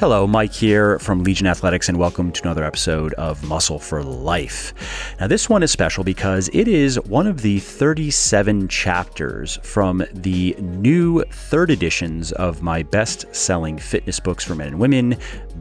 Hello, 0.00 0.26
Mike 0.26 0.54
here 0.54 0.98
from 0.98 1.24
Legion 1.24 1.46
Athletics, 1.46 1.90
and 1.90 1.98
welcome 1.98 2.32
to 2.32 2.42
another 2.44 2.64
episode 2.64 3.12
of 3.18 3.46
Muscle 3.46 3.78
for 3.78 4.02
Life. 4.02 4.72
Now, 5.20 5.26
this 5.26 5.46
one 5.46 5.62
is 5.62 5.70
special 5.72 6.04
because 6.04 6.48
it 6.54 6.68
is 6.68 6.98
one 7.00 7.26
of 7.26 7.42
the 7.42 7.58
37 7.58 8.68
chapters 8.68 9.58
from 9.62 10.02
the 10.14 10.56
new 10.58 11.22
third 11.24 11.70
editions 11.70 12.32
of 12.32 12.62
my 12.62 12.82
best 12.82 13.26
selling 13.36 13.76
fitness 13.76 14.18
books 14.18 14.42
for 14.42 14.54
men 14.54 14.68
and 14.68 14.78
women 14.78 15.18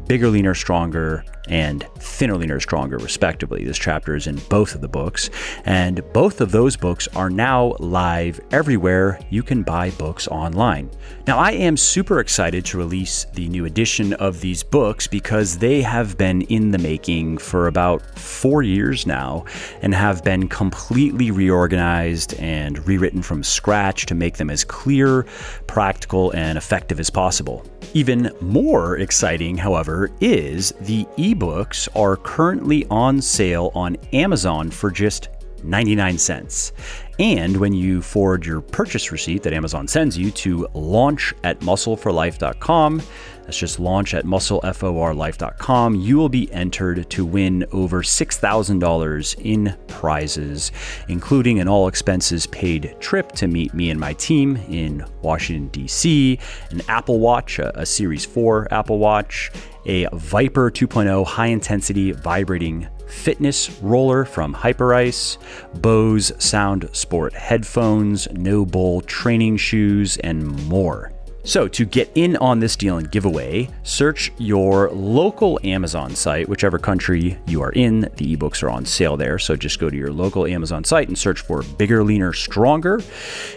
Bigger, 0.07 0.29
Leaner, 0.29 0.55
Stronger, 0.55 1.25
and 1.49 1.85
Thinner, 1.97 2.37
Leaner, 2.37 2.59
Stronger, 2.59 2.97
respectively. 2.97 3.63
This 3.65 3.77
chapter 3.77 4.15
is 4.15 4.27
in 4.27 4.37
both 4.49 4.75
of 4.75 4.81
the 4.81 4.87
books, 4.87 5.29
and 5.65 6.01
both 6.13 6.41
of 6.41 6.51
those 6.51 6.77
books 6.77 7.07
are 7.15 7.29
now 7.29 7.75
live 7.79 8.39
everywhere 8.51 9.19
you 9.29 9.43
can 9.43 9.63
buy 9.63 9.89
books 9.91 10.27
online. 10.27 10.89
Now, 11.27 11.37
I 11.37 11.51
am 11.51 11.77
super 11.77 12.19
excited 12.19 12.65
to 12.65 12.77
release 12.77 13.25
the 13.33 13.49
new 13.49 13.65
edition 13.65 14.13
of 14.13 14.41
these 14.41 14.63
books 14.63 15.07
because 15.07 15.57
they 15.57 15.81
have 15.81 16.17
been 16.17 16.43
in 16.43 16.71
the 16.71 16.77
making 16.77 17.39
for 17.39 17.67
about 17.67 18.17
four 18.17 18.63
years 18.63 19.05
now 19.05 19.45
and 19.81 19.93
have 19.93 20.23
been 20.23 20.47
completely 20.47 21.31
reorganized 21.31 22.33
and 22.35 22.85
rewritten 22.87 23.21
from 23.21 23.43
scratch 23.43 24.05
to 24.05 24.15
make 24.15 24.37
them 24.37 24.49
as 24.49 24.63
clear, 24.63 25.23
practical, 25.67 26.31
and 26.31 26.57
effective 26.57 26.99
as 26.99 27.09
possible. 27.09 27.65
Even 27.93 28.31
more 28.39 28.97
exciting, 28.97 29.57
however, 29.57 30.11
is 30.21 30.73
the 30.81 31.07
ebooks 31.39 31.87
are 31.95 32.17
currently 32.17 32.85
on 32.89 33.21
sale 33.21 33.71
on 33.73 33.95
Amazon 34.13 34.69
for 34.69 34.91
just 34.91 35.29
99 35.63 36.17
cents. 36.17 36.71
And 37.17 37.57
when 37.57 37.73
you 37.73 38.01
forward 38.01 38.45
your 38.45 38.61
purchase 38.61 39.11
receipt 39.11 39.43
that 39.43 39.53
Amazon 39.53 39.87
sends 39.87 40.17
you 40.17 40.31
to 40.31 40.67
launch 40.73 41.33
at 41.43 41.59
muscleforlife.com, 41.59 43.01
that's 43.49 43.57
just 43.57 43.79
launch 43.79 44.13
at 44.13 44.25
muscleforlife.com, 44.25 45.95
you 45.95 46.17
will 46.17 46.29
be 46.29 46.53
entered 46.53 47.09
to 47.09 47.25
win 47.25 47.65
over 47.71 48.03
$6,000 48.03 49.41
in 49.43 49.75
prizes, 49.87 50.71
including 51.07 51.59
an 51.59 51.67
all 51.67 51.87
expenses 51.87 52.45
paid 52.45 52.95
trip 52.99 53.31
to 53.31 53.47
meet 53.47 53.73
me 53.73 53.89
and 53.89 53.99
my 53.99 54.13
team 54.13 54.55
in 54.69 55.03
Washington, 55.23 55.67
D.C., 55.69 56.37
an 56.69 56.81
Apple 56.87 57.19
Watch, 57.19 57.57
a, 57.57 57.75
a 57.79 57.87
Series 57.87 58.23
4 58.23 58.71
Apple 58.71 58.99
Watch, 58.99 59.49
a 59.87 60.05
Vyper 60.05 60.69
2.0 60.69 61.25
high 61.25 61.47
intensity 61.47 62.11
vibrating 62.11 62.87
fitness 63.07 63.71
roller 63.81 64.25
from 64.25 64.53
Hyperice, 64.53 65.39
Bose 65.81 66.31
Soundsport 66.37 67.33
headphones, 67.33 68.27
NOBULL 68.31 69.01
training 69.01 69.57
shoes, 69.57 70.17
and 70.17 70.45
more. 70.67 71.11
So, 71.49 71.67
to 71.67 71.83
get 71.83 72.11
in 72.13 72.37
on 72.37 72.59
this 72.59 72.75
deal 72.75 72.99
and 72.99 73.09
giveaway, 73.09 73.69
search 73.81 74.31
your 74.37 74.91
local 74.91 75.59
Amazon 75.63 76.13
site, 76.15 76.47
whichever 76.47 76.77
country 76.77 77.39
you 77.47 77.63
are 77.63 77.71
in. 77.71 78.01
The 78.01 78.37
ebooks 78.37 78.61
are 78.61 78.69
on 78.69 78.85
sale 78.85 79.17
there. 79.17 79.39
So, 79.39 79.55
just 79.55 79.79
go 79.79 79.89
to 79.89 79.97
your 79.97 80.11
local 80.11 80.45
Amazon 80.45 80.83
site 80.83 81.07
and 81.07 81.17
search 81.17 81.39
for 81.39 81.63
Bigger, 81.63 82.03
Leaner, 82.03 82.33
Stronger. 82.33 83.01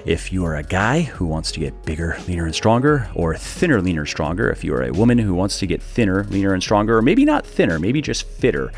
If 0.07 0.33
you 0.33 0.47
are 0.47 0.57
a 0.57 0.63
guy 0.63 1.03
who 1.03 1.27
wants 1.27 1.53
to 1.53 1.61
get 1.61 1.85
bigger, 1.85 2.17
leaner, 2.27 2.47
and 2.47 2.55
stronger, 2.55 3.11
or 3.15 3.37
thinner, 3.37 3.83
leaner, 3.83 4.07
stronger, 4.07 4.49
if 4.49 4.65
you 4.65 4.75
are 4.75 4.85
a 4.85 4.91
woman 4.91 5.19
who 5.19 5.35
wants 5.35 5.59
to 5.59 5.67
get 5.67 5.83
thinner, 5.83 6.25
leaner, 6.25 6.55
and 6.55 6.63
stronger, 6.63 6.97
or 6.97 7.03
maybe 7.03 7.27
not 7.27 7.45
thinner, 7.45 7.79
maybe 7.79 8.01
just 8.01 8.27
fitter, 8.27 8.73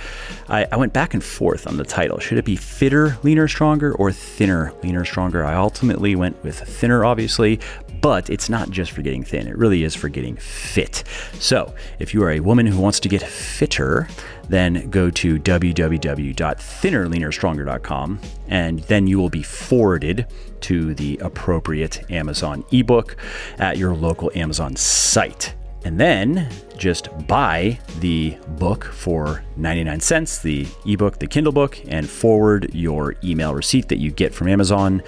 I, 0.48 0.66
I 0.72 0.76
went 0.76 0.92
back 0.92 1.14
and 1.14 1.22
forth 1.22 1.68
on 1.68 1.76
the 1.76 1.84
title. 1.84 2.18
Should 2.18 2.38
it 2.38 2.44
be 2.44 2.56
fitter, 2.56 3.16
leaner, 3.22 3.46
stronger, 3.46 3.94
or 3.94 4.10
thinner, 4.10 4.72
leaner, 4.82 5.04
stronger? 5.04 5.44
I 5.44 5.54
ultimately 5.54 6.16
went 6.16 6.42
with 6.42 6.58
thinner, 6.58 7.04
obviously, 7.04 7.60
but 8.00 8.30
it's 8.30 8.48
not 8.48 8.70
just 8.70 8.92
for 8.92 9.02
getting 9.02 9.24
thin, 9.24 9.46
it 9.46 9.56
really 9.56 9.84
is 9.84 9.94
for 9.94 10.08
getting 10.08 10.36
fit. 10.36 11.04
So, 11.38 11.74
if 11.98 12.14
you 12.14 12.22
are 12.22 12.30
a 12.30 12.40
woman 12.40 12.66
who 12.66 12.80
wants 12.80 12.98
to 13.00 13.08
get 13.08 13.22
fitter, 13.22 14.08
then 14.48 14.88
go 14.90 15.10
to 15.10 15.38
www.thinnerleanerstronger.com 15.38 18.20
and 18.48 18.80
then 18.80 19.06
you 19.06 19.18
will 19.18 19.30
be 19.30 19.42
forwarded 19.42 20.26
to 20.60 20.94
the 20.94 21.18
appropriate 21.18 22.10
Amazon 22.10 22.64
ebook 22.72 23.16
at 23.58 23.78
your 23.78 23.94
local 23.94 24.32
Amazon 24.34 24.74
site 24.76 25.54
and 25.84 26.00
then 26.00 26.48
just 26.76 27.08
buy 27.26 27.78
the 28.00 28.36
book 28.58 28.84
for 28.84 29.44
99 29.56 30.00
cents, 30.00 30.38
the 30.40 30.66
ebook, 30.86 31.18
the 31.18 31.26
Kindle 31.26 31.52
book, 31.52 31.78
and 31.88 32.08
forward 32.08 32.74
your 32.74 33.14
email 33.22 33.54
receipt 33.54 33.88
that 33.88 33.98
you 33.98 34.10
get 34.10 34.34
from 34.34 34.48
Amazon 34.48 35.02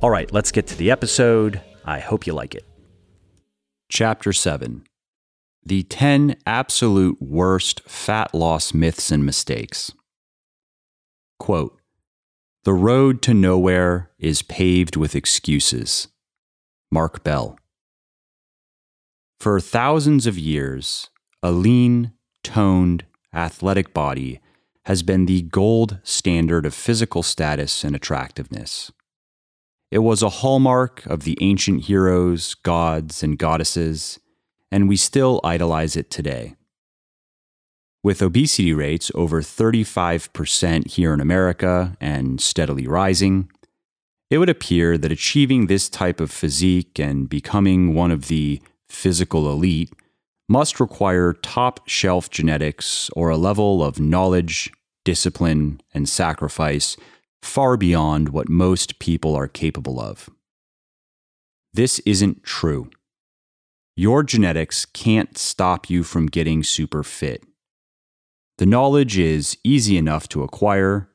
All 0.00 0.10
right, 0.10 0.32
let's 0.32 0.50
get 0.50 0.66
to 0.68 0.76
the 0.76 0.90
episode. 0.90 1.60
I 1.84 1.98
hope 1.98 2.26
you 2.26 2.32
like 2.32 2.54
it. 2.54 2.64
Chapter 3.90 4.32
7 4.32 4.86
The 5.66 5.82
10 5.84 6.36
Absolute 6.46 7.22
Worst 7.22 7.80
Fat 7.88 8.34
Loss 8.34 8.74
Myths 8.74 9.10
and 9.10 9.24
Mistakes. 9.24 9.92
Quote, 11.38 11.80
the 12.64 12.74
road 12.74 13.22
to 13.22 13.32
nowhere 13.32 14.10
is 14.18 14.42
paved 14.42 14.96
with 14.96 15.14
excuses. 15.14 16.08
Mark 16.90 17.24
Bell. 17.24 17.58
For 19.40 19.58
thousands 19.58 20.26
of 20.26 20.38
years, 20.38 21.08
a 21.42 21.50
lean, 21.50 22.12
toned, 22.42 23.06
athletic 23.34 23.94
body 23.94 24.40
has 24.84 25.02
been 25.02 25.24
the 25.24 25.42
gold 25.42 25.98
standard 26.02 26.66
of 26.66 26.74
physical 26.74 27.22
status 27.22 27.84
and 27.84 27.96
attractiveness. 27.96 28.92
It 29.90 30.00
was 30.00 30.22
a 30.22 30.28
hallmark 30.40 31.06
of 31.06 31.24
the 31.24 31.38
ancient 31.40 31.84
heroes, 31.84 32.52
gods, 32.52 33.22
and 33.22 33.38
goddesses, 33.38 34.18
and 34.74 34.88
we 34.88 34.96
still 34.96 35.40
idolize 35.44 35.94
it 35.94 36.10
today. 36.10 36.56
With 38.02 38.20
obesity 38.20 38.74
rates 38.74 39.08
over 39.14 39.40
35% 39.40 40.88
here 40.88 41.14
in 41.14 41.20
America 41.20 41.96
and 42.00 42.40
steadily 42.40 42.88
rising, 42.88 43.48
it 44.30 44.38
would 44.38 44.48
appear 44.48 44.98
that 44.98 45.12
achieving 45.12 45.68
this 45.68 45.88
type 45.88 46.18
of 46.18 46.32
physique 46.32 46.98
and 46.98 47.28
becoming 47.28 47.94
one 47.94 48.10
of 48.10 48.26
the 48.26 48.60
physical 48.88 49.48
elite 49.48 49.92
must 50.48 50.80
require 50.80 51.32
top 51.34 51.88
shelf 51.88 52.28
genetics 52.28 53.08
or 53.10 53.30
a 53.30 53.36
level 53.36 53.80
of 53.80 54.00
knowledge, 54.00 54.72
discipline, 55.04 55.80
and 55.94 56.08
sacrifice 56.08 56.96
far 57.42 57.76
beyond 57.76 58.30
what 58.30 58.48
most 58.48 58.98
people 58.98 59.36
are 59.36 59.46
capable 59.46 60.00
of. 60.00 60.28
This 61.72 62.00
isn't 62.00 62.42
true. 62.42 62.90
Your 63.96 64.24
genetics 64.24 64.86
can't 64.86 65.38
stop 65.38 65.88
you 65.88 66.02
from 66.02 66.26
getting 66.26 66.64
super 66.64 67.04
fit. 67.04 67.44
The 68.58 68.66
knowledge 68.66 69.18
is 69.18 69.56
easy 69.62 69.96
enough 69.96 70.28
to 70.30 70.42
acquire. 70.42 71.08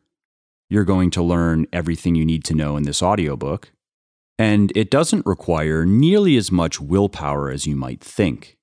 You're 0.70 0.86
going 0.86 1.10
to 1.12 1.22
learn 1.22 1.68
everything 1.74 2.16
you 2.16 2.26
need 2.26 2.46
to 2.46 2.56
know 2.56 2.78
in 2.78 2.84
this 2.84 3.04
audiobook. 3.04 3.72
And 4.38 4.72
it 4.76 4.90
doesn't 4.90 5.26
require 5.26 5.86
nearly 5.86 6.38
as 6.38 6.54
much 6.54 6.80
willpower 6.80 7.52
as 7.52 7.68
you 7.68 7.76
might 7.76 8.02
think. 8.02 8.58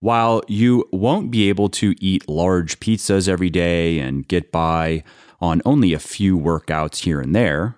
While 0.00 0.42
you 0.48 0.88
won't 0.90 1.30
be 1.30 1.48
able 1.48 1.68
to 1.68 1.94
eat 2.00 2.28
large 2.28 2.80
pizzas 2.80 3.28
every 3.28 3.50
day 3.50 4.00
and 4.00 4.26
get 4.26 4.50
by 4.50 5.04
on 5.40 5.62
only 5.64 5.92
a 5.92 6.00
few 6.00 6.36
workouts 6.36 7.04
here 7.04 7.20
and 7.20 7.36
there, 7.36 7.76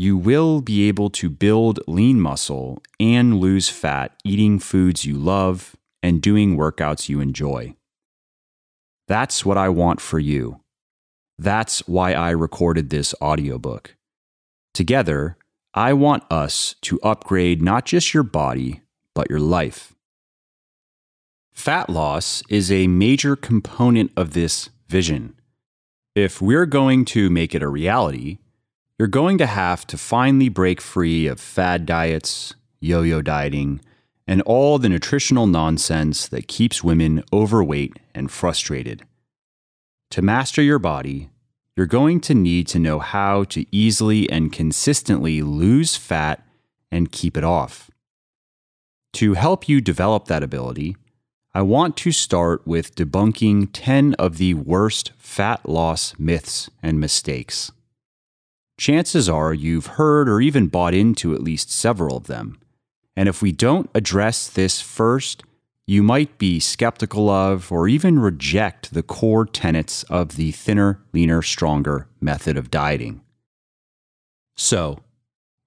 you 0.00 0.16
will 0.16 0.62
be 0.62 0.88
able 0.88 1.10
to 1.10 1.28
build 1.28 1.78
lean 1.86 2.18
muscle 2.18 2.82
and 2.98 3.38
lose 3.38 3.68
fat 3.68 4.18
eating 4.24 4.58
foods 4.58 5.04
you 5.04 5.14
love 5.14 5.76
and 6.02 6.22
doing 6.22 6.56
workouts 6.56 7.10
you 7.10 7.20
enjoy. 7.20 7.74
That's 9.08 9.44
what 9.44 9.58
I 9.58 9.68
want 9.68 10.00
for 10.00 10.18
you. 10.18 10.62
That's 11.38 11.86
why 11.86 12.14
I 12.14 12.30
recorded 12.30 12.88
this 12.88 13.14
audiobook. 13.20 13.94
Together, 14.72 15.36
I 15.74 15.92
want 15.92 16.24
us 16.32 16.76
to 16.80 16.98
upgrade 17.02 17.60
not 17.60 17.84
just 17.84 18.14
your 18.14 18.22
body, 18.22 18.80
but 19.14 19.28
your 19.28 19.38
life. 19.38 19.92
Fat 21.52 21.90
loss 21.90 22.42
is 22.48 22.72
a 22.72 22.86
major 22.86 23.36
component 23.36 24.12
of 24.16 24.32
this 24.32 24.70
vision. 24.88 25.34
If 26.14 26.40
we're 26.40 26.64
going 26.64 27.04
to 27.16 27.28
make 27.28 27.54
it 27.54 27.62
a 27.62 27.68
reality, 27.68 28.38
you're 29.00 29.08
going 29.08 29.38
to 29.38 29.46
have 29.46 29.86
to 29.86 29.96
finally 29.96 30.50
break 30.50 30.78
free 30.78 31.26
of 31.26 31.40
fad 31.40 31.86
diets, 31.86 32.54
yo 32.80 33.00
yo 33.00 33.22
dieting, 33.22 33.80
and 34.26 34.42
all 34.42 34.78
the 34.78 34.90
nutritional 34.90 35.46
nonsense 35.46 36.28
that 36.28 36.46
keeps 36.46 36.84
women 36.84 37.24
overweight 37.32 37.98
and 38.14 38.30
frustrated. 38.30 39.02
To 40.10 40.20
master 40.20 40.60
your 40.60 40.78
body, 40.78 41.30
you're 41.74 41.86
going 41.86 42.20
to 42.20 42.34
need 42.34 42.66
to 42.66 42.78
know 42.78 42.98
how 42.98 43.44
to 43.44 43.64
easily 43.74 44.28
and 44.28 44.52
consistently 44.52 45.40
lose 45.40 45.96
fat 45.96 46.46
and 46.92 47.10
keep 47.10 47.38
it 47.38 47.44
off. 47.44 47.90
To 49.14 49.32
help 49.32 49.66
you 49.66 49.80
develop 49.80 50.26
that 50.26 50.42
ability, 50.42 50.94
I 51.54 51.62
want 51.62 51.96
to 51.96 52.12
start 52.12 52.66
with 52.66 52.96
debunking 52.96 53.70
10 53.72 54.12
of 54.18 54.36
the 54.36 54.52
worst 54.52 55.12
fat 55.16 55.66
loss 55.66 56.12
myths 56.18 56.68
and 56.82 57.00
mistakes. 57.00 57.72
Chances 58.80 59.28
are 59.28 59.52
you've 59.52 59.98
heard 59.98 60.26
or 60.26 60.40
even 60.40 60.68
bought 60.68 60.94
into 60.94 61.34
at 61.34 61.42
least 61.42 61.70
several 61.70 62.16
of 62.16 62.28
them. 62.28 62.58
And 63.14 63.28
if 63.28 63.42
we 63.42 63.52
don't 63.52 63.90
address 63.94 64.48
this 64.48 64.80
first, 64.80 65.42
you 65.86 66.02
might 66.02 66.38
be 66.38 66.58
skeptical 66.60 67.28
of 67.28 67.70
or 67.70 67.88
even 67.88 68.18
reject 68.18 68.94
the 68.94 69.02
core 69.02 69.44
tenets 69.44 70.02
of 70.04 70.36
the 70.36 70.52
thinner, 70.52 70.98
leaner, 71.12 71.42
stronger 71.42 72.08
method 72.22 72.56
of 72.56 72.70
dieting. 72.70 73.20
So, 74.56 75.00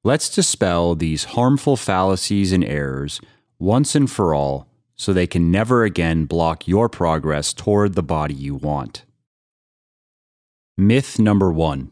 let's 0.04 0.34
dispel 0.34 0.96
these 0.96 1.26
harmful 1.36 1.78
fallacies 1.78 2.52
and 2.52 2.64
errors 2.64 3.22
once 3.60 3.94
and 3.94 4.10
for 4.10 4.34
all 4.34 4.68
so 4.96 5.14
they 5.14 5.28
can 5.28 5.52
never 5.52 5.84
again 5.84 6.26
block 6.26 6.68
your 6.68 6.90
progress 6.90 7.54
toward 7.54 7.94
the 7.94 8.02
body 8.02 8.34
you 8.34 8.56
want. 8.56 9.06
Myth 10.76 11.20
number 11.20 11.52
one 11.52 11.92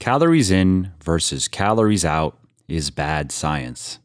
calories 0.00 0.50
in 0.50 0.92
versus 1.04 1.46
calories 1.46 2.04
out 2.04 2.36
is 2.66 2.90
bad 2.90 3.30
science. 3.30 3.98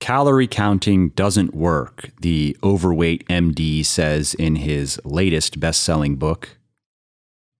Calorie 0.00 0.48
counting 0.48 1.10
doesn't 1.10 1.54
work, 1.54 2.10
the 2.22 2.56
overweight 2.62 3.28
MD 3.28 3.84
says 3.84 4.32
in 4.34 4.56
his 4.56 4.98
latest 5.04 5.60
best 5.60 5.82
selling 5.82 6.16
book. 6.16 6.56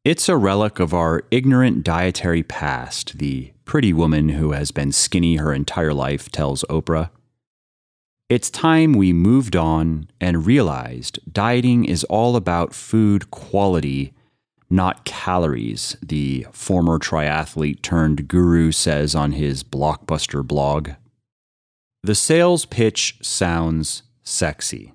It's 0.07 0.31
a 0.31 0.39
relic 0.39 0.81
of 0.81 0.95
our 0.95 1.23
ignorant 1.31 1.85
dietary 1.85 2.43
past, 2.43 3.19
the 3.19 3.53
pretty 3.67 3.93
woman 3.93 4.31
who 4.31 4.53
has 4.53 4.71
been 4.71 4.91
skinny 4.91 5.37
her 5.37 5.53
entire 5.53 5.93
life 5.93 6.31
tells 6.31 6.65
Oprah. 6.71 7.11
It's 8.31 8.49
time 8.49 8.95
we 8.95 9.13
moved 9.13 9.55
on 9.55 10.09
and 10.19 10.47
realized 10.47 11.19
dieting 11.31 11.85
is 11.85 12.05
all 12.05 12.37
about 12.37 12.73
food 12.73 13.31
quality, 13.31 14.15
not 14.71 15.05
calories, 15.05 15.97
the 16.01 16.47
former 16.53 16.99
triathlete 16.99 17.83
turned 17.83 18.29
guru 18.29 18.71
says 18.71 19.15
on 19.15 19.33
his 19.33 19.65
blockbuster 19.65 20.47
blog. 20.47 20.91
The 22.03 22.15
sales 22.15 22.65
pitch 22.65 23.19
sounds 23.21 24.05
sexy. 24.23 24.93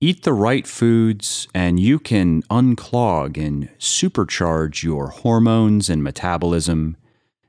Eat 0.00 0.22
the 0.22 0.32
right 0.32 0.66
foods, 0.66 1.46
and 1.54 1.78
you 1.78 1.98
can 1.98 2.42
unclog 2.44 3.36
and 3.36 3.68
supercharge 3.78 4.82
your 4.82 5.08
hormones 5.08 5.90
and 5.90 6.02
metabolism, 6.02 6.96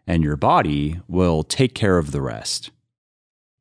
and 0.05 0.23
your 0.23 0.35
body 0.35 1.00
will 1.07 1.44
take 1.44 1.73
care 1.73 1.97
of 1.97 2.11
the 2.11 2.21
rest. 2.21 2.71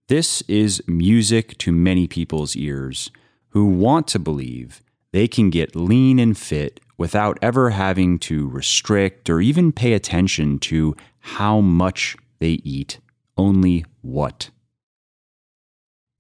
This 0.09 0.43
is 0.43 0.83
music 0.87 1.57
to 1.59 1.73
many 1.73 2.07
people's 2.07 2.57
ears 2.57 3.11
who 3.51 3.67
want 3.67 4.09
to 4.09 4.19
believe 4.19 4.83
they 5.13 5.29
can 5.29 5.51
get 5.51 5.77
lean 5.77 6.19
and 6.19 6.37
fit 6.37 6.81
without 7.03 7.37
ever 7.43 7.71
having 7.71 8.17
to 8.17 8.49
restrict 8.51 9.29
or 9.29 9.41
even 9.41 9.73
pay 9.73 9.93
attention 9.93 10.57
to 10.57 10.95
how 11.19 11.61
much 11.61 12.17
they 12.39 12.61
eat, 12.63 13.01
only 13.37 13.85
what. 14.03 14.51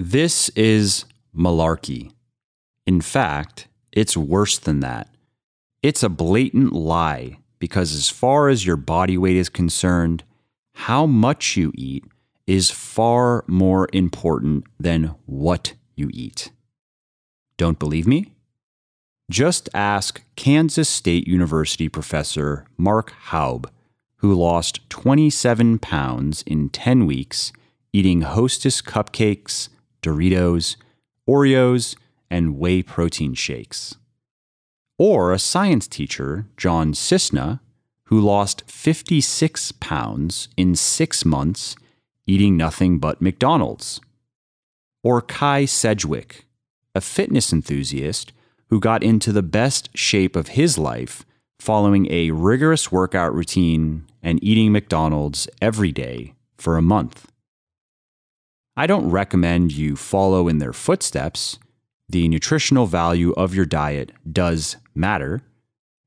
This 0.00 0.48
is 0.56 1.04
malarkey. 1.32 2.10
In 2.84 3.00
fact, 3.00 3.68
it's 3.92 4.16
worse 4.16 4.58
than 4.58 4.80
that. 4.80 5.06
It's 5.84 6.02
a 6.02 6.08
blatant 6.08 6.72
lie 6.72 7.38
because, 7.60 7.94
as 7.94 8.08
far 8.08 8.48
as 8.48 8.66
your 8.66 8.76
body 8.76 9.16
weight 9.16 9.36
is 9.36 9.48
concerned, 9.48 10.24
how 10.74 11.06
much 11.06 11.56
you 11.56 11.70
eat 11.76 12.04
is 12.48 12.72
far 12.72 13.44
more 13.46 13.88
important 13.92 14.64
than 14.80 15.14
what 15.26 15.74
you 15.94 16.10
eat. 16.12 16.50
Don't 17.56 17.78
believe 17.78 18.08
me? 18.08 18.31
Just 19.30 19.68
ask 19.72 20.22
Kansas 20.36 20.88
State 20.88 21.26
University 21.26 21.88
professor 21.88 22.66
Mark 22.76 23.12
Haub, 23.28 23.66
who 24.16 24.34
lost 24.34 24.88
27 24.90 25.78
pounds 25.78 26.42
in 26.42 26.68
10 26.68 27.06
weeks 27.06 27.52
eating 27.92 28.22
Hostess 28.22 28.80
cupcakes 28.82 29.68
Doritos, 30.02 30.76
Oreos, 31.28 31.96
and 32.30 32.58
whey 32.58 32.82
protein 32.82 33.34
shakes. 33.34 33.96
Or 34.98 35.32
a 35.32 35.38
science 35.38 35.86
teacher, 35.86 36.46
John 36.56 36.92
Cisna, 36.92 37.60
who 38.04 38.20
lost 38.20 38.64
56 38.66 39.72
pounds 39.72 40.48
in 40.56 40.74
six 40.74 41.24
months 41.24 41.76
eating 42.26 42.56
nothing 42.56 42.98
but 42.98 43.22
McDonald's. 43.22 44.00
Or 45.02 45.20
Kai 45.20 45.64
Sedgwick, 45.64 46.46
a 46.94 47.00
fitness 47.00 47.52
enthusiast 47.52 48.32
who 48.72 48.80
got 48.80 49.02
into 49.02 49.32
the 49.32 49.42
best 49.42 49.90
shape 49.94 50.34
of 50.34 50.48
his 50.48 50.78
life 50.78 51.26
following 51.60 52.10
a 52.10 52.30
rigorous 52.30 52.90
workout 52.90 53.34
routine 53.34 54.06
and 54.22 54.42
eating 54.42 54.72
McDonald's 54.72 55.46
every 55.60 55.92
day 55.92 56.32
for 56.56 56.78
a 56.78 56.80
month. 56.80 57.30
I 58.74 58.86
don't 58.86 59.10
recommend 59.10 59.72
you 59.72 59.94
follow 59.94 60.48
in 60.48 60.56
their 60.56 60.72
footsteps. 60.72 61.58
The 62.08 62.28
nutritional 62.28 62.86
value 62.86 63.32
of 63.32 63.54
your 63.54 63.66
diet 63.66 64.10
does 64.32 64.78
matter, 64.94 65.42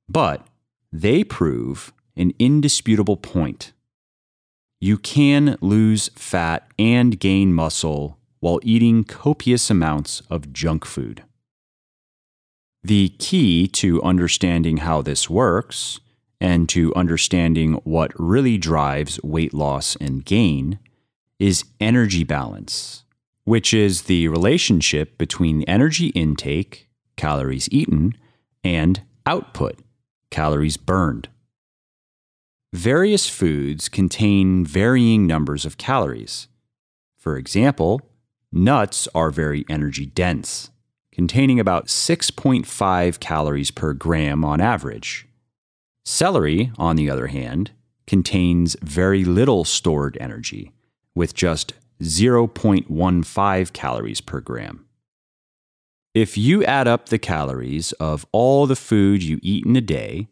but 0.09 0.47
they 0.91 1.23
prove 1.23 1.93
an 2.17 2.33
indisputable 2.39 3.17
point. 3.17 3.73
You 4.81 4.97
can 4.97 5.55
lose 5.61 6.09
fat 6.15 6.67
and 6.79 7.19
gain 7.19 7.53
muscle 7.53 8.17
while 8.39 8.59
eating 8.63 9.03
copious 9.03 9.69
amounts 9.69 10.23
of 10.31 10.51
junk 10.51 10.83
food. 10.83 11.21
The 12.85 13.09
key 13.17 13.67
to 13.69 13.99
understanding 14.03 14.77
how 14.77 15.01
this 15.01 15.27
works 15.27 15.99
and 16.39 16.69
to 16.69 16.93
understanding 16.93 17.81
what 17.83 18.11
really 18.15 18.59
drives 18.59 19.19
weight 19.23 19.55
loss 19.55 19.95
and 19.95 20.23
gain 20.23 20.77
is 21.39 21.65
energy 21.79 22.23
balance, 22.23 23.03
which 23.43 23.73
is 23.73 24.03
the 24.03 24.27
relationship 24.27 25.17
between 25.17 25.63
energy 25.63 26.09
intake, 26.09 26.87
calories 27.17 27.67
eaten, 27.71 28.13
and 28.63 29.01
output, 29.25 29.79
calories 30.29 30.77
burned. 30.77 31.27
Various 32.71 33.27
foods 33.27 33.89
contain 33.89 34.63
varying 34.63 35.25
numbers 35.25 35.65
of 35.65 35.79
calories. 35.79 36.49
For 37.17 37.35
example, 37.35 37.99
nuts 38.51 39.07
are 39.15 39.31
very 39.31 39.65
energy 39.69 40.05
dense, 40.05 40.69
containing 41.15 41.61
about 41.61 41.87
6.5 41.87 43.19
calories 43.21 43.71
per 43.71 43.93
gram 43.93 44.43
on 44.43 44.59
average. 44.59 45.25
Celery, 46.03 46.73
on 46.77 46.97
the 46.97 47.09
other 47.09 47.27
hand, 47.27 47.71
contains 48.05 48.75
very 48.81 49.23
little 49.23 49.63
stored 49.63 50.17
energy, 50.19 50.73
with 51.15 51.33
just 51.33 51.73
0.15 52.01 53.71
calories 53.71 54.19
per 54.19 54.41
gram. 54.41 54.85
If 56.13 56.37
you 56.37 56.65
add 56.65 56.85
up 56.85 57.07
the 57.07 57.17
calories 57.17 57.93
of 57.93 58.25
all 58.33 58.67
the 58.67 58.75
food 58.75 59.23
you 59.23 59.39
eat 59.41 59.65
in 59.65 59.77
a 59.77 59.81
day, 59.81 60.27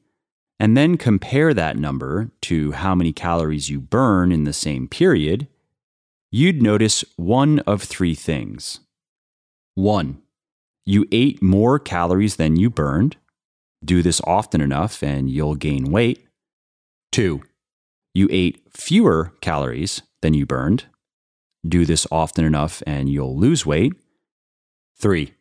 and 0.59 0.75
then 0.75 0.97
compare 0.97 1.53
that 1.53 1.77
number 1.77 2.29
to 2.41 2.73
how 2.73 2.93
many 2.93 3.13
calories 3.13 3.69
you 3.69 3.79
burn 3.79 4.33
in 4.33 4.43
the 4.43 4.51
same 4.51 4.89
period, 4.89 5.47
you'd 6.29 6.61
notice 6.61 7.05
one 7.15 7.59
of 7.59 7.81
three 7.81 8.15
things. 8.15 8.81
One, 9.75 10.22
you 10.85 11.05
ate 11.11 11.41
more 11.41 11.79
calories 11.79 12.35
than 12.35 12.55
you 12.55 12.69
burned. 12.69 13.17
Do 13.83 14.01
this 14.01 14.21
often 14.25 14.61
enough 14.61 15.01
and 15.03 15.29
you'll 15.29 15.55
gain 15.55 15.91
weight. 15.91 16.25
Two, 17.11 17.43
you 18.13 18.27
ate 18.31 18.61
fewer 18.69 19.33
calories 19.41 20.01
than 20.21 20.33
you 20.33 20.45
burned. 20.45 20.85
Do 21.67 21.85
this 21.85 22.05
often 22.11 22.45
enough 22.45 22.83
and 22.85 23.09
you'll 23.09 23.37
lose 23.37 23.65
weight. 23.65 23.93
Three, 24.97 25.33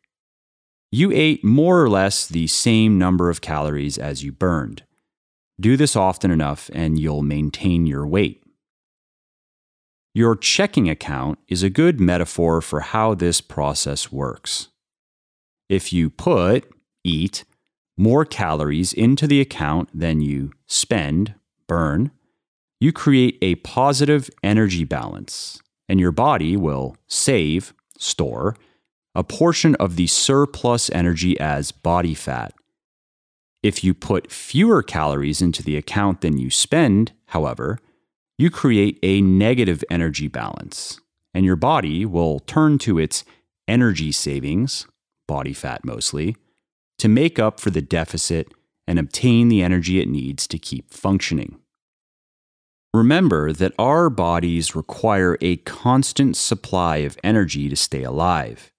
you 0.90 1.10
ate 1.12 1.44
more 1.44 1.82
or 1.82 1.88
less 1.88 2.26
the 2.26 2.46
same 2.46 2.98
number 2.98 3.30
of 3.30 3.40
calories 3.40 3.98
as 3.98 4.22
you 4.22 4.32
burned. 4.32 4.84
Do 5.60 5.76
this 5.76 5.96
often 5.96 6.30
enough 6.30 6.70
and 6.72 6.98
you'll 6.98 7.22
maintain 7.22 7.86
your 7.86 8.06
weight. 8.06 8.42
Your 10.14 10.36
checking 10.36 10.90
account 10.90 11.38
is 11.48 11.62
a 11.62 11.70
good 11.70 11.98
metaphor 11.98 12.60
for 12.60 12.80
how 12.80 13.14
this 13.14 13.40
process 13.40 14.12
works. 14.12 14.68
If 15.72 15.90
you 15.90 16.10
put, 16.10 16.70
eat, 17.02 17.44
more 17.96 18.26
calories 18.26 18.92
into 18.92 19.26
the 19.26 19.40
account 19.40 19.88
than 19.98 20.20
you 20.20 20.52
spend, 20.66 21.34
burn, 21.66 22.10
you 22.78 22.92
create 22.92 23.38
a 23.40 23.54
positive 23.54 24.28
energy 24.42 24.84
balance, 24.84 25.62
and 25.88 25.98
your 25.98 26.12
body 26.12 26.58
will 26.58 26.98
save, 27.06 27.72
store, 27.96 28.54
a 29.14 29.24
portion 29.24 29.74
of 29.76 29.96
the 29.96 30.08
surplus 30.08 30.90
energy 30.90 31.40
as 31.40 31.72
body 31.72 32.12
fat. 32.12 32.52
If 33.62 33.82
you 33.82 33.94
put 33.94 34.30
fewer 34.30 34.82
calories 34.82 35.40
into 35.40 35.62
the 35.62 35.78
account 35.78 36.20
than 36.20 36.36
you 36.36 36.50
spend, 36.50 37.12
however, 37.28 37.78
you 38.36 38.50
create 38.50 38.98
a 39.02 39.22
negative 39.22 39.82
energy 39.88 40.28
balance, 40.28 41.00
and 41.32 41.46
your 41.46 41.56
body 41.56 42.04
will 42.04 42.40
turn 42.40 42.76
to 42.80 42.98
its 42.98 43.24
energy 43.66 44.12
savings, 44.12 44.86
body 45.32 45.54
fat 45.54 45.82
mostly, 45.82 46.36
to 46.98 47.08
make 47.08 47.38
up 47.38 47.58
for 47.58 47.70
the 47.70 47.80
deficit 47.80 48.52
and 48.86 48.98
obtain 48.98 49.48
the 49.48 49.62
energy 49.62 49.98
it 49.98 50.08
needs 50.08 50.46
to 50.46 50.58
keep 50.58 50.92
functioning. 50.92 51.58
Remember 52.92 53.50
that 53.50 53.72
our 53.78 54.10
bodies 54.10 54.76
require 54.76 55.38
a 55.40 55.56
constant 55.56 56.36
supply 56.36 56.96
of 56.98 57.16
energy 57.24 57.70
to 57.70 57.76
stay 57.76 58.02
alive. 58.02 58.70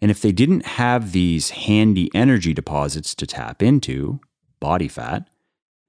And 0.00 0.12
if 0.12 0.22
they 0.22 0.30
didn't 0.30 0.64
have 0.64 1.10
these 1.10 1.50
handy 1.50 2.08
energy 2.14 2.54
deposits 2.54 3.12
to 3.16 3.26
tap 3.26 3.60
into, 3.60 4.20
body 4.60 4.86
fat, 4.86 5.28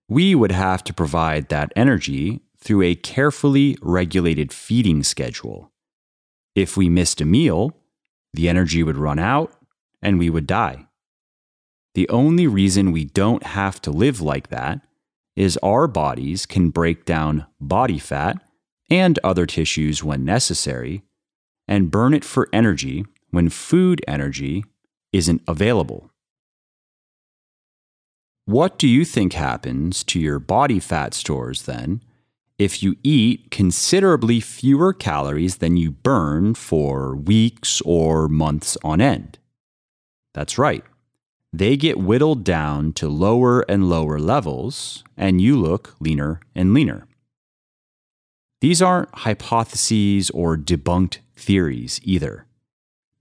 we 0.10 0.34
would 0.34 0.52
have 0.52 0.84
to 0.86 0.96
provide 0.96 1.50
that 1.50 1.72
energy 1.76 2.42
through 2.58 2.82
a 2.82 2.96
carefully 2.96 3.78
regulated 3.84 4.52
feeding 4.52 5.04
schedule. 5.04 5.72
If 6.56 6.76
we 6.76 6.90
missed 6.90 7.22
a 7.22 7.26
meal, 7.26 7.78
the 8.34 8.50
energy 8.50 8.82
would 8.82 8.98
run 8.98 9.20
out 9.20 9.54
and 10.02 10.20
we 10.20 10.30
would 10.30 10.48
die. 10.48 10.88
The 11.94 12.10
only 12.10 12.48
reason 12.48 12.92
we 12.92 13.06
don't 13.06 13.44
have 13.44 13.82
to 13.82 13.92
live 13.92 14.22
like 14.22 14.50
that 14.50 14.82
is 15.36 15.58
our 15.58 15.88
bodies 15.88 16.46
can 16.46 16.70
break 16.70 17.06
down 17.06 17.46
body 17.60 18.00
fat 18.00 18.38
and 18.90 19.20
other 19.24 19.46
tissues 19.46 20.04
when 20.04 20.26
necessary 20.26 21.04
and 21.68 21.92
burn 21.92 22.14
it 22.14 22.26
for 22.26 22.50
energy 22.52 23.06
when 23.30 23.50
food 23.50 24.04
energy 24.08 24.64
isn't 25.14 25.42
available. 25.48 26.12
What 28.46 28.78
do 28.78 28.88
you 28.88 29.06
think 29.06 29.34
happens 29.34 30.04
to 30.06 30.20
your 30.20 30.40
body 30.40 30.80
fat 30.80 31.14
stores 31.14 31.64
then 31.64 32.02
if 32.58 32.84
you 32.84 32.96
eat 33.04 33.50
considerably 33.50 34.40
fewer 34.40 34.94
calories 34.94 35.58
than 35.58 35.78
you 35.78 35.92
burn 35.92 36.54
for 36.54 37.16
weeks 37.16 37.82
or 37.86 38.28
months 38.28 38.78
on 38.84 39.00
end? 39.00 39.40
That's 40.34 40.58
right. 40.58 40.84
They 41.54 41.76
get 41.76 42.00
whittled 42.00 42.44
down 42.44 42.94
to 42.94 43.10
lower 43.10 43.62
and 43.70 43.90
lower 43.90 44.20
levels, 44.20 45.04
and 45.18 45.42
you 45.42 45.60
look 45.60 45.96
leaner 46.00 46.40
and 46.56 46.74
leaner. 46.74 47.08
These 48.62 48.82
aren't 48.82 49.14
hypotheses 49.14 50.30
or 50.30 50.56
debunked 50.56 51.18
theories 51.36 52.00
either. 52.04 52.46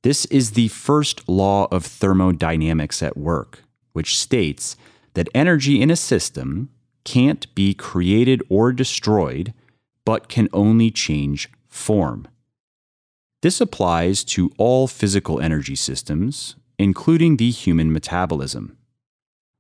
This 0.02 0.26
is 0.26 0.52
the 0.52 0.68
first 0.68 1.28
law 1.28 1.66
of 1.70 1.84
thermodynamics 1.84 3.02
at 3.02 3.16
work, 3.16 3.64
which 3.92 4.18
states 4.18 4.76
that 5.14 5.28
energy 5.34 5.80
in 5.82 5.90
a 5.90 5.96
system 5.96 6.70
can't 7.04 7.52
be 7.54 7.74
created 7.74 8.42
or 8.48 8.72
destroyed, 8.72 9.52
but 10.04 10.28
can 10.28 10.48
only 10.52 10.90
change 10.90 11.48
form. 11.68 12.28
This 13.42 13.60
applies 13.60 14.22
to 14.24 14.52
all 14.58 14.86
physical 14.86 15.40
energy 15.40 15.74
systems, 15.74 16.56
including 16.80 17.36
the 17.36 17.50
human 17.50 17.92
metabolism. 17.92 18.74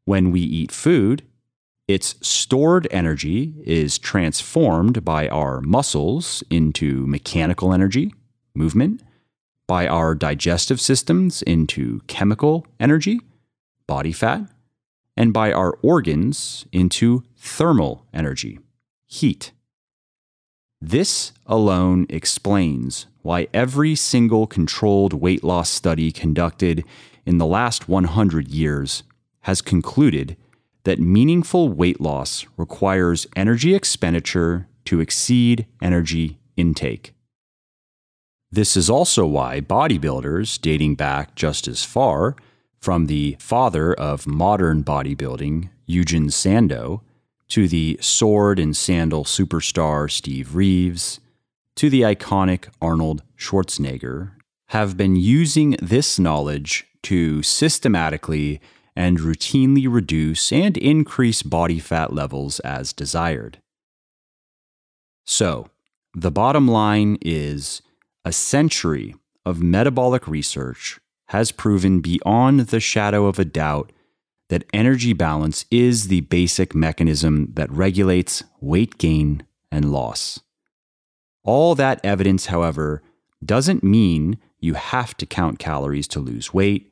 When 0.06 0.30
we 0.30 0.40
eat 0.40 0.72
food, 0.72 1.22
its 1.86 2.14
stored 2.26 2.88
energy 2.90 3.52
is 3.62 3.98
transformed 3.98 5.04
by 5.04 5.28
our 5.28 5.60
muscles 5.60 6.42
into 6.48 7.06
mechanical 7.06 7.74
energy, 7.74 8.14
movement, 8.54 9.02
by 9.68 9.86
our 9.86 10.14
digestive 10.14 10.80
systems 10.80 11.42
into 11.42 12.00
chemical 12.06 12.66
energy, 12.80 13.20
body 13.86 14.12
fat, 14.12 14.46
and 15.14 15.30
by 15.30 15.52
our 15.52 15.72
organs 15.82 16.64
into 16.72 17.22
thermal 17.36 18.06
energy, 18.14 18.60
heat. 19.06 19.52
This 20.80 21.32
alone 21.44 22.06
explains 22.08 23.08
why 23.20 23.48
every 23.52 23.94
single 23.94 24.46
controlled 24.46 25.12
weight 25.12 25.44
loss 25.44 25.68
study 25.68 26.10
conducted 26.10 26.82
in 27.30 27.38
the 27.38 27.46
last 27.46 27.88
100 27.88 28.48
years 28.48 29.04
has 29.42 29.62
concluded 29.62 30.36
that 30.82 30.98
meaningful 30.98 31.68
weight 31.68 32.00
loss 32.00 32.44
requires 32.56 33.24
energy 33.36 33.72
expenditure 33.72 34.66
to 34.84 34.98
exceed 34.98 35.64
energy 35.80 36.40
intake. 36.56 37.14
This 38.50 38.76
is 38.76 38.90
also 38.90 39.28
why 39.28 39.60
bodybuilders, 39.60 40.60
dating 40.60 40.96
back 40.96 41.36
just 41.36 41.68
as 41.68 41.84
far 41.84 42.34
from 42.80 43.06
the 43.06 43.36
father 43.38 43.94
of 43.94 44.26
modern 44.26 44.82
bodybuilding, 44.82 45.70
Eugen 45.86 46.30
Sandow, 46.30 47.00
to 47.50 47.68
the 47.68 47.96
sword 48.00 48.58
and 48.58 48.76
sandal 48.76 49.22
superstar 49.22 50.10
Steve 50.10 50.56
Reeves, 50.56 51.20
to 51.76 51.88
the 51.88 52.02
iconic 52.02 52.66
Arnold 52.82 53.22
Schwarzenegger, 53.38 54.32
have 54.70 54.96
been 54.96 55.14
using 55.14 55.76
this 55.80 56.18
knowledge 56.18 56.88
to 57.04 57.42
systematically 57.42 58.60
and 58.96 59.18
routinely 59.18 59.86
reduce 59.90 60.52
and 60.52 60.76
increase 60.76 61.42
body 61.42 61.78
fat 61.78 62.12
levels 62.12 62.60
as 62.60 62.92
desired. 62.92 63.60
So, 65.24 65.68
the 66.14 66.30
bottom 66.30 66.66
line 66.66 67.18
is 67.22 67.82
a 68.24 68.32
century 68.32 69.14
of 69.46 69.62
metabolic 69.62 70.26
research 70.26 70.98
has 71.26 71.52
proven 71.52 72.00
beyond 72.00 72.60
the 72.60 72.80
shadow 72.80 73.26
of 73.26 73.38
a 73.38 73.44
doubt 73.44 73.92
that 74.48 74.64
energy 74.72 75.12
balance 75.12 75.64
is 75.70 76.08
the 76.08 76.22
basic 76.22 76.74
mechanism 76.74 77.52
that 77.54 77.70
regulates 77.70 78.42
weight 78.60 78.98
gain 78.98 79.44
and 79.70 79.92
loss. 79.92 80.40
All 81.44 81.76
that 81.76 82.00
evidence, 82.04 82.46
however, 82.46 83.02
doesn't 83.44 83.84
mean 83.84 84.38
you 84.58 84.74
have 84.74 85.16
to 85.18 85.26
count 85.26 85.58
calories 85.58 86.08
to 86.08 86.20
lose 86.20 86.52
weight, 86.52 86.89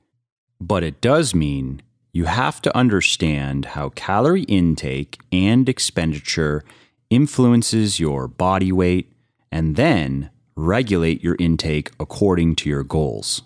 but 0.60 0.82
it 0.82 1.00
does 1.00 1.34
mean 1.34 1.82
you 2.12 2.24
have 2.24 2.60
to 2.62 2.76
understand 2.76 3.66
how 3.66 3.90
calorie 3.90 4.42
intake 4.44 5.18
and 5.30 5.68
expenditure 5.68 6.64
influences 7.10 8.00
your 8.00 8.26
body 8.26 8.72
weight 8.72 9.12
and 9.52 9.76
then 9.76 10.30
regulate 10.56 11.22
your 11.22 11.36
intake 11.38 11.92
according 12.00 12.56
to 12.56 12.68
your 12.68 12.82
goals. 12.82 13.42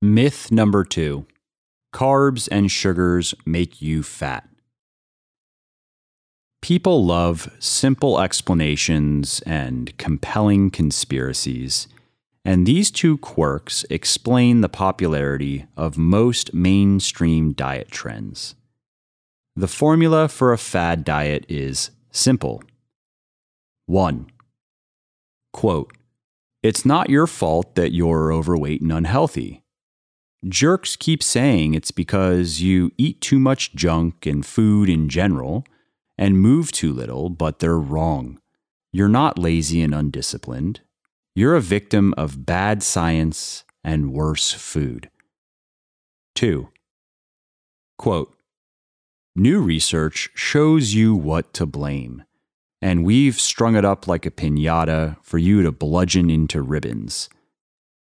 Myth 0.00 0.52
number 0.52 0.84
two 0.84 1.26
carbs 1.92 2.48
and 2.52 2.70
sugars 2.70 3.34
make 3.44 3.82
you 3.82 4.02
fat. 4.02 4.48
People 6.60 7.04
love 7.04 7.50
simple 7.58 8.20
explanations 8.20 9.40
and 9.46 9.96
compelling 9.96 10.70
conspiracies, 10.70 11.88
and 12.48 12.64
these 12.64 12.90
two 12.90 13.18
quirks 13.18 13.84
explain 13.90 14.62
the 14.62 14.70
popularity 14.70 15.66
of 15.76 15.98
most 15.98 16.54
mainstream 16.54 17.52
diet 17.52 17.90
trends. 17.90 18.54
The 19.54 19.68
formula 19.68 20.28
for 20.28 20.54
a 20.54 20.56
fad 20.56 21.04
diet 21.04 21.44
is 21.46 21.90
simple. 22.10 22.62
1. 23.84 24.30
Quote, 25.52 25.92
It's 26.62 26.86
not 26.86 27.10
your 27.10 27.26
fault 27.26 27.74
that 27.74 27.92
you're 27.92 28.32
overweight 28.32 28.80
and 28.80 28.92
unhealthy. 28.92 29.62
Jerks 30.48 30.96
keep 30.96 31.22
saying 31.22 31.74
it's 31.74 31.90
because 31.90 32.62
you 32.62 32.92
eat 32.96 33.20
too 33.20 33.38
much 33.38 33.74
junk 33.74 34.24
and 34.24 34.46
food 34.46 34.88
in 34.88 35.10
general 35.10 35.66
and 36.16 36.40
move 36.40 36.72
too 36.72 36.94
little, 36.94 37.28
but 37.28 37.58
they're 37.58 37.78
wrong. 37.78 38.40
You're 38.90 39.06
not 39.06 39.38
lazy 39.38 39.82
and 39.82 39.94
undisciplined. 39.94 40.80
You're 41.38 41.54
a 41.54 41.60
victim 41.60 42.14
of 42.16 42.44
bad 42.44 42.82
science 42.82 43.62
and 43.84 44.12
worse 44.12 44.50
food. 44.50 45.08
2. 46.34 46.68
Quote 47.96 48.36
New 49.36 49.60
research 49.60 50.30
shows 50.34 50.94
you 50.94 51.14
what 51.14 51.52
to 51.52 51.64
blame, 51.64 52.24
and 52.82 53.04
we've 53.04 53.38
strung 53.38 53.76
it 53.76 53.84
up 53.84 54.08
like 54.08 54.26
a 54.26 54.32
pinata 54.32 55.16
for 55.22 55.38
you 55.38 55.62
to 55.62 55.70
bludgeon 55.70 56.28
into 56.28 56.60
ribbons. 56.60 57.28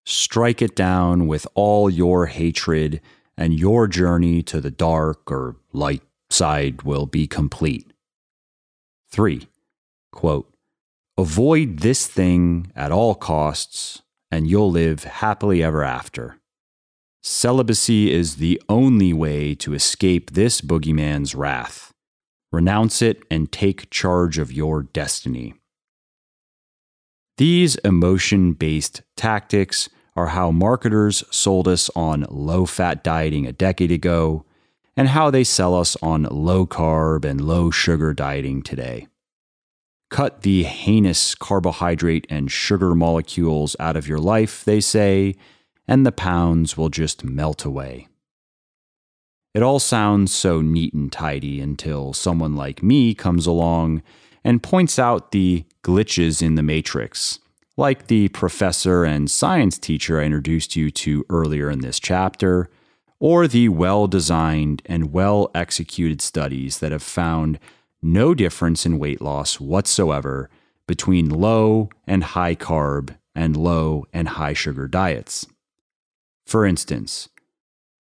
Strike 0.06 0.62
it 0.62 0.74
down 0.74 1.28
with 1.28 1.46
all 1.54 1.90
your 1.90 2.28
hatred, 2.28 3.02
and 3.36 3.60
your 3.60 3.88
journey 3.88 4.42
to 4.44 4.62
the 4.62 4.72
dark 4.72 5.30
or 5.30 5.58
light 5.74 6.04
side 6.30 6.84
will 6.84 7.06
be 7.06 7.28
complete. 7.28 7.92
3. 9.12 9.50
Quote, 10.14 10.50
Avoid 11.20 11.80
this 11.80 12.06
thing 12.06 12.72
at 12.76 12.92
all 12.92 13.16
costs, 13.16 14.04
and 14.30 14.48
you'll 14.48 14.70
live 14.70 15.04
happily 15.04 15.64
ever 15.64 15.84
after. 15.84 16.38
Celibacy 17.24 18.12
is 18.12 18.36
the 18.36 18.62
only 18.70 19.14
way 19.14 19.56
to 19.56 19.74
escape 19.74 20.32
this 20.32 20.62
boogeyman's 20.62 21.34
wrath. 21.34 21.92
renounce 22.52 23.02
it, 23.02 23.24
and 23.30 23.52
take 23.52 23.90
charge 23.90 24.38
of 24.38 24.54
your 24.54 24.84
destiny. 24.84 25.54
These 27.38 27.76
emotion 27.78 28.54
based 28.54 29.02
tactics 29.16 29.90
are 30.16 30.28
how 30.28 30.52
marketers 30.52 31.24
sold 31.30 31.68
us 31.68 31.90
on 31.96 32.26
low 32.30 32.66
fat 32.66 33.04
dieting 33.04 33.46
a 33.46 33.52
decade 33.52 33.92
ago 33.92 34.46
and 34.96 35.10
how 35.10 35.30
they 35.30 35.44
sell 35.44 35.76
us 35.76 35.96
on 36.02 36.24
low 36.24 36.66
carb 36.66 37.26
and 37.26 37.42
low 37.42 37.70
sugar 37.70 38.14
dieting 38.14 38.64
today. 38.64 39.08
Cut 40.10 40.42
the 40.42 40.64
heinous 40.64 41.36
carbohydrate 41.36 42.26
and 42.30 42.52
sugar 42.52 42.96
molecules 42.96 43.76
out 43.80 43.98
of 43.98 44.08
your 44.08 44.20
life, 44.20 44.64
they 44.64 44.80
say, 44.80 45.36
and 45.88 46.06
the 46.06 46.12
pounds 46.12 46.78
will 46.78 46.90
just 46.90 47.24
melt 47.24 47.66
away. 47.66 48.08
It 49.54 49.64
all 49.64 49.80
sounds 49.80 50.34
so 50.34 50.62
neat 50.62 50.94
and 50.94 51.12
tidy 51.12 51.60
until 51.60 52.14
someone 52.14 52.56
like 52.56 52.84
me 52.84 53.16
comes 53.16 53.48
along 53.48 54.04
and 54.44 54.64
points 54.64 55.00
out 55.00 55.32
the 55.32 55.66
glitches 55.84 56.42
in 56.42 56.56
the 56.56 56.64
matrix, 56.64 57.40
like 57.76 58.08
the 58.08 58.30
professor 58.30 59.04
and 59.04 59.30
science 59.30 59.78
teacher 59.78 60.22
I 60.22 60.26
introduced 60.26 60.76
you 60.76 60.92
to 60.92 61.26
earlier 61.30 61.70
in 61.70 61.80
this 61.80 62.00
chapter, 62.00 62.70
or 63.20 63.48
the 63.48 63.70
well 63.70 64.08
designed 64.08 64.84
and 64.86 65.12
well 65.12 65.50
executed 65.56 66.22
studies 66.22 66.80
that 66.80 66.92
have 66.92 67.04
found 67.04 67.60
no 68.02 68.34
difference 68.34 68.86
in 68.86 69.00
weight 69.00 69.22
loss 69.22 69.60
whatsoever 69.60 70.50
between 70.88 71.30
low 71.30 71.90
and 72.06 72.24
high 72.24 72.56
carb 72.56 73.16
and 73.36 73.56
low 73.56 74.06
and 74.14 74.30
high 74.30 74.54
sugar 74.54 74.88
diets. 74.88 75.46
For 76.46 76.66
instance, 76.66 77.30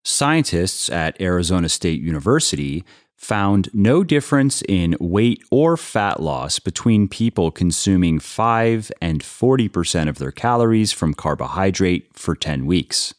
scientists 0.04 0.90
at 0.90 1.20
Arizona 1.22 1.70
State 1.70 2.02
University 2.02 2.84
found 3.16 3.70
no 3.74 4.04
difference 4.04 4.62
in 4.68 4.98
weight 5.00 5.42
or 5.50 5.78
fat 5.78 6.20
loss 6.20 6.60
between 6.60 7.08
people 7.08 7.52
consuming 7.52 8.20
5 8.20 8.92
and 9.02 9.22
40% 9.22 10.10
of 10.10 10.18
their 10.18 10.32
calories 10.32 10.92
from 10.92 11.14
carbohydrate 11.14 12.10
for 12.14 12.36
10 12.36 12.66
weeks. 12.66 13.14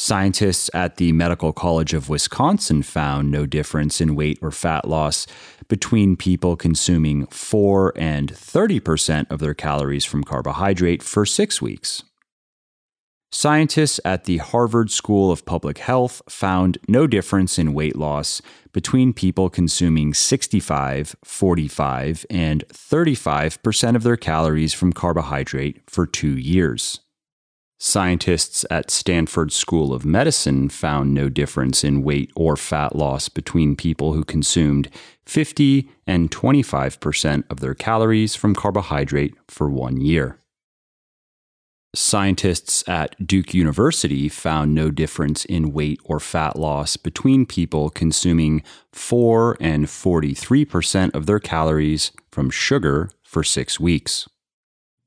Scientists 0.00 0.70
at 0.72 0.96
the 0.96 1.10
Medical 1.10 1.52
College 1.52 1.92
of 1.92 2.08
Wisconsin 2.08 2.84
found 2.84 3.32
no 3.32 3.46
difference 3.46 4.00
in 4.00 4.14
weight 4.14 4.38
or 4.40 4.52
fat 4.52 4.86
loss 4.86 5.26
between 5.66 6.14
people 6.14 6.54
consuming 6.54 7.26
4 7.26 7.94
and 7.96 8.32
30% 8.32 9.28
of 9.28 9.40
their 9.40 9.54
calories 9.54 10.04
from 10.04 10.22
carbohydrate 10.22 11.02
for 11.02 11.26
six 11.26 11.60
weeks. 11.60 12.04
Scientists 13.32 13.98
at 14.04 14.22
the 14.22 14.36
Harvard 14.36 14.92
School 14.92 15.32
of 15.32 15.44
Public 15.44 15.78
Health 15.78 16.22
found 16.28 16.78
no 16.86 17.08
difference 17.08 17.58
in 17.58 17.74
weight 17.74 17.96
loss 17.96 18.40
between 18.72 19.12
people 19.12 19.50
consuming 19.50 20.14
65, 20.14 21.16
45, 21.24 22.24
and 22.30 22.64
35% 22.68 23.96
of 23.96 24.04
their 24.04 24.16
calories 24.16 24.72
from 24.72 24.92
carbohydrate 24.92 25.80
for 25.90 26.06
two 26.06 26.38
years. 26.38 27.00
Scientists 27.80 28.64
at 28.72 28.90
Stanford 28.90 29.52
School 29.52 29.94
of 29.94 30.04
Medicine 30.04 30.68
found 30.68 31.14
no 31.14 31.28
difference 31.28 31.84
in 31.84 32.02
weight 32.02 32.32
or 32.34 32.56
fat 32.56 32.96
loss 32.96 33.28
between 33.28 33.76
people 33.76 34.14
who 34.14 34.24
consumed 34.24 34.90
50 35.26 35.88
and 36.04 36.28
25% 36.28 37.44
of 37.48 37.60
their 37.60 37.74
calories 37.74 38.34
from 38.34 38.56
carbohydrate 38.56 39.34
for 39.46 39.70
one 39.70 40.00
year. 40.00 40.38
Scientists 41.94 42.86
at 42.88 43.14
Duke 43.24 43.54
University 43.54 44.28
found 44.28 44.74
no 44.74 44.90
difference 44.90 45.44
in 45.44 45.72
weight 45.72 46.00
or 46.04 46.18
fat 46.18 46.56
loss 46.56 46.96
between 46.96 47.46
people 47.46 47.90
consuming 47.90 48.62
4 48.92 49.56
and 49.60 49.86
43% 49.86 51.14
of 51.14 51.26
their 51.26 51.38
calories 51.38 52.10
from 52.32 52.50
sugar 52.50 53.10
for 53.22 53.44
six 53.44 53.78
weeks. 53.78 54.28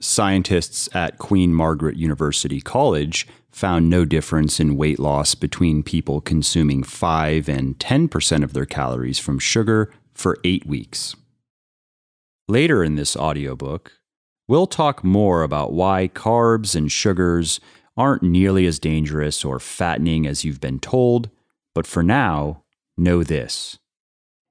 Scientists 0.03 0.89
at 0.95 1.19
Queen 1.19 1.53
Margaret 1.53 1.95
University 1.95 2.59
College 2.59 3.27
found 3.51 3.89
no 3.89 4.03
difference 4.03 4.59
in 4.59 4.75
weight 4.75 4.97
loss 4.97 5.35
between 5.35 5.83
people 5.83 6.21
consuming 6.21 6.83
5 6.83 7.47
and 7.47 7.77
10% 7.77 8.43
of 8.43 8.53
their 8.53 8.65
calories 8.65 9.19
from 9.19 9.37
sugar 9.37 9.93
for 10.13 10.37
eight 10.43 10.65
weeks. 10.65 11.15
Later 12.47 12.83
in 12.83 12.95
this 12.95 13.15
audiobook, 13.15 13.93
we'll 14.47 14.67
talk 14.67 15.03
more 15.03 15.43
about 15.43 15.73
why 15.73 16.07
carbs 16.07 16.75
and 16.75 16.91
sugars 16.91 17.59
aren't 17.95 18.23
nearly 18.23 18.65
as 18.65 18.79
dangerous 18.79 19.45
or 19.45 19.59
fattening 19.59 20.25
as 20.25 20.43
you've 20.43 20.61
been 20.61 20.79
told, 20.79 21.29
but 21.75 21.85
for 21.85 22.01
now, 22.01 22.63
know 22.97 23.23
this. 23.23 23.77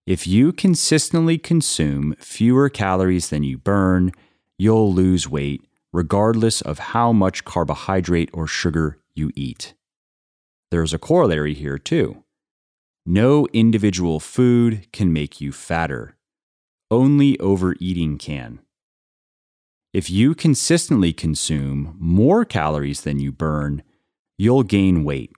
If 0.06 0.26
you 0.26 0.52
consistently 0.52 1.38
consume 1.38 2.14
fewer 2.18 2.68
calories 2.68 3.30
than 3.30 3.42
you 3.42 3.58
burn, 3.58 4.12
you'll 4.60 4.92
lose 4.92 5.26
weight 5.26 5.64
regardless 5.90 6.60
of 6.60 6.78
how 6.78 7.12
much 7.12 7.46
carbohydrate 7.46 8.28
or 8.34 8.46
sugar 8.46 8.98
you 9.14 9.30
eat. 9.34 9.72
There's 10.70 10.92
a 10.92 10.98
corollary 10.98 11.54
here, 11.54 11.78
too. 11.78 12.22
No 13.06 13.46
individual 13.54 14.20
food 14.20 14.86
can 14.92 15.14
make 15.14 15.40
you 15.40 15.50
fatter, 15.50 16.14
only 16.90 17.40
overeating 17.40 18.18
can. 18.18 18.60
If 19.94 20.10
you 20.10 20.34
consistently 20.34 21.14
consume 21.14 21.96
more 21.98 22.44
calories 22.44 23.00
than 23.00 23.18
you 23.18 23.32
burn, 23.32 23.82
you'll 24.36 24.62
gain 24.62 25.04
weight, 25.04 25.32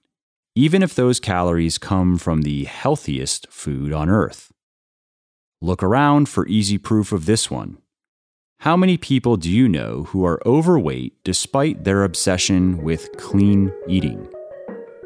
even 0.56 0.82
if 0.82 0.96
those 0.96 1.20
calories 1.20 1.78
come 1.78 2.18
from 2.18 2.42
the 2.42 2.64
healthiest 2.64 3.46
food 3.50 3.92
on 3.92 4.10
earth. 4.10 4.52
Look 5.60 5.80
around 5.80 6.28
for 6.28 6.44
easy 6.48 6.76
proof 6.76 7.12
of 7.12 7.26
this 7.26 7.48
one. 7.48 7.78
How 8.62 8.76
many 8.76 8.96
people 8.96 9.36
do 9.36 9.50
you 9.50 9.68
know 9.68 10.04
who 10.04 10.24
are 10.24 10.40
overweight 10.46 11.14
despite 11.24 11.82
their 11.82 12.04
obsession 12.04 12.80
with 12.80 13.10
clean 13.16 13.72
eating? 13.88 14.28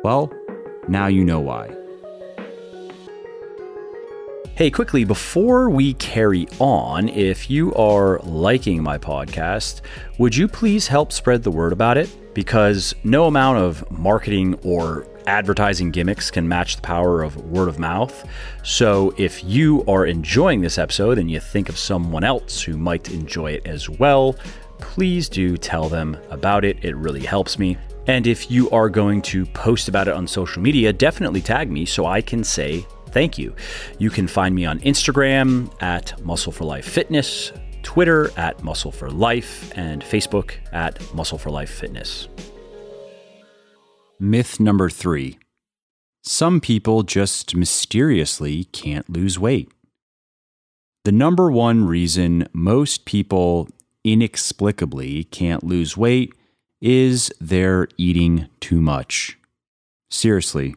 Well, 0.04 0.30
now 0.88 1.06
you 1.06 1.24
know 1.24 1.40
why. 1.40 1.74
Hey, 4.56 4.70
quickly, 4.70 5.04
before 5.04 5.70
we 5.70 5.94
carry 5.94 6.46
on, 6.58 7.08
if 7.08 7.48
you 7.48 7.74
are 7.76 8.18
liking 8.24 8.82
my 8.82 8.98
podcast, 8.98 9.80
would 10.18 10.36
you 10.36 10.48
please 10.48 10.86
help 10.86 11.10
spread 11.10 11.42
the 11.42 11.50
word 11.50 11.72
about 11.72 11.96
it? 11.96 12.34
Because 12.34 12.94
no 13.04 13.24
amount 13.24 13.56
of 13.56 13.90
marketing 13.90 14.60
or 14.64 15.06
advertising 15.26 15.90
gimmicks 15.90 16.30
can 16.30 16.48
match 16.48 16.76
the 16.76 16.82
power 16.82 17.22
of 17.22 17.36
word 17.50 17.68
of 17.68 17.78
mouth. 17.78 18.28
So 18.62 19.14
if 19.16 19.44
you 19.44 19.84
are 19.86 20.06
enjoying 20.06 20.60
this 20.60 20.78
episode 20.78 21.18
and 21.18 21.30
you 21.30 21.40
think 21.40 21.68
of 21.68 21.78
someone 21.78 22.24
else 22.24 22.62
who 22.62 22.76
might 22.76 23.10
enjoy 23.10 23.52
it 23.52 23.66
as 23.66 23.88
well, 23.88 24.36
please 24.78 25.28
do 25.28 25.56
tell 25.56 25.88
them 25.88 26.16
about 26.30 26.64
it. 26.64 26.84
It 26.84 26.96
really 26.96 27.24
helps 27.24 27.58
me. 27.58 27.76
And 28.06 28.26
if 28.26 28.50
you 28.50 28.70
are 28.70 28.88
going 28.88 29.20
to 29.22 29.44
post 29.46 29.88
about 29.88 30.06
it 30.06 30.14
on 30.14 30.28
social 30.28 30.62
media, 30.62 30.92
definitely 30.92 31.40
tag 31.40 31.70
me 31.70 31.84
so 31.86 32.06
I 32.06 32.20
can 32.20 32.44
say 32.44 32.86
thank 33.08 33.36
you. 33.36 33.54
You 33.98 34.10
can 34.10 34.28
find 34.28 34.54
me 34.54 34.64
on 34.64 34.78
Instagram 34.80 35.72
at 35.82 36.22
Muscle 36.24 36.52
for 36.52 36.64
Life 36.64 36.86
Fitness, 36.86 37.52
Twitter 37.82 38.30
at 38.36 38.62
Muscle 38.62 38.92
for 38.92 39.10
Life, 39.10 39.72
and 39.76 40.02
Facebook 40.02 40.52
at 40.72 41.14
Muscle 41.14 41.38
for 41.38 41.50
Life 41.50 41.70
Fitness. 41.70 42.28
Myth 44.18 44.58
number 44.58 44.88
three 44.88 45.38
some 46.22 46.60
people 46.60 47.04
just 47.04 47.54
mysteriously 47.54 48.64
can't 48.64 49.08
lose 49.08 49.38
weight. 49.38 49.70
The 51.04 51.12
number 51.12 51.52
one 51.52 51.86
reason 51.86 52.48
most 52.52 53.04
people 53.04 53.68
inexplicably 54.02 55.24
can't 55.24 55.62
lose 55.62 55.96
weight 55.96 56.34
is 56.80 57.30
they're 57.40 57.86
eating 57.96 58.48
too 58.58 58.80
much. 58.80 59.38
Seriously, 60.10 60.74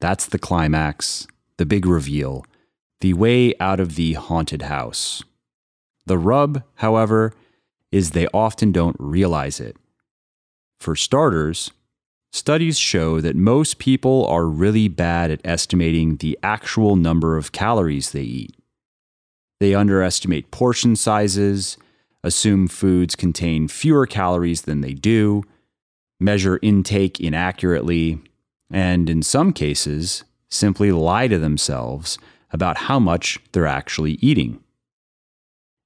that's 0.00 0.26
the 0.26 0.40
climax, 0.40 1.28
the 1.56 1.66
big 1.66 1.86
reveal, 1.86 2.44
the 3.00 3.14
way 3.14 3.54
out 3.60 3.78
of 3.78 3.94
the 3.94 4.14
haunted 4.14 4.62
house. 4.62 5.22
The 6.06 6.18
rub, 6.18 6.64
however, 6.76 7.32
is 7.92 8.10
they 8.10 8.26
often 8.34 8.72
don't 8.72 8.96
realize 8.98 9.60
it. 9.60 9.76
For 10.80 10.96
starters, 10.96 11.70
Studies 12.32 12.78
show 12.78 13.20
that 13.20 13.34
most 13.34 13.78
people 13.78 14.24
are 14.26 14.46
really 14.46 14.86
bad 14.86 15.32
at 15.32 15.40
estimating 15.44 16.16
the 16.16 16.38
actual 16.44 16.94
number 16.94 17.36
of 17.36 17.50
calories 17.50 18.12
they 18.12 18.22
eat. 18.22 18.54
They 19.58 19.74
underestimate 19.74 20.52
portion 20.52 20.94
sizes, 20.94 21.76
assume 22.22 22.68
foods 22.68 23.16
contain 23.16 23.66
fewer 23.66 24.06
calories 24.06 24.62
than 24.62 24.80
they 24.80 24.94
do, 24.94 25.42
measure 26.20 26.60
intake 26.62 27.18
inaccurately, 27.18 28.20
and 28.70 29.10
in 29.10 29.22
some 29.22 29.52
cases, 29.52 30.22
simply 30.48 30.92
lie 30.92 31.26
to 31.26 31.38
themselves 31.38 32.16
about 32.52 32.76
how 32.76 33.00
much 33.00 33.38
they're 33.52 33.66
actually 33.66 34.12
eating. 34.22 34.62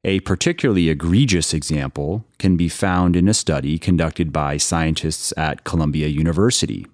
A 0.07 0.21
particularly 0.21 0.90
egregious 0.90 1.55
example 1.55 2.27
can 2.38 2.57
be 2.59 2.69
found 2.69 3.17
in 3.17 3.27
a 3.27 3.35
study 3.35 3.79
conducted 3.79 4.33
by 4.33 4.59
scientists 4.59 5.33
at 5.37 5.64
Columbia 5.64 6.09
University. 6.09 6.87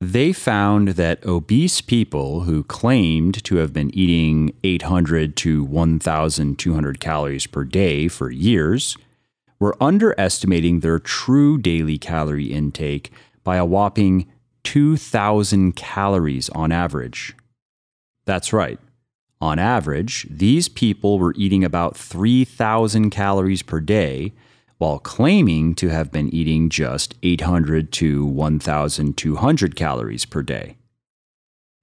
They 0.00 0.32
found 0.32 0.88
that 0.90 1.24
obese 1.24 1.80
people 1.80 2.40
who 2.40 2.64
claimed 2.64 3.42
to 3.44 3.56
have 3.56 3.72
been 3.72 3.94
eating 3.96 4.54
800 4.64 5.36
to 5.36 5.64
1,200 5.64 7.00
calories 7.00 7.46
per 7.46 7.64
day 7.64 8.08
for 8.08 8.30
years 8.30 8.96
were 9.60 9.76
underestimating 9.80 10.80
their 10.80 10.98
true 10.98 11.58
daily 11.58 11.98
calorie 11.98 12.52
intake 12.52 13.12
by 13.42 13.56
a 13.56 13.64
whopping 13.64 14.26
2,000 14.64 15.74
calories 15.74 16.48
on 16.50 16.70
average. 16.70 17.36
That's 18.24 18.52
right. 18.52 18.78
On 19.40 19.58
average, 19.58 20.26
these 20.28 20.68
people 20.68 21.18
were 21.18 21.34
eating 21.36 21.64
about 21.64 21.96
3,000 21.96 23.10
calories 23.10 23.62
per 23.62 23.80
day 23.80 24.32
while 24.78 24.98
claiming 24.98 25.74
to 25.74 25.88
have 25.88 26.10
been 26.10 26.32
eating 26.34 26.68
just 26.68 27.14
800 27.22 27.92
to 27.92 28.24
1,200 28.26 29.76
calories 29.76 30.24
per 30.24 30.42
day. 30.42 30.76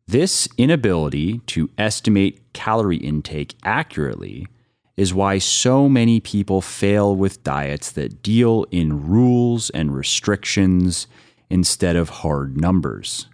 This 0.07 0.47
inability 0.57 1.39
to 1.47 1.69
estimate 1.77 2.41
calorie 2.53 2.97
intake 2.97 3.55
accurately 3.63 4.47
is 4.95 5.13
why 5.13 5.37
so 5.39 5.89
many 5.89 6.19
people 6.19 6.61
fail 6.61 7.15
with 7.15 7.43
diets 7.43 7.91
that 7.91 8.21
deal 8.21 8.65
in 8.71 9.07
rules 9.07 9.69
and 9.71 9.95
restrictions 9.95 11.07
instead 11.49 11.95
of 11.95 12.09
hard 12.09 12.59
numbers. 12.59 13.27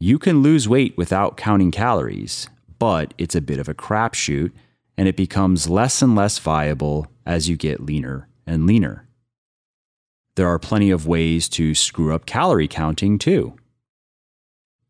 You 0.00 0.18
can 0.18 0.42
lose 0.42 0.68
weight 0.68 0.96
without 0.96 1.36
counting 1.36 1.70
calories, 1.70 2.48
but 2.82 3.14
it's 3.16 3.36
a 3.36 3.40
bit 3.40 3.60
of 3.60 3.68
a 3.68 3.74
crapshoot 3.74 4.50
and 4.98 5.06
it 5.06 5.16
becomes 5.16 5.70
less 5.70 6.02
and 6.02 6.16
less 6.16 6.40
viable 6.40 7.06
as 7.24 7.48
you 7.48 7.56
get 7.56 7.78
leaner 7.78 8.26
and 8.44 8.66
leaner. 8.66 9.06
There 10.34 10.48
are 10.48 10.58
plenty 10.58 10.90
of 10.90 11.06
ways 11.06 11.48
to 11.50 11.76
screw 11.76 12.12
up 12.12 12.26
calorie 12.26 12.66
counting 12.66 13.18
too. 13.18 13.54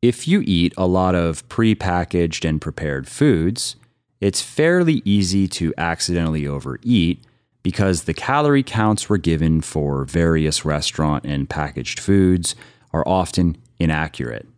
If 0.01 0.27
you 0.27 0.43
eat 0.47 0.73
a 0.79 0.87
lot 0.87 1.15
of 1.15 1.47
prepackaged 1.51 2.49
and 2.49 2.63
prepared 2.63 3.09
foods, 3.09 3.77
it's 4.23 4.41
fairly 4.41 5.03
easy 5.05 5.47
to 5.49 5.75
accidentally 5.77 6.47
overeat 6.47 7.23
because 7.63 8.05
the 8.05 8.15
calorie 8.15 8.63
counts 8.63 9.11
we're 9.11 9.19
given 9.19 9.61
for 9.61 10.07
various 10.07 10.65
restaurant 10.65 11.27
and 11.27 11.51
packaged 11.51 12.01
foods 12.01 12.57
are 12.95 13.07
often 13.07 13.59
inaccurate. 13.79 14.49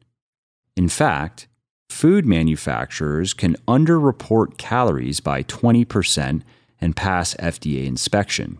In 0.77 0.89
fact, 0.89 1.49
food 1.95 2.27
manufacturers 2.27 3.33
can 3.33 3.55
underreport 3.69 4.59
calories 4.59 5.21
by 5.21 5.45
20% 5.45 6.43
and 6.81 6.97
pass 6.97 7.35
FDA 7.37 7.87
inspection. 7.87 8.59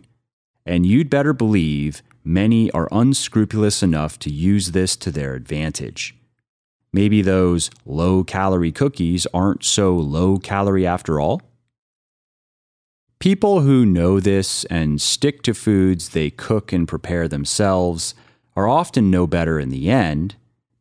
And 0.65 0.85
you'd 0.85 1.09
better 1.09 1.33
believe 1.33 2.01
many 2.23 2.71
are 2.71 2.87
unscrupulous 2.93 3.83
enough 3.83 4.17
to 4.19 4.31
use 4.31 4.71
this 4.71 4.95
to 4.95 5.11
their 5.11 5.35
advantage. 5.35 6.15
Maybe 6.93 7.21
those 7.21 7.69
low 7.85 8.23
calorie 8.23 8.71
cookies 8.71 9.27
aren't 9.33 9.65
so 9.65 9.93
low 9.93 10.37
calorie 10.37 10.87
after 10.87 11.19
all? 11.19 11.41
People 13.19 13.61
who 13.61 13.85
know 13.85 14.21
this 14.21 14.63
and 14.65 15.01
stick 15.01 15.43
to 15.43 15.53
foods 15.53 16.09
they 16.09 16.29
cook 16.29 16.71
and 16.71 16.87
prepare 16.87 17.27
themselves 17.27 18.15
are 18.55 18.67
often 18.67 19.11
no 19.11 19.27
better 19.27 19.59
in 19.59 19.69
the 19.69 19.91
end 19.91 20.35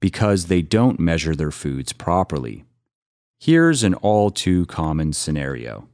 because 0.05 0.49
they 0.49 0.61
don't 0.61 1.01
measure 1.01 1.35
their 1.35 1.51
foods 1.51 1.95
properly. 1.95 2.67
Here's 3.39 3.83
an 3.83 3.95
all 3.95 4.29
too 4.29 4.67
common 4.67 5.15
scenario 5.15 5.89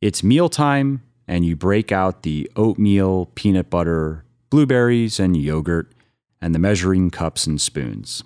it's 0.00 0.22
mealtime, 0.22 1.02
and 1.26 1.44
you 1.44 1.56
break 1.56 1.90
out 1.90 2.22
the 2.22 2.48
oatmeal, 2.54 3.26
peanut 3.34 3.70
butter, 3.70 4.24
blueberries, 4.50 5.18
and 5.18 5.36
yogurt, 5.36 5.92
and 6.40 6.54
the 6.54 6.60
measuring 6.60 7.10
cups 7.10 7.44
and 7.44 7.60
spoons. 7.60 8.22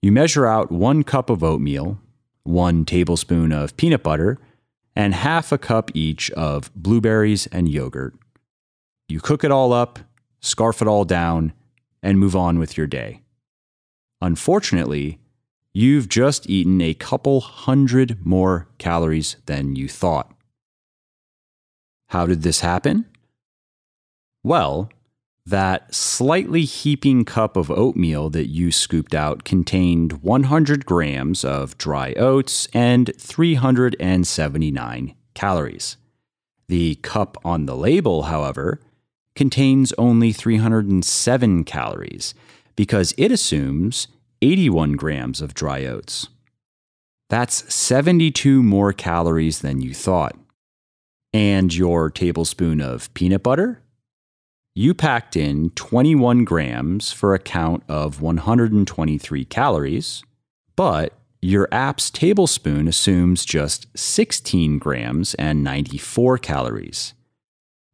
You 0.00 0.12
measure 0.12 0.46
out 0.46 0.72
one 0.72 1.02
cup 1.02 1.28
of 1.28 1.44
oatmeal, 1.44 1.98
one 2.42 2.86
tablespoon 2.86 3.52
of 3.52 3.76
peanut 3.76 4.02
butter, 4.02 4.38
and 4.94 5.12
half 5.12 5.52
a 5.52 5.58
cup 5.58 5.90
each 5.92 6.30
of 6.30 6.74
blueberries 6.74 7.48
and 7.48 7.68
yogurt. 7.68 8.14
You 9.10 9.20
cook 9.20 9.44
it 9.44 9.50
all 9.50 9.74
up, 9.74 9.98
scarf 10.40 10.80
it 10.80 10.88
all 10.88 11.04
down, 11.04 11.52
and 12.02 12.18
move 12.18 12.34
on 12.34 12.58
with 12.58 12.78
your 12.78 12.86
day. 12.86 13.20
Unfortunately, 14.20 15.18
you've 15.72 16.08
just 16.08 16.48
eaten 16.48 16.80
a 16.80 16.94
couple 16.94 17.40
hundred 17.40 18.24
more 18.24 18.68
calories 18.78 19.36
than 19.46 19.76
you 19.76 19.88
thought. 19.88 20.32
How 22.08 22.26
did 22.26 22.42
this 22.42 22.60
happen? 22.60 23.06
Well, 24.42 24.90
that 25.44 25.94
slightly 25.94 26.62
heaping 26.62 27.24
cup 27.24 27.56
of 27.56 27.70
oatmeal 27.70 28.30
that 28.30 28.48
you 28.48 28.72
scooped 28.72 29.14
out 29.14 29.44
contained 29.44 30.22
100 30.22 30.86
grams 30.86 31.44
of 31.44 31.78
dry 31.78 32.12
oats 32.14 32.66
and 32.72 33.12
379 33.18 35.14
calories. 35.34 35.96
The 36.68 36.96
cup 36.96 37.36
on 37.44 37.66
the 37.66 37.76
label, 37.76 38.24
however, 38.24 38.80
contains 39.36 39.92
only 39.98 40.32
307 40.32 41.62
calories 41.62 42.34
because 42.76 43.14
it 43.18 43.32
assumes 43.32 44.08
81 44.42 44.92
grams 44.92 45.40
of 45.40 45.54
dry 45.54 45.84
oats. 45.84 46.28
That's 47.28 47.72
72 47.74 48.62
more 48.62 48.92
calories 48.92 49.60
than 49.60 49.80
you 49.80 49.94
thought. 49.94 50.36
And 51.32 51.74
your 51.74 52.10
tablespoon 52.10 52.80
of 52.80 53.12
peanut 53.14 53.42
butter 53.42 53.82
you 54.78 54.92
packed 54.92 55.36
in 55.36 55.70
21 55.70 56.44
grams 56.44 57.10
for 57.10 57.32
a 57.32 57.38
count 57.38 57.82
of 57.88 58.20
123 58.20 59.46
calories, 59.46 60.22
but 60.76 61.14
your 61.40 61.66
app's 61.72 62.10
tablespoon 62.10 62.86
assumes 62.86 63.46
just 63.46 63.86
16 63.96 64.78
grams 64.78 65.32
and 65.36 65.64
94 65.64 66.36
calories. 66.36 67.14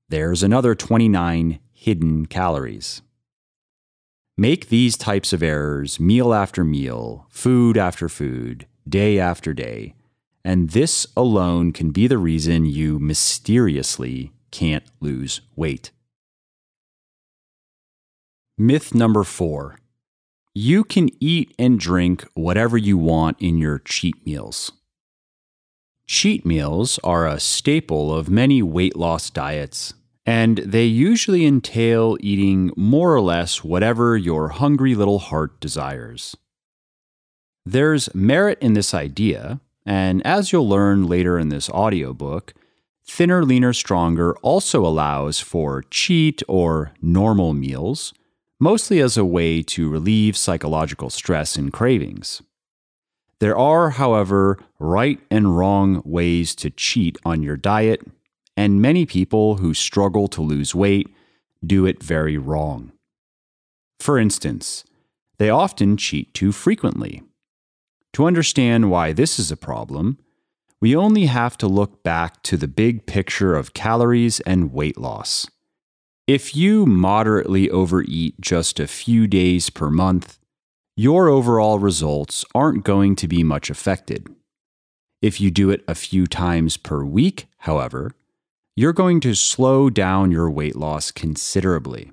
There's 0.09 0.43
another 0.43 0.75
29 0.75 1.61
hidden 1.73 2.27
calories. 2.27 3.01
Make 4.37 4.69
these 4.69 4.97
types 4.97 5.33
of 5.33 5.43
errors 5.43 6.01
meal 6.01 6.33
after 6.33 6.65
meal, 6.65 7.27
food 7.29 7.77
after 7.77 8.09
food, 8.09 8.67
day 8.89 9.19
after 9.19 9.53
day, 9.53 9.95
and 10.45 10.71
this 10.71 11.07
alone 11.17 11.73
can 11.73 11.91
be 11.91 12.07
the 12.07 12.19
reason 12.19 12.65
you 12.65 12.99
mysteriously 12.99 14.33
can't 14.51 14.85
lose 15.01 15.43
weight. 15.55 15.91
Myth 18.57 18.95
number 18.95 19.25
four 19.25 19.79
you 20.55 20.85
can 20.85 21.09
eat 21.19 21.55
and 21.59 21.81
drink 21.81 22.27
whatever 22.35 22.77
you 22.77 22.99
want 22.99 23.41
in 23.41 23.57
your 23.57 23.79
cheat 23.79 24.27
meals. 24.27 24.71
Cheat 26.07 26.45
meals 26.45 26.99
are 27.03 27.27
a 27.27 27.41
staple 27.41 28.15
of 28.15 28.29
many 28.29 28.61
weight 28.63 28.95
loss 28.95 29.31
diets, 29.31 29.95
and 30.25 30.59
they 30.59 30.85
usually 30.85 31.45
entail 31.45 32.17
eating 32.21 32.71
more 32.77 33.15
or 33.15 33.21
less 33.21 33.65
whatever 33.65 34.17
your 34.17 34.51
hungry 34.51 34.95
little 34.95 35.19
heart 35.19 35.59
desires. 35.61 36.37
There's 37.65 38.15
merit 38.15 38.59
in 38.61 38.75
this 38.75 38.95
idea, 38.95 39.61
and 39.87 40.25
as 40.27 40.53
you'll 40.53 40.69
learn 40.69 41.07
later 41.07 41.39
in 41.39 41.49
this 41.49 41.69
audiobook, 41.71 42.55
Thinner, 43.05 43.45
Leaner, 43.45 43.73
Stronger 43.73 44.37
also 44.39 44.87
allows 44.87 45.41
for 45.41 45.83
cheat 45.91 46.43
or 46.49 46.93
normal 47.03 47.53
meals 47.53 48.15
mostly 48.63 49.01
as 49.01 49.17
a 49.17 49.25
way 49.25 49.61
to 49.61 49.91
relieve 49.91 50.37
psychological 50.37 51.11
stress 51.11 51.57
and 51.57 51.73
cravings. 51.73 52.43
There 53.41 53.59
are, 53.59 53.91
however, 53.91 54.57
right 54.79 55.19
and 55.33 55.59
wrong 55.59 56.01
ways 56.05 56.55
to 56.57 56.71
cheat 56.71 57.19
on 57.25 57.43
your 57.43 57.57
diet, 57.57 58.03
and 58.57 58.83
many 58.83 59.07
people 59.07 59.57
who 59.57 59.75
struggle 59.75 60.29
to 60.29 60.43
lose 60.43 60.75
weight 60.75 61.09
do 61.65 61.87
it 61.87 62.03
very 62.03 62.37
wrong. 62.37 62.93
For 64.01 64.19
instance, 64.19 64.85
they 65.39 65.51
often 65.51 65.97
cheat 65.97 66.35
too 66.35 66.53
frequently. 66.53 67.23
To 68.15 68.27
understand 68.27 68.91
why 68.91 69.13
this 69.13 69.39
is 69.39 69.51
a 69.51 69.57
problem, 69.57 70.19
we 70.81 70.95
only 70.97 71.27
have 71.27 71.57
to 71.59 71.69
look 71.69 72.03
back 72.03 72.43
to 72.43 72.57
the 72.57 72.69
big 72.69 73.07
picture 73.07 73.55
of 73.55 73.73
calories 73.73 74.41
and 74.41 74.73
weight 74.73 74.99
loss. 74.99 75.49
If 76.27 76.55
you 76.55 76.87
moderately 76.87 77.71
overeat 77.71 78.41
just 78.41 78.79
a 78.79 78.87
few 78.87 79.27
days 79.27 79.71
per 79.71 79.91
month, 79.91 80.39
your 80.97 81.29
overall 81.29 81.79
results 81.79 82.45
aren't 82.55 82.85
going 82.85 83.17
to 83.17 83.29
be 83.29 83.43
much 83.43 83.71
affected. 83.71 84.29
If 85.23 85.41
you 85.41 85.51
do 85.51 85.71
it 85.71 85.85
a 85.89 85.95
few 85.95 86.27
times 86.27 86.77
per 86.77 87.05
week, 87.05 87.47
however, 87.59 88.13
you're 88.77 88.93
going 88.93 89.21
to 89.21 89.35
slow 89.35 89.91
down 89.91 90.31
your 90.31 90.51
weight 90.51 90.77
loss 90.77 91.11
considerably. 91.11 92.13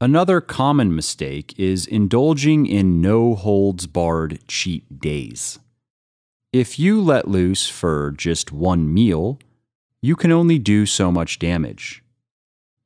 Another 0.00 0.40
common 0.40 0.94
mistake 0.94 1.54
is 1.58 1.86
indulging 1.86 2.66
in 2.66 3.00
no 3.00 3.34
holds 3.34 3.86
barred 3.86 4.40
cheat 4.48 5.00
days. 5.00 5.58
If 6.52 6.78
you 6.78 7.00
let 7.00 7.28
loose 7.28 7.68
for 7.68 8.10
just 8.10 8.52
one 8.52 8.92
meal, 8.92 9.38
you 10.00 10.16
can 10.16 10.32
only 10.32 10.58
do 10.58 10.86
so 10.86 11.12
much 11.12 11.38
damage 11.38 12.02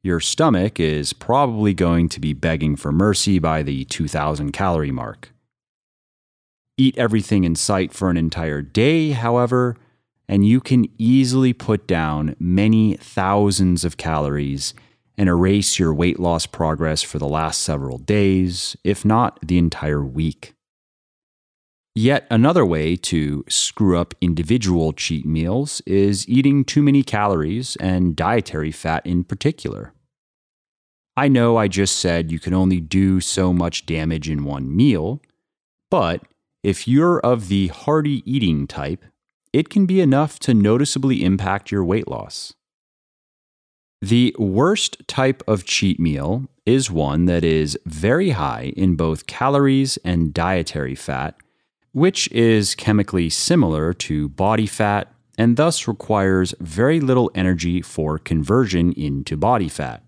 your 0.06 0.20
stomach 0.20 0.78
is 0.78 1.12
probably 1.12 1.74
going 1.74 2.08
to 2.08 2.20
be 2.20 2.32
begging 2.32 2.76
for 2.76 2.92
mercy 2.92 3.40
by 3.40 3.64
the 3.64 3.84
2000 3.86 4.52
calorie 4.52 4.92
mark. 4.92 5.32
Eat 6.78 6.96
everything 6.96 7.42
in 7.42 7.56
sight 7.56 7.92
for 7.92 8.08
an 8.08 8.16
entire 8.16 8.62
day, 8.62 9.10
however, 9.10 9.76
and 10.28 10.46
you 10.46 10.60
can 10.60 10.86
easily 10.98 11.52
put 11.52 11.86
down 11.86 12.34
many 12.38 12.94
thousands 12.96 13.84
of 13.84 13.96
calories 13.96 14.74
and 15.18 15.28
erase 15.28 15.78
your 15.78 15.94
weight 15.94 16.20
loss 16.20 16.46
progress 16.46 17.02
for 17.02 17.18
the 17.18 17.28
last 17.28 17.62
several 17.62 17.98
days, 17.98 18.76
if 18.84 19.04
not 19.04 19.38
the 19.42 19.58
entire 19.58 20.04
week. 20.04 20.54
Yet 21.94 22.26
another 22.30 22.66
way 22.66 22.96
to 22.96 23.42
screw 23.48 23.96
up 23.96 24.14
individual 24.20 24.92
cheat 24.92 25.24
meals 25.24 25.80
is 25.86 26.28
eating 26.28 26.62
too 26.62 26.82
many 26.82 27.02
calories 27.02 27.74
and 27.76 28.14
dietary 28.14 28.70
fat 28.70 29.06
in 29.06 29.24
particular. 29.24 29.94
I 31.16 31.28
know 31.28 31.56
I 31.56 31.68
just 31.68 31.96
said 31.96 32.30
you 32.30 32.38
can 32.38 32.52
only 32.52 32.80
do 32.80 33.22
so 33.22 33.54
much 33.54 33.86
damage 33.86 34.28
in 34.28 34.44
one 34.44 34.76
meal, 34.76 35.22
but 35.90 36.20
if 36.62 36.86
you're 36.86 37.20
of 37.20 37.48
the 37.48 37.68
hearty 37.68 38.22
eating 38.30 38.66
type, 38.66 39.02
it 39.52 39.68
can 39.68 39.86
be 39.86 40.00
enough 40.00 40.38
to 40.40 40.54
noticeably 40.54 41.24
impact 41.24 41.70
your 41.70 41.84
weight 41.84 42.08
loss. 42.08 42.54
The 44.02 44.34
worst 44.38 45.06
type 45.08 45.42
of 45.48 45.64
cheat 45.64 45.98
meal 45.98 46.48
is 46.66 46.90
one 46.90 47.24
that 47.26 47.44
is 47.44 47.78
very 47.86 48.30
high 48.30 48.72
in 48.76 48.94
both 48.94 49.26
calories 49.26 49.96
and 49.98 50.34
dietary 50.34 50.94
fat, 50.94 51.34
which 51.92 52.30
is 52.30 52.74
chemically 52.74 53.30
similar 53.30 53.92
to 53.94 54.28
body 54.28 54.66
fat 54.66 55.12
and 55.38 55.56
thus 55.56 55.88
requires 55.88 56.54
very 56.60 57.00
little 57.00 57.30
energy 57.34 57.80
for 57.82 58.18
conversion 58.18 58.92
into 58.92 59.36
body 59.36 59.68
fat 59.68 60.02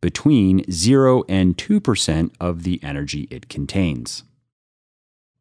between 0.00 0.68
0 0.70 1.24
and 1.28 1.56
2% 1.56 2.30
of 2.40 2.62
the 2.62 2.80
energy 2.82 3.26
it 3.30 3.48
contains. 3.48 4.22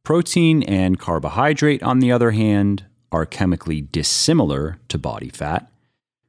Protein 0.04 0.64
and 0.64 0.98
carbohydrate, 1.00 1.84
on 1.84 2.00
the 2.00 2.12
other 2.12 2.32
hand, 2.32 2.86
are 3.12 3.26
chemically 3.26 3.82
dissimilar 3.82 4.80
to 4.90 4.98
body 4.98 5.30
fat, 5.30 5.70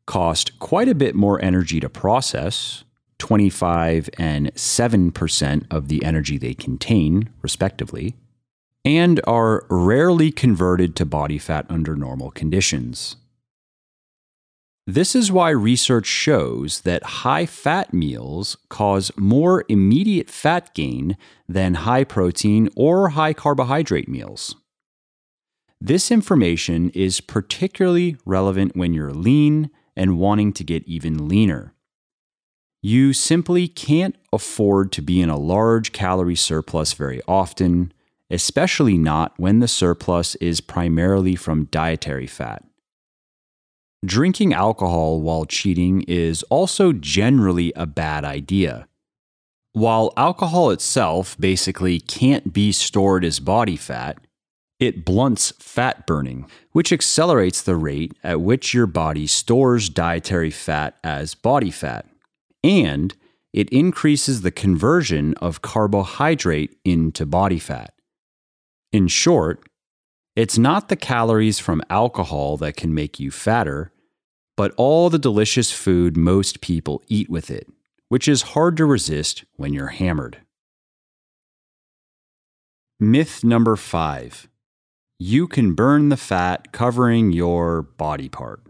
cost 0.06 0.58
quite 0.58 0.88
a 0.88 0.94
bit 0.94 1.14
more 1.14 1.42
energy 1.42 1.80
to 1.80 1.88
process 1.88 2.84
25 3.18 4.08
and 4.16 4.52
7% 4.54 5.66
of 5.70 5.88
the 5.88 6.04
energy 6.04 6.38
they 6.38 6.54
contain, 6.54 7.28
respectively, 7.42 8.14
and 8.84 9.20
are 9.26 9.66
rarely 9.68 10.30
converted 10.30 10.94
to 10.96 11.04
body 11.04 11.38
fat 11.38 11.66
under 11.68 11.96
normal 11.96 12.30
conditions. 12.30 13.16
This 14.86 15.14
is 15.14 15.30
why 15.30 15.50
research 15.50 16.06
shows 16.06 16.80
that 16.80 17.02
high 17.02 17.44
fat 17.44 17.92
meals 17.92 18.56
cause 18.70 19.12
more 19.18 19.64
immediate 19.68 20.30
fat 20.30 20.74
gain 20.74 21.18
than 21.46 21.74
high 21.74 22.04
protein 22.04 22.70
or 22.74 23.10
high 23.10 23.34
carbohydrate 23.34 24.08
meals. 24.08 24.54
This 25.80 26.10
information 26.10 26.90
is 26.90 27.20
particularly 27.20 28.16
relevant 28.24 28.76
when 28.76 28.94
you're 28.94 29.12
lean 29.12 29.70
and 29.96 30.18
wanting 30.18 30.52
to 30.54 30.64
get 30.64 30.86
even 30.86 31.28
leaner. 31.28 31.72
You 32.82 33.12
simply 33.12 33.68
can't 33.68 34.16
afford 34.32 34.92
to 34.92 35.02
be 35.02 35.20
in 35.20 35.30
a 35.30 35.36
large 35.36 35.92
calorie 35.92 36.36
surplus 36.36 36.92
very 36.92 37.20
often, 37.26 37.92
especially 38.30 38.98
not 38.98 39.34
when 39.36 39.60
the 39.60 39.68
surplus 39.68 40.34
is 40.36 40.60
primarily 40.60 41.34
from 41.34 41.66
dietary 41.66 42.26
fat. 42.26 42.64
Drinking 44.04 44.52
alcohol 44.52 45.20
while 45.20 45.44
cheating 45.44 46.02
is 46.02 46.44
also 46.44 46.92
generally 46.92 47.72
a 47.74 47.86
bad 47.86 48.24
idea. 48.24 48.86
While 49.72 50.12
alcohol 50.16 50.70
itself 50.70 51.36
basically 51.38 51.98
can't 51.98 52.52
be 52.52 52.70
stored 52.70 53.24
as 53.24 53.40
body 53.40 53.76
fat, 53.76 54.18
it 54.80 55.04
blunts 55.04 55.52
fat 55.58 56.06
burning, 56.06 56.48
which 56.72 56.92
accelerates 56.92 57.62
the 57.62 57.76
rate 57.76 58.12
at 58.22 58.40
which 58.40 58.72
your 58.72 58.86
body 58.86 59.26
stores 59.26 59.88
dietary 59.88 60.50
fat 60.50 60.96
as 61.02 61.34
body 61.34 61.70
fat, 61.70 62.06
and 62.62 63.14
it 63.52 63.68
increases 63.70 64.42
the 64.42 64.50
conversion 64.50 65.34
of 65.34 65.62
carbohydrate 65.62 66.76
into 66.84 67.26
body 67.26 67.58
fat. 67.58 67.92
In 68.92 69.08
short, 69.08 69.68
it's 70.36 70.58
not 70.58 70.88
the 70.88 70.96
calories 70.96 71.58
from 71.58 71.82
alcohol 71.90 72.56
that 72.58 72.76
can 72.76 72.94
make 72.94 73.18
you 73.18 73.30
fatter, 73.30 73.90
but 74.56 74.72
all 74.76 75.10
the 75.10 75.18
delicious 75.18 75.72
food 75.72 76.16
most 76.16 76.60
people 76.60 77.02
eat 77.08 77.28
with 77.28 77.50
it, 77.50 77.66
which 78.08 78.28
is 78.28 78.42
hard 78.42 78.76
to 78.76 78.84
resist 78.84 79.44
when 79.56 79.72
you're 79.72 79.88
hammered. 79.88 80.38
Myth 83.00 83.42
number 83.42 83.74
five 83.74 84.48
you 85.18 85.48
can 85.48 85.74
burn 85.74 86.08
the 86.10 86.16
fat 86.16 86.72
covering 86.72 87.32
your 87.32 87.82
body 87.82 88.28
part. 88.28 88.62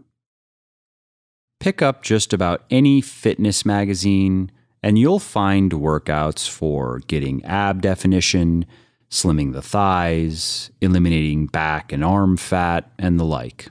Pick 1.59 1.81
up 1.81 2.01
just 2.01 2.33
about 2.33 2.63
any 2.71 3.01
fitness 3.01 3.65
magazine, 3.65 4.49
and 4.81 4.97
you'll 4.97 5.19
find 5.19 5.71
workouts 5.71 6.49
for 6.49 6.99
getting 7.07 7.43
ab 7.45 7.81
definition 7.81 8.65
slimming 9.11 9.53
the 9.53 9.61
thighs, 9.61 10.71
eliminating 10.81 11.47
back 11.47 11.91
and 11.91 12.03
arm 12.03 12.37
fat, 12.37 12.91
and 12.97 13.19
the 13.19 13.25
like. 13.25 13.69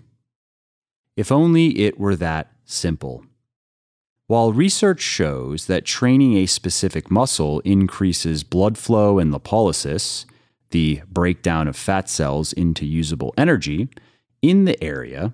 If 1.16 1.32
only 1.32 1.80
it 1.80 1.98
were 1.98 2.16
that 2.16 2.52
simple. 2.64 3.24
While 4.26 4.52
research 4.52 5.00
shows 5.00 5.66
that 5.66 5.84
training 5.84 6.36
a 6.36 6.46
specific 6.46 7.10
muscle 7.10 7.60
increases 7.60 8.44
blood 8.44 8.76
flow 8.76 9.18
and 9.18 9.32
lipolysis, 9.32 10.26
the 10.70 11.02
breakdown 11.08 11.68
of 11.68 11.76
fat 11.76 12.08
cells 12.08 12.52
into 12.52 12.86
usable 12.86 13.34
energy, 13.36 13.88
in 14.42 14.64
the 14.64 14.82
area, 14.82 15.32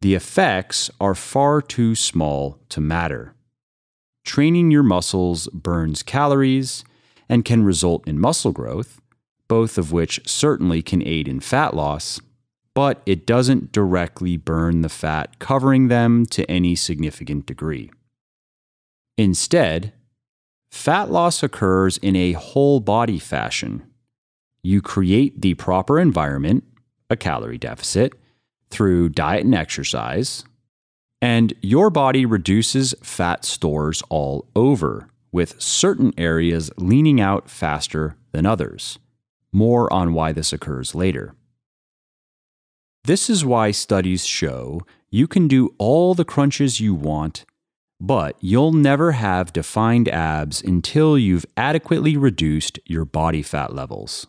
the 0.00 0.14
effects 0.14 0.90
are 1.00 1.14
far 1.14 1.60
too 1.62 1.94
small 1.94 2.58
to 2.68 2.80
matter. 2.80 3.34
Training 4.24 4.70
your 4.70 4.82
muscles 4.82 5.48
burns 5.48 6.02
calories 6.02 6.84
and 7.28 7.44
can 7.44 7.64
result 7.64 8.06
in 8.06 8.18
muscle 8.18 8.52
growth, 8.52 9.00
both 9.48 9.78
of 9.78 9.92
which 9.92 10.20
certainly 10.26 10.82
can 10.82 11.02
aid 11.06 11.28
in 11.28 11.40
fat 11.40 11.74
loss, 11.74 12.20
but 12.74 13.02
it 13.06 13.26
doesn't 13.26 13.72
directly 13.72 14.36
burn 14.36 14.82
the 14.82 14.88
fat 14.88 15.38
covering 15.38 15.88
them 15.88 16.26
to 16.26 16.48
any 16.50 16.74
significant 16.74 17.46
degree. 17.46 17.90
Instead, 19.16 19.92
fat 20.70 21.10
loss 21.10 21.42
occurs 21.42 21.96
in 21.98 22.14
a 22.16 22.32
whole 22.32 22.80
body 22.80 23.18
fashion. 23.18 23.82
You 24.66 24.82
create 24.82 25.42
the 25.42 25.54
proper 25.54 26.00
environment, 26.00 26.64
a 27.08 27.14
calorie 27.14 27.56
deficit, 27.56 28.14
through 28.68 29.10
diet 29.10 29.44
and 29.44 29.54
exercise, 29.54 30.42
and 31.22 31.54
your 31.62 31.88
body 31.88 32.26
reduces 32.26 32.92
fat 33.00 33.44
stores 33.44 34.02
all 34.08 34.48
over, 34.56 35.08
with 35.30 35.60
certain 35.62 36.12
areas 36.18 36.72
leaning 36.78 37.20
out 37.20 37.48
faster 37.48 38.16
than 38.32 38.44
others. 38.44 38.98
More 39.52 39.90
on 39.92 40.14
why 40.14 40.32
this 40.32 40.52
occurs 40.52 40.96
later. 40.96 41.36
This 43.04 43.30
is 43.30 43.44
why 43.44 43.70
studies 43.70 44.26
show 44.26 44.80
you 45.10 45.28
can 45.28 45.46
do 45.46 45.76
all 45.78 46.12
the 46.12 46.24
crunches 46.24 46.80
you 46.80 46.92
want, 46.92 47.44
but 48.00 48.36
you'll 48.40 48.72
never 48.72 49.12
have 49.12 49.52
defined 49.52 50.08
abs 50.08 50.60
until 50.60 51.16
you've 51.16 51.46
adequately 51.56 52.16
reduced 52.16 52.80
your 52.84 53.04
body 53.04 53.42
fat 53.42 53.72
levels. 53.72 54.26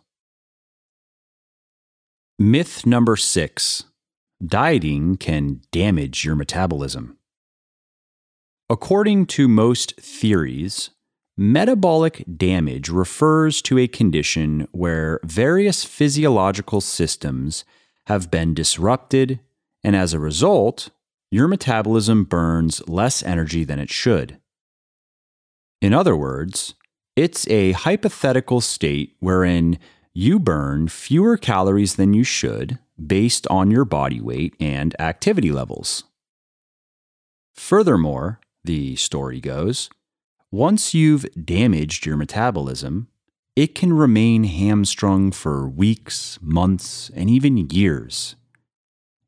Myth 2.40 2.86
number 2.86 3.16
six 3.16 3.86
dieting 4.46 5.18
can 5.18 5.62
damage 5.72 6.24
your 6.24 6.36
metabolism. 6.36 7.18
According 8.70 9.26
to 9.28 9.48
most 9.48 10.00
theories, 10.00 10.92
Metabolic 11.40 12.24
damage 12.36 12.90
refers 12.90 13.62
to 13.62 13.78
a 13.78 13.88
condition 13.88 14.68
where 14.72 15.20
various 15.24 15.84
physiological 15.84 16.82
systems 16.82 17.64
have 18.08 18.32
been 18.32 18.56
disrupted, 18.56 19.40
and 19.84 19.96
as 19.96 20.14
a 20.14 20.20
result, 20.20 20.90
your 21.30 21.48
metabolism 21.48 22.24
burns 22.24 22.82
less 22.88 23.22
energy 23.22 23.64
than 23.64 23.78
it 23.78 23.92
should. 23.92 24.40
In 25.80 25.94
other 25.94 26.16
words, 26.16 26.74
it's 27.16 27.48
a 27.50 27.74
hypothetical 27.74 28.60
state 28.60 29.16
wherein 29.20 29.78
you 30.18 30.40
burn 30.40 30.88
fewer 30.88 31.38
calories 31.38 31.96
than 31.96 32.12
you 32.12 32.24
should 32.24 32.80
based 33.06 33.46
on 33.52 33.70
your 33.70 33.86
body 33.86 34.20
weight 34.20 34.56
and 34.60 35.00
activity 35.00 35.52
levels. 35.52 36.06
Furthermore, 37.54 38.40
the 38.64 38.96
story 38.96 39.40
goes, 39.40 39.92
once 40.50 40.92
you've 40.96 41.28
damaged 41.46 42.08
your 42.08 42.18
metabolism, 42.18 43.08
it 43.56 43.76
can 43.76 43.94
remain 43.94 44.46
hamstrung 44.46 45.32
for 45.32 45.70
weeks, 45.70 46.40
months, 46.42 47.12
and 47.14 47.30
even 47.30 47.70
years. 47.70 48.36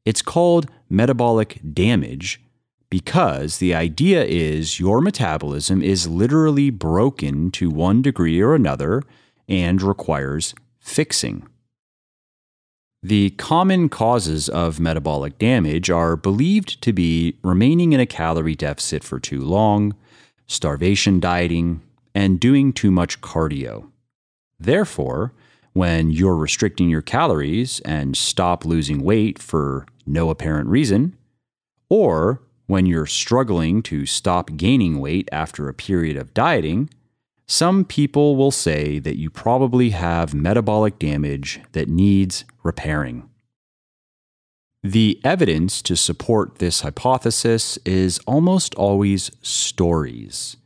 It's 0.06 0.23
called 0.23 0.71
metabolic 0.89 1.60
damage 1.71 2.41
because 2.89 3.60
the 3.60 3.75
idea 3.75 4.23
is 4.23 4.80
your 4.80 5.02
metabolism 5.02 5.84
is 5.84 6.08
literally 6.08 6.71
broken 6.71 7.52
to 7.52 7.69
one 7.69 8.02
degree 8.02 8.41
or 8.41 8.56
another 8.56 9.04
and 9.47 9.84
requires 9.84 10.56
fixing. 10.80 11.48
The 13.02 13.30
common 13.32 13.88
causes 13.88 14.50
of 14.50 14.80
metabolic 14.80 15.38
damage 15.38 15.89
are 15.89 16.18
believed 16.18 16.82
to 16.82 16.92
be 16.92 17.38
remaining 17.44 17.94
in 17.94 18.00
a 18.00 18.06
calorie 18.06 18.56
deficit 18.56 19.04
for 19.04 19.20
too 19.20 19.39
long, 19.39 19.96
starvation 20.48 21.22
dieting, 21.22 21.82
and 22.13 22.39
doing 22.39 22.74
too 22.74 22.92
much 22.92 23.22
cardio. 23.22 23.89
Therefore, 24.60 25.34
when 25.72 26.12
you're 26.12 26.36
restricting 26.36 26.89
your 26.89 27.02
calories 27.02 27.80
and 27.82 28.18
stop 28.18 28.65
losing 28.65 29.02
weight 29.02 29.39
for 29.39 29.86
no 30.06 30.30
apparent 30.30 30.68
reason, 30.68 31.15
or 31.88 32.42
when 32.68 32.86
you're 32.86 33.06
struggling 33.06 33.82
to 33.84 34.06
stop 34.06 34.58
gaining 34.58 35.00
weight 35.00 35.30
after 35.32 35.70
a 35.70 35.74
period 35.74 36.18
of 36.18 36.34
dieting, 36.34 36.89
some 37.52 37.84
people 37.84 38.36
will 38.36 38.52
say 38.52 39.00
that 39.00 39.18
you 39.18 39.28
probably 39.32 39.90
have 39.90 40.36
metabolic 40.36 41.00
damage 41.00 41.60
that 41.72 41.90
needs 41.90 42.46
repairing. 42.62 43.28
The 44.84 45.20
evidence 45.24 45.82
to 45.82 45.96
support 45.96 46.60
this 46.60 46.82
hypothesis 46.82 47.80
is 47.86 48.20
almost 48.28 48.76
always 48.76 49.32
stories. 49.42 50.58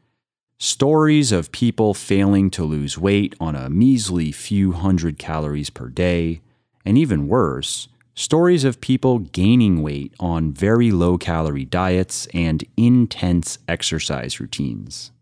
Stories 0.59 1.31
of 1.31 1.53
people 1.53 1.93
failing 1.93 2.49
to 2.49 2.65
lose 2.65 2.97
weight 2.97 3.33
on 3.39 3.55
a 3.55 3.69
measly 3.69 4.33
few 4.33 4.73
hundred 4.73 5.17
calories 5.17 5.69
per 5.69 5.87
day, 5.87 6.41
and 6.83 6.97
even 6.97 7.29
worse, 7.29 7.87
stories 8.13 8.65
of 8.65 8.81
people 8.81 9.19
gaining 9.19 9.81
weight 9.81 10.13
on 10.19 10.51
very 10.51 10.91
low 10.91 11.17
calorie 11.17 11.63
diets 11.63 12.27
and 12.33 12.65
intense 12.75 13.57
exercise 13.69 14.41
routines. 14.41 15.12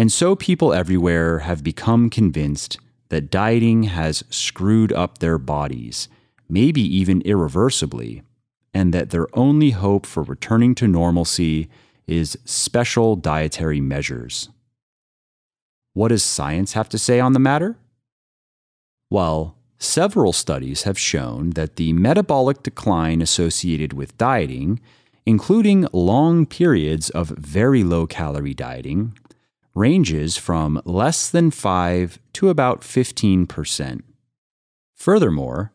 And 0.00 0.10
so 0.10 0.34
people 0.34 0.72
everywhere 0.72 1.40
have 1.40 1.62
become 1.62 2.08
convinced 2.08 2.78
that 3.10 3.30
dieting 3.30 3.82
has 3.82 4.24
screwed 4.30 4.94
up 4.94 5.18
their 5.18 5.36
bodies, 5.36 6.08
maybe 6.48 6.80
even 6.80 7.20
irreversibly, 7.20 8.22
and 8.72 8.94
that 8.94 9.10
their 9.10 9.26
only 9.36 9.72
hope 9.72 10.06
for 10.06 10.22
returning 10.22 10.74
to 10.76 10.88
normalcy 10.88 11.68
is 12.06 12.38
special 12.46 13.14
dietary 13.14 13.82
measures. 13.82 14.48
What 15.92 16.08
does 16.08 16.22
science 16.22 16.72
have 16.72 16.88
to 16.88 16.98
say 16.98 17.20
on 17.20 17.34
the 17.34 17.38
matter? 17.38 17.76
Well, 19.10 19.54
several 19.78 20.32
studies 20.32 20.84
have 20.84 20.98
shown 20.98 21.50
that 21.50 21.76
the 21.76 21.92
metabolic 21.92 22.62
decline 22.62 23.20
associated 23.20 23.92
with 23.92 24.16
dieting, 24.16 24.80
including 25.26 25.86
long 25.92 26.46
periods 26.46 27.10
of 27.10 27.28
very 27.28 27.84
low 27.84 28.06
calorie 28.06 28.54
dieting, 28.54 29.14
ranges 29.80 30.36
from 30.36 30.80
less 30.84 31.30
than 31.30 31.50
5 31.50 32.18
to 32.34 32.50
about 32.50 32.82
15%. 32.82 34.02
Furthermore, 34.94 35.72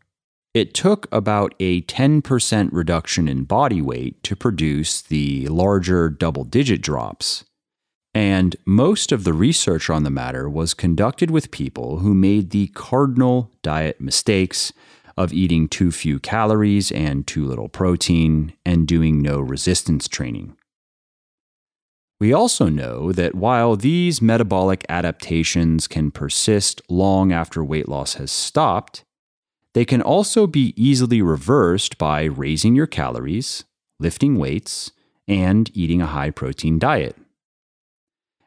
it 0.54 0.74
took 0.74 1.08
about 1.12 1.54
a 1.60 1.82
10% 1.82 2.70
reduction 2.72 3.28
in 3.28 3.44
body 3.44 3.82
weight 3.82 4.24
to 4.24 4.36
produce 4.36 5.02
the 5.02 5.48
larger 5.48 6.10
double 6.10 6.46
digit 6.46 6.82
drops. 6.82 7.44
And 8.14 8.56
most 8.66 9.12
of 9.12 9.26
the 9.26 9.34
research 9.34 9.90
on 9.90 10.04
the 10.04 10.10
matter 10.10 10.50
was 10.50 10.74
conducted 10.74 11.30
with 11.30 11.52
people 11.52 11.98
who 11.98 12.14
made 12.14 12.52
the 12.52 12.68
cardinal 12.68 13.52
diet 13.64 14.00
mistakes 14.00 14.72
of 15.18 15.34
eating 15.34 15.68
too 15.68 15.92
few 15.92 16.20
calories 16.20 16.92
and 16.92 17.28
too 17.28 17.44
little 17.46 17.68
protein 17.68 18.54
and 18.66 18.88
doing 18.88 19.22
no 19.22 19.40
resistance 19.40 20.08
training. 20.08 20.56
We 22.26 22.34
also 22.34 22.70
know 22.70 23.12
that 23.12 23.36
while 23.36 23.76
these 23.76 24.20
metabolic 24.20 24.84
adaptations 24.90 25.88
can 25.88 26.10
persist 26.10 26.82
long 26.90 27.32
after 27.32 27.64
weight 27.64 27.88
loss 27.88 28.16
has 28.16 28.32
stopped, 28.32 29.04
they 29.76 29.86
can 29.86 30.02
also 30.02 30.48
be 30.48 30.74
easily 30.76 31.22
reversed 31.22 32.00
by 32.00 32.24
raising 32.24 32.74
your 32.74 32.88
calories, 32.88 33.64
lifting 34.00 34.40
weights, 34.40 34.92
and 35.28 35.70
eating 35.78 36.02
a 36.02 36.08
high 36.08 36.32
protein 36.32 36.80
diet. 36.80 37.16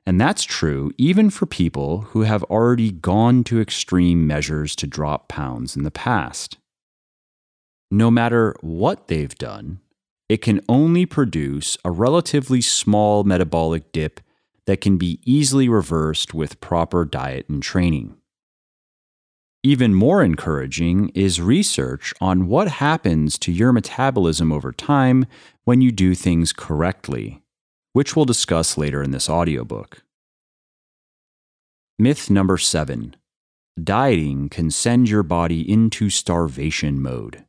And 0.05 0.21
that's 0.21 0.43
true 0.43 0.91
even 0.99 1.31
for 1.31 1.47
people 1.47 2.01
who 2.01 2.23
have 2.23 2.43
already 2.51 2.91
gone 2.91 3.45
to 3.45 3.61
extreme 3.61 4.27
measures 4.27 4.75
to 4.75 4.88
drop 4.88 5.29
pounds 5.29 5.77
in 5.77 5.85
the 5.85 5.93
past. 5.93 6.59
No 7.93 8.11
matter 8.11 8.57
what 8.61 9.07
they've 9.07 9.37
done, 9.37 9.79
it 10.29 10.43
can 10.43 10.61
only 10.69 11.07
produce 11.07 11.79
a 11.85 11.91
relatively 11.91 12.61
small 12.61 13.25
metabolic 13.25 13.93
dip 13.93 14.21
that 14.67 14.81
can 14.81 14.99
be 14.99 15.19
easily 15.25 15.69
reversed 15.69 16.35
with 16.35 16.61
proper 16.61 17.05
diet 17.05 17.49
and 17.49 17.62
training. 17.62 18.14
Even 19.62 19.95
more 19.95 20.23
encouraging 20.23 21.09
is 21.11 21.41
research 21.41 22.14
on 22.21 22.47
what 22.47 22.69
happens 22.69 23.38
to 23.38 23.51
your 23.51 23.73
metabolism 23.73 24.53
over 24.53 24.71
time 24.71 25.27
when 25.64 25.81
you 25.81 25.91
do 25.91 26.14
things 26.14 26.53
correctly, 26.53 27.43
which 27.93 28.14
we'll 28.14 28.25
discuss 28.25 28.79
later 28.79 29.03
in 29.03 29.11
this 29.11 29.29
audiobook. 29.29 30.03
Myth 31.99 32.31
number 32.31 32.59
seven 32.59 33.17
dieting 33.83 34.49
can 34.49 34.71
send 34.71 35.09
your 35.09 35.23
body 35.23 35.69
into 35.69 36.11
starvation 36.11 37.01
mode. 37.01 37.45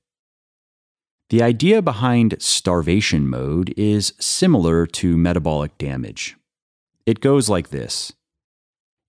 The 1.29 1.43
idea 1.43 1.83
behind 1.83 2.37
starvation 2.39 3.27
mode 3.27 3.71
is 3.77 4.13
similar 4.19 4.87
to 4.87 5.15
metabolic 5.15 5.77
damage. 5.77 6.35
It 7.05 7.19
goes 7.19 7.49
like 7.49 7.69
this 7.69 8.13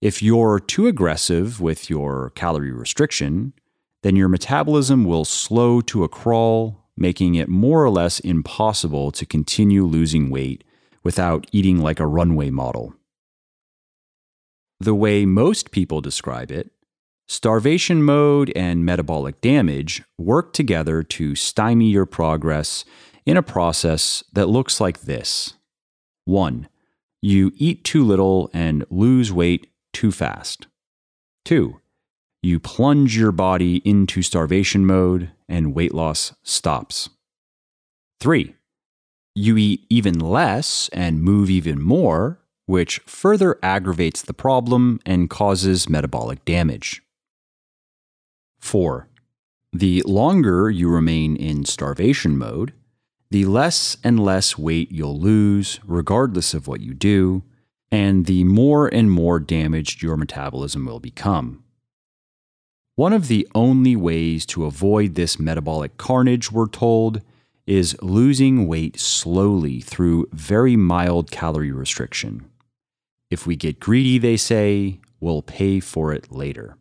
If 0.02 0.22
you're 0.22 0.60
too 0.60 0.86
aggressive 0.86 1.62
with 1.62 1.88
your 1.88 2.30
calorie 2.34 2.72
restriction, 2.72 3.54
then 4.02 4.16
your 4.16 4.28
metabolism 4.28 5.06
will 5.06 5.24
slow 5.24 5.80
to 5.82 6.04
a 6.04 6.10
crawl, 6.10 6.84
making 6.94 7.36
it 7.36 7.48
more 7.48 7.82
or 7.82 7.90
less 7.90 8.20
impossible 8.20 9.10
to 9.12 9.24
continue 9.24 9.86
losing 9.86 10.28
weight 10.28 10.62
without 11.02 11.46
eating 11.52 11.78
like 11.78 12.00
a 12.00 12.06
runway 12.06 12.50
model. 12.50 12.94
The 14.78 14.94
way 14.94 15.24
most 15.24 15.70
people 15.70 16.02
describe 16.02 16.50
it 16.50 16.70
Starvation 17.32 18.02
mode 18.02 18.50
and 18.56 18.84
metabolic 18.84 19.40
damage 19.40 20.02
work 20.18 20.52
together 20.52 21.04
to 21.04 21.36
stymie 21.36 21.88
your 21.88 22.04
progress 22.04 22.84
in 23.24 23.36
a 23.36 23.42
process 23.42 24.24
that 24.32 24.48
looks 24.48 24.80
like 24.80 25.02
this 25.02 25.54
1. 26.24 26.66
You 27.22 27.52
eat 27.54 27.84
too 27.84 28.02
little 28.02 28.50
and 28.52 28.84
lose 28.90 29.32
weight 29.32 29.68
too 29.92 30.10
fast. 30.10 30.66
2. 31.44 31.80
You 32.42 32.58
plunge 32.58 33.16
your 33.16 33.30
body 33.30 33.76
into 33.84 34.22
starvation 34.22 34.84
mode 34.84 35.30
and 35.48 35.72
weight 35.72 35.94
loss 35.94 36.34
stops. 36.42 37.10
3. 38.18 38.56
You 39.36 39.56
eat 39.56 39.86
even 39.88 40.18
less 40.18 40.90
and 40.92 41.22
move 41.22 41.48
even 41.48 41.80
more, 41.80 42.40
which 42.66 42.98
further 43.06 43.56
aggravates 43.62 44.20
the 44.20 44.34
problem 44.34 44.98
and 45.06 45.30
causes 45.30 45.88
metabolic 45.88 46.44
damage. 46.44 47.00
4. 48.60 49.08
The 49.72 50.02
longer 50.06 50.70
you 50.70 50.88
remain 50.88 51.36
in 51.36 51.64
starvation 51.64 52.36
mode, 52.36 52.72
the 53.30 53.44
less 53.44 53.96
and 54.02 54.18
less 54.18 54.58
weight 54.58 54.90
you'll 54.90 55.18
lose, 55.18 55.78
regardless 55.84 56.54
of 56.54 56.66
what 56.66 56.80
you 56.80 56.94
do, 56.94 57.44
and 57.90 58.26
the 58.26 58.44
more 58.44 58.88
and 58.88 59.10
more 59.10 59.38
damaged 59.40 60.02
your 60.02 60.16
metabolism 60.16 60.84
will 60.84 61.00
become. 61.00 61.62
One 62.96 63.12
of 63.12 63.28
the 63.28 63.48
only 63.54 63.96
ways 63.96 64.44
to 64.46 64.66
avoid 64.66 65.14
this 65.14 65.38
metabolic 65.38 65.96
carnage, 65.96 66.52
we're 66.52 66.66
told, 66.66 67.22
is 67.66 67.96
losing 68.02 68.66
weight 68.66 68.98
slowly 68.98 69.80
through 69.80 70.28
very 70.32 70.76
mild 70.76 71.30
calorie 71.30 71.72
restriction. 71.72 72.50
If 73.30 73.46
we 73.46 73.54
get 73.54 73.78
greedy, 73.78 74.18
they 74.18 74.36
say, 74.36 74.98
we'll 75.20 75.42
pay 75.42 75.78
for 75.78 76.12
it 76.12 76.32
later. 76.32 76.76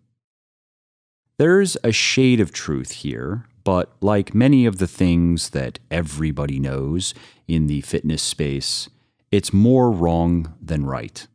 There's 1.39 1.77
a 1.85 1.93
shade 1.93 2.41
of 2.41 2.51
truth 2.51 2.91
here, 2.91 3.45
but 3.63 3.93
like 4.01 4.35
many 4.35 4.65
of 4.65 4.77
the 4.77 4.87
things 4.87 5.51
that 5.51 5.79
everybody 5.89 6.59
knows 6.59 7.13
in 7.47 7.67
the 7.67 7.79
fitness 7.79 8.21
space, 8.21 8.89
it's 9.31 9.53
more 9.53 9.89
wrong 9.89 10.53
than 10.61 10.85
right. 10.85 11.25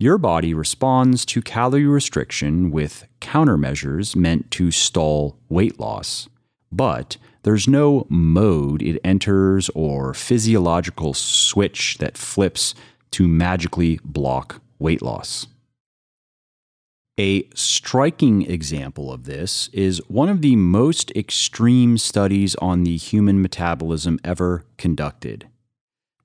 Your 0.00 0.18
body 0.18 0.52
responds 0.52 1.24
to 1.26 1.40
calorie 1.40 1.86
restriction 1.86 2.72
with 2.72 3.06
countermeasures 3.20 4.16
meant 4.16 4.50
to 4.50 4.72
stall 4.72 5.38
weight 5.48 5.78
loss, 5.78 6.28
but 6.72 7.18
there's 7.44 7.68
no 7.68 8.04
mode 8.08 8.82
it 8.82 9.00
enters 9.04 9.70
or 9.76 10.12
physiological 10.12 11.14
switch 11.14 11.98
that 11.98 12.18
flips 12.18 12.74
to 13.12 13.28
magically 13.28 14.00
block 14.02 14.60
weight 14.80 15.02
loss. 15.02 15.46
A 17.20 17.48
striking 17.52 18.48
example 18.48 19.12
of 19.12 19.24
this 19.24 19.68
is 19.72 20.00
one 20.06 20.28
of 20.28 20.40
the 20.40 20.54
most 20.54 21.10
extreme 21.16 21.98
studies 21.98 22.54
on 22.56 22.84
the 22.84 22.96
human 22.96 23.42
metabolism 23.42 24.20
ever 24.22 24.64
conducted. 24.76 25.48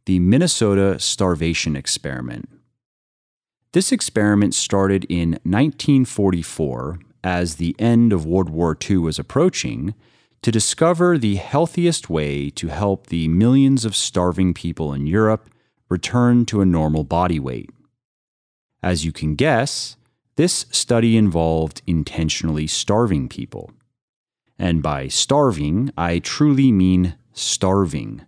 the 0.06 0.20
Minnesota 0.20 1.00
Starvation 1.00 1.76
Experiment. 1.76 2.50
This 3.72 3.92
experiment 3.92 4.54
started 4.54 5.06
in 5.06 5.32
1944 5.44 7.00
as 7.24 7.56
the 7.56 7.76
end 7.80 8.12
of 8.12 8.26
World 8.26 8.50
War 8.50 8.78
II 8.90 8.98
was 8.98 9.18
approaching 9.18 9.94
to 10.42 10.52
discover 10.52 11.18
the 11.18 11.36
healthiest 11.36 12.10
way 12.10 12.50
to 12.50 12.68
help 12.68 13.08
the 13.08 13.30
millions 13.30 13.86
of 13.86 13.96
starving 13.96 14.54
people 14.54 14.94
in 14.94 15.08
Europe 15.08 15.50
return 15.90 16.46
to 16.48 16.60
a 16.60 16.66
normal 16.66 17.06
body 17.06 17.40
weight. 17.40 17.70
As 18.84 19.06
you 19.06 19.14
can 19.14 19.36
guess, 19.36 19.96
this 20.36 20.66
study 20.72 21.18
involved 21.18 21.82
intentionally 21.86 22.68
starving 22.68 23.30
people. 23.30 23.72
And 24.58 24.82
by 24.82 25.08
starving, 25.08 25.92
I 25.98 26.20
truly 26.20 26.72
mean 26.72 27.16
starving. 27.34 28.26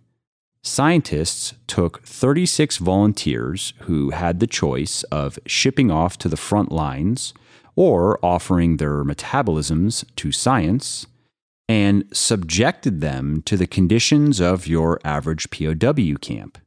Scientists 0.62 1.54
took 1.68 2.02
36 2.02 2.78
volunteers 2.78 3.72
who 3.82 4.10
had 4.10 4.40
the 4.40 4.46
choice 4.46 5.04
of 5.04 5.38
shipping 5.46 5.90
off 5.90 6.18
to 6.18 6.28
the 6.28 6.36
front 6.36 6.72
lines 6.72 7.32
or 7.76 8.18
offering 8.24 8.76
their 8.76 9.04
metabolisms 9.04 10.04
to 10.16 10.32
science 10.32 11.06
and 11.68 12.04
subjected 12.12 13.00
them 13.00 13.42
to 13.42 13.56
the 13.56 13.66
conditions 13.66 14.40
of 14.40 14.66
your 14.66 15.00
average 15.04 15.50
POW 15.50 16.16
camp. 16.20 16.58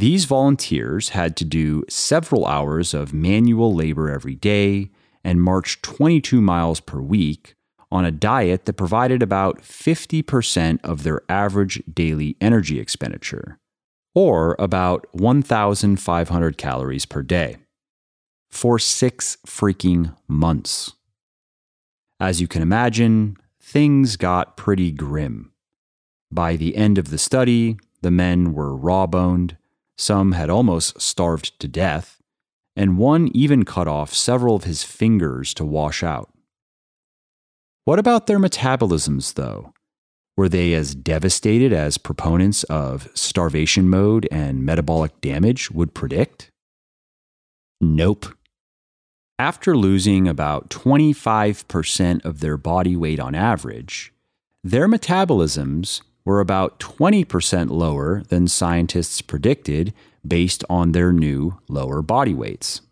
These 0.00 0.24
volunteers 0.24 1.10
had 1.10 1.36
to 1.36 1.44
do 1.44 1.84
several 1.86 2.46
hours 2.46 2.94
of 2.94 3.12
manual 3.12 3.74
labor 3.74 4.10
every 4.10 4.34
day 4.34 4.88
and 5.22 5.42
march 5.42 5.82
22 5.82 6.40
miles 6.40 6.80
per 6.80 7.02
week 7.02 7.54
on 7.92 8.06
a 8.06 8.10
diet 8.10 8.64
that 8.64 8.78
provided 8.78 9.22
about 9.22 9.60
50% 9.60 10.78
of 10.82 11.02
their 11.02 11.20
average 11.28 11.82
daily 11.92 12.38
energy 12.40 12.80
expenditure, 12.80 13.58
or 14.14 14.56
about 14.58 15.06
1,500 15.12 16.56
calories 16.56 17.04
per 17.04 17.20
day, 17.20 17.58
for 18.48 18.78
six 18.78 19.36
freaking 19.46 20.16
months. 20.26 20.94
As 22.18 22.40
you 22.40 22.48
can 22.48 22.62
imagine, 22.62 23.36
things 23.60 24.16
got 24.16 24.56
pretty 24.56 24.92
grim. 24.92 25.52
By 26.32 26.56
the 26.56 26.74
end 26.74 26.96
of 26.96 27.10
the 27.10 27.18
study, 27.18 27.76
the 28.00 28.10
men 28.10 28.54
were 28.54 28.74
raw 28.74 29.06
boned, 29.06 29.58
some 30.00 30.32
had 30.32 30.48
almost 30.48 31.00
starved 31.00 31.58
to 31.60 31.68
death, 31.68 32.22
and 32.74 32.96
one 32.96 33.28
even 33.34 33.64
cut 33.64 33.86
off 33.86 34.14
several 34.14 34.56
of 34.56 34.64
his 34.64 34.82
fingers 34.82 35.52
to 35.54 35.64
wash 35.64 36.02
out. 36.02 36.32
What 37.84 37.98
about 37.98 38.26
their 38.26 38.38
metabolisms, 38.38 39.34
though? 39.34 39.74
Were 40.36 40.48
they 40.48 40.72
as 40.72 40.94
devastated 40.94 41.72
as 41.72 41.98
proponents 41.98 42.64
of 42.64 43.10
starvation 43.14 43.90
mode 43.90 44.26
and 44.30 44.64
metabolic 44.64 45.20
damage 45.20 45.70
would 45.70 45.92
predict? 45.92 46.50
Nope. 47.80 48.26
After 49.38 49.76
losing 49.76 50.26
about 50.26 50.70
25% 50.70 52.24
of 52.24 52.40
their 52.40 52.56
body 52.56 52.96
weight 52.96 53.20
on 53.20 53.34
average, 53.34 54.12
their 54.64 54.88
metabolisms 54.88 56.02
were 56.30 56.38
about 56.38 56.78
20% 56.78 57.70
lower 57.70 58.22
than 58.28 58.46
scientists 58.46 59.20
predicted 59.20 59.92
based 60.24 60.62
on 60.70 60.92
their 60.92 61.12
new 61.12 61.58
lower 61.66 62.02
body 62.02 62.32
weights. 62.32 62.82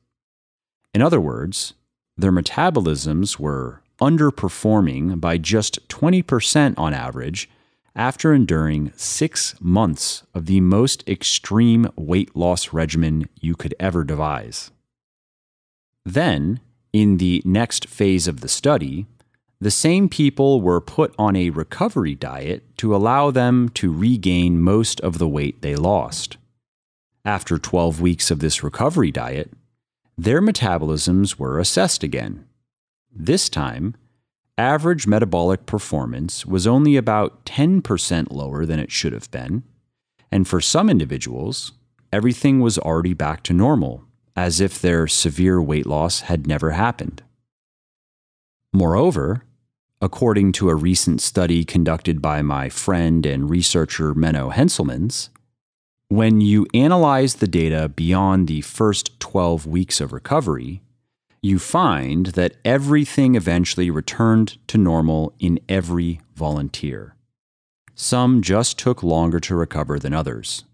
In 0.93 1.03
other 1.03 1.20
words, 1.20 1.74
their 2.16 2.32
metabolisms 2.32 3.39
were 3.39 3.80
underperforming 4.01 5.20
by 5.20 5.39
just 5.39 5.89
20% 5.89 6.74
on 6.76 6.93
average 6.93 7.49
after 7.95 8.34
enduring 8.34 8.93
six 8.97 9.55
months 9.61 10.24
of 10.34 10.47
the 10.47 10.61
most 10.61 11.09
extreme 11.09 11.89
weight 11.95 12.34
loss 12.34 12.72
regimen 12.72 13.28
you 13.41 13.55
could 13.55 13.74
ever 13.78 14.03
devise. 14.03 14.72
Then, 16.05 16.59
in 16.93 17.18
the 17.18 17.41
next 17.45 17.86
phase 17.86 18.26
of 18.26 18.41
the 18.41 18.49
study, 18.49 19.07
the 19.61 19.71
same 19.71 20.09
people 20.09 20.61
were 20.61 20.81
put 20.81 21.15
on 21.19 21.35
a 21.35 21.51
recovery 21.51 22.15
diet 22.15 22.65
to 22.79 22.95
allow 22.95 23.31
them 23.31 23.69
to 23.71 23.93
regain 23.93 24.61
most 24.61 25.01
of 25.01 25.19
the 25.19 25.29
weight 25.29 25.63
they 25.63 25.75
lost. 25.75 26.37
After 27.25 27.59
12 27.59 28.01
weeks 28.01 28.31
of 28.31 28.39
this 28.39 28.63
recovery 28.63 29.11
diet, 29.11 29.53
their 30.17 30.41
metabolisms 30.41 31.39
were 31.39 31.59
assessed 31.59 32.03
again 32.03 32.45
this 33.21 33.49
time, 33.49 33.97
average 34.57 35.07
metabolic 35.07 35.67
performance 35.67 36.47
was 36.47 36.67
only 36.67 36.97
about 36.97 37.45
10% 37.45 38.31
lower 38.31 38.65
than 38.65 38.79
it 38.79 38.93
should 38.93 39.13
have 39.13 39.31
been, 39.31 39.65
and 40.31 40.47
for 40.47 40.61
some 40.61 40.89
individuals, 40.89 41.73
everything 42.13 42.61
was 42.61 42.79
already 42.79 43.15
back 43.15 43.43
to 43.43 43.53
normal, 43.53 44.05
as 44.37 44.61
if 44.61 44.81
their 44.81 45.09
severe 45.09 45.61
weight 45.61 45.87
loss 45.87 46.21
had 46.21 46.47
never 46.47 46.71
happened. 46.71 47.23
Moreover, 48.73 49.43
according 50.01 50.53
to 50.53 50.68
a 50.68 50.74
recent 50.74 51.20
study 51.20 51.64
conducted 51.64 52.22
by 52.22 52.42
my 52.42 52.68
friend 52.68 53.26
and 53.26 53.51
researcher 53.51 54.14
Menno 54.14 54.53
Henselmans, 54.53 55.28
when 56.09 56.40
you 56.40 56.66
analyze 56.72 57.36
the 57.36 57.49
data 57.49 57.88
beyond 57.88 58.49
the 58.49 58.62
first 58.62 59.18
12 59.20 59.66
weeks 59.66 60.01
of 60.01 60.12
recovery, 60.12 60.80
you 61.42 61.59
find 61.59 62.26
that 62.26 62.57
everything 62.64 63.34
eventually 63.34 63.90
returned 63.90 64.57
to 64.68 64.78
normal 64.78 65.34
in 65.38 65.61
every 65.68 66.20
volunteer. 66.34 67.14
Some 67.94 68.42
just 68.42 68.78
took 68.78 69.03
longer 69.03 69.40
to 69.40 69.55
recover 69.55 69.99
than 69.99 70.14
others. 70.14 70.64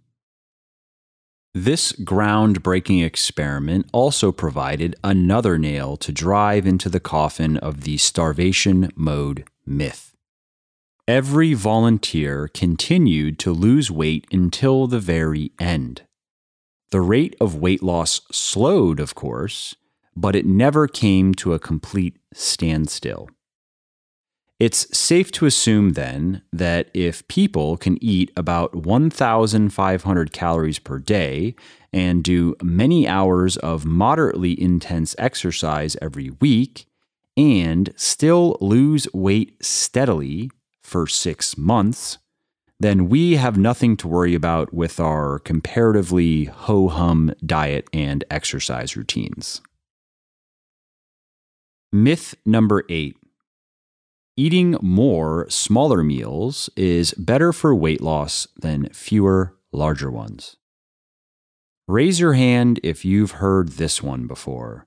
This 1.56 1.92
groundbreaking 1.92 3.04
experiment 3.04 3.86
also 3.92 4.32
provided 4.32 4.96
another 5.04 5.56
nail 5.56 5.96
to 5.98 6.10
drive 6.10 6.66
into 6.66 6.88
the 6.88 6.98
coffin 6.98 7.56
of 7.58 7.82
the 7.82 7.96
starvation 7.96 8.90
mode 8.96 9.44
myth. 9.64 10.16
Every 11.06 11.54
volunteer 11.54 12.48
continued 12.48 13.38
to 13.38 13.52
lose 13.52 13.88
weight 13.88 14.26
until 14.32 14.88
the 14.88 14.98
very 14.98 15.52
end. 15.60 16.02
The 16.90 17.00
rate 17.00 17.36
of 17.40 17.54
weight 17.54 17.84
loss 17.84 18.22
slowed, 18.32 18.98
of 18.98 19.14
course, 19.14 19.76
but 20.16 20.34
it 20.34 20.46
never 20.46 20.88
came 20.88 21.34
to 21.34 21.52
a 21.52 21.60
complete 21.60 22.16
standstill. 22.32 23.28
It's 24.60 24.96
safe 24.96 25.32
to 25.32 25.46
assume 25.46 25.90
then 25.90 26.42
that 26.52 26.88
if 26.94 27.26
people 27.26 27.76
can 27.76 28.02
eat 28.02 28.30
about 28.36 28.74
1,500 28.74 30.32
calories 30.32 30.78
per 30.78 30.98
day 31.00 31.56
and 31.92 32.22
do 32.22 32.54
many 32.62 33.08
hours 33.08 33.56
of 33.58 33.84
moderately 33.84 34.60
intense 34.60 35.16
exercise 35.18 35.96
every 36.00 36.30
week 36.40 36.86
and 37.36 37.92
still 37.96 38.56
lose 38.60 39.08
weight 39.12 39.56
steadily 39.62 40.50
for 40.82 41.08
six 41.08 41.58
months, 41.58 42.18
then 42.78 43.08
we 43.08 43.34
have 43.36 43.56
nothing 43.56 43.96
to 43.96 44.08
worry 44.08 44.36
about 44.36 44.72
with 44.72 45.00
our 45.00 45.40
comparatively 45.40 46.44
ho 46.44 46.88
hum 46.88 47.34
diet 47.44 47.88
and 47.92 48.22
exercise 48.30 48.96
routines. 48.96 49.60
Myth 51.92 52.36
number 52.44 52.84
eight 52.88 53.16
eating 54.36 54.76
more 54.80 55.46
smaller 55.48 56.02
meals 56.02 56.68
is 56.76 57.14
better 57.14 57.52
for 57.52 57.74
weight 57.74 58.00
loss 58.00 58.46
than 58.56 58.88
fewer 58.90 59.56
larger 59.72 60.10
ones. 60.10 60.56
Raise 61.86 62.18
your 62.18 62.32
hand 62.32 62.80
if 62.82 63.04
you've 63.04 63.32
heard 63.32 63.70
this 63.70 64.02
one 64.02 64.26
before. 64.26 64.86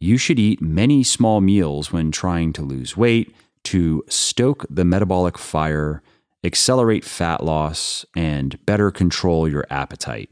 You 0.00 0.16
should 0.16 0.38
eat 0.38 0.62
many 0.62 1.04
small 1.04 1.40
meals 1.40 1.92
when 1.92 2.10
trying 2.10 2.52
to 2.54 2.62
lose 2.62 2.96
weight 2.96 3.34
to 3.64 4.02
stoke 4.08 4.64
the 4.70 4.84
metabolic 4.84 5.36
fire, 5.36 6.02
accelerate 6.42 7.04
fat 7.04 7.44
loss, 7.44 8.06
and 8.16 8.64
better 8.64 8.90
control 8.90 9.46
your 9.46 9.66
appetite. 9.68 10.30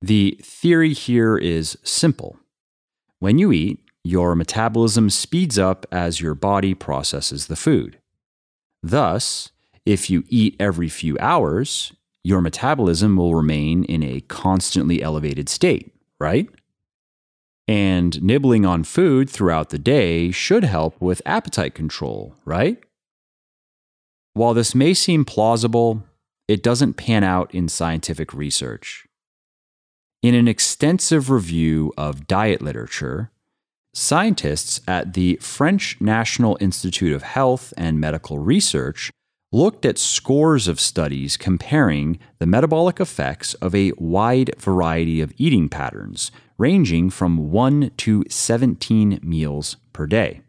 The 0.00 0.40
theory 0.42 0.94
here 0.94 1.36
is 1.36 1.76
simple. 1.82 2.38
When 3.18 3.38
you 3.38 3.52
eat, 3.52 3.80
your 4.04 4.34
metabolism 4.34 5.10
speeds 5.10 5.58
up 5.58 5.86
as 5.92 6.20
your 6.20 6.34
body 6.34 6.74
processes 6.74 7.46
the 7.46 7.56
food. 7.56 7.98
Thus, 8.82 9.50
if 9.84 10.08
you 10.08 10.24
eat 10.28 10.56
every 10.58 10.88
few 10.88 11.18
hours, 11.18 11.92
your 12.22 12.40
metabolism 12.40 13.16
will 13.16 13.34
remain 13.34 13.84
in 13.84 14.02
a 14.02 14.20
constantly 14.22 15.02
elevated 15.02 15.48
state, 15.48 15.94
right? 16.18 16.48
And 17.68 18.22
nibbling 18.22 18.66
on 18.66 18.84
food 18.84 19.30
throughout 19.30 19.70
the 19.70 19.78
day 19.78 20.30
should 20.30 20.64
help 20.64 21.00
with 21.00 21.22
appetite 21.24 21.74
control, 21.74 22.34
right? 22.44 22.78
While 24.32 24.54
this 24.54 24.74
may 24.74 24.94
seem 24.94 25.24
plausible, 25.24 26.04
it 26.48 26.62
doesn't 26.62 26.94
pan 26.94 27.24
out 27.24 27.54
in 27.54 27.68
scientific 27.68 28.32
research. 28.34 29.06
In 30.22 30.34
an 30.34 30.48
extensive 30.48 31.30
review 31.30 31.92
of 31.96 32.26
diet 32.26 32.60
literature, 32.60 33.30
Scientists 33.92 34.80
at 34.86 35.14
the 35.14 35.36
French 35.36 36.00
National 36.00 36.56
Institute 36.60 37.12
of 37.12 37.22
Health 37.22 37.74
and 37.76 37.98
Medical 37.98 38.38
Research 38.38 39.10
looked 39.50 39.84
at 39.84 39.98
scores 39.98 40.68
of 40.68 40.78
studies 40.78 41.36
comparing 41.36 42.20
the 42.38 42.46
metabolic 42.46 43.00
effects 43.00 43.54
of 43.54 43.74
a 43.74 43.92
wide 43.98 44.54
variety 44.58 45.20
of 45.20 45.34
eating 45.38 45.68
patterns, 45.68 46.30
ranging 46.56 47.10
from 47.10 47.50
1 47.50 47.90
to 47.96 48.22
17 48.28 49.18
meals 49.24 49.76
per 49.92 50.06
day. 50.06 50.42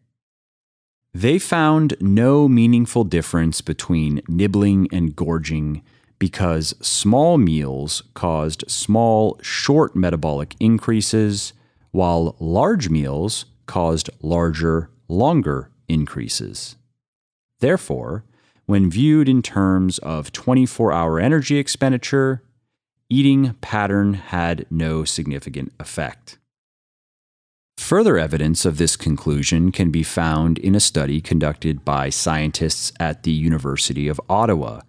They 1.12 1.40
found 1.40 1.96
no 2.00 2.48
meaningful 2.48 3.06
difference 3.06 3.62
between 3.62 4.22
nibbling 4.28 4.88
and 4.92 5.16
gorging 5.16 5.82
because 6.20 6.76
small 6.80 7.40
meals 7.40 8.04
caused 8.14 8.64
small, 8.70 9.40
short 9.42 9.96
metabolic 9.96 10.56
increases, 10.60 11.54
while 11.92 12.36
large 12.40 12.90
meals 12.90 13.46
caused 13.66 14.10
larger, 14.22 14.90
longer 15.08 15.70
increases. 15.88 16.76
Therefore, 17.60 18.24
when 18.66 18.90
viewed 18.90 19.28
in 19.28 19.42
terms 19.42 19.98
of 20.00 20.32
24 20.32 20.92
hour 20.92 21.20
energy 21.20 21.58
expenditure, 21.58 22.44
eating 23.10 23.54
pattern 23.62 24.14
had 24.14 24.66
no 24.70 25.04
significant 25.04 25.74
effect. 25.80 26.38
Further 27.78 28.18
evidence 28.18 28.64
of 28.64 28.78
this 28.78 28.96
conclusion 28.96 29.72
can 29.72 29.92
be 29.92 30.04
found 30.04 30.58
in 30.60 30.76
a 30.76 30.80
study 30.80 31.20
conducted 31.20 31.84
by 31.84 32.10
scientists 32.10 32.94
at 33.00 33.24
the 33.24 33.32
University 33.32 34.08
of 34.08 34.22
Ottawa, 34.30 34.82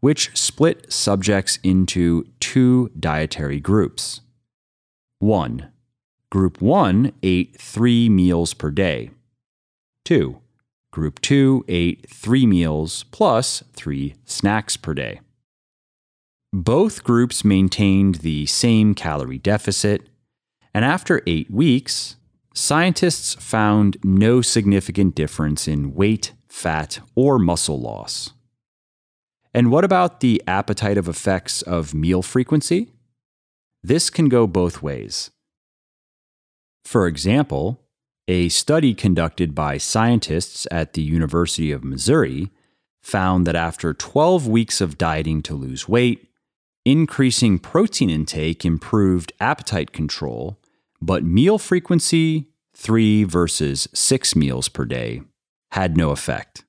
which 0.00 0.30
split 0.36 0.92
subjects 0.92 1.58
into 1.64 2.28
two 2.38 2.90
dietary 3.00 3.58
groups. 3.58 4.20
1. 5.18 5.68
Group 6.34 6.60
1 6.60 7.12
ate 7.22 7.54
three 7.60 8.08
meals 8.08 8.54
per 8.54 8.72
day. 8.72 9.10
2. 10.04 10.40
Group 10.90 11.20
2 11.20 11.64
ate 11.68 12.10
three 12.10 12.44
meals 12.44 13.04
plus 13.12 13.62
three 13.72 14.16
snacks 14.24 14.76
per 14.76 14.94
day. 14.94 15.20
Both 16.52 17.04
groups 17.04 17.44
maintained 17.44 18.16
the 18.16 18.46
same 18.46 18.96
calorie 18.96 19.38
deficit, 19.38 20.08
and 20.74 20.84
after 20.84 21.22
eight 21.24 21.52
weeks, 21.52 22.16
scientists 22.52 23.34
found 23.34 23.96
no 24.02 24.42
significant 24.42 25.14
difference 25.14 25.68
in 25.68 25.94
weight, 25.94 26.32
fat, 26.48 26.98
or 27.14 27.38
muscle 27.38 27.80
loss. 27.80 28.30
And 29.54 29.70
what 29.70 29.84
about 29.84 30.18
the 30.18 30.42
appetitive 30.48 31.06
effects 31.06 31.62
of 31.62 31.94
meal 31.94 32.22
frequency? 32.22 32.90
This 33.84 34.10
can 34.10 34.28
go 34.28 34.48
both 34.48 34.82
ways. 34.82 35.30
For 36.84 37.06
example, 37.06 37.80
a 38.28 38.48
study 38.48 38.94
conducted 38.94 39.54
by 39.54 39.78
scientists 39.78 40.66
at 40.70 40.92
the 40.92 41.02
University 41.02 41.72
of 41.72 41.84
Missouri 41.84 42.50
found 43.02 43.46
that 43.46 43.56
after 43.56 43.92
12 43.92 44.48
weeks 44.48 44.80
of 44.80 44.96
dieting 44.96 45.42
to 45.42 45.54
lose 45.54 45.88
weight, 45.88 46.30
increasing 46.84 47.58
protein 47.58 48.10
intake 48.10 48.64
improved 48.64 49.32
appetite 49.40 49.92
control, 49.92 50.58
but 51.00 51.22
meal 51.22 51.58
frequency, 51.58 52.48
three 52.74 53.24
versus 53.24 53.88
six 53.92 54.34
meals 54.34 54.68
per 54.68 54.84
day, 54.84 55.22
had 55.72 55.96
no 55.96 56.10
effect. 56.10 56.64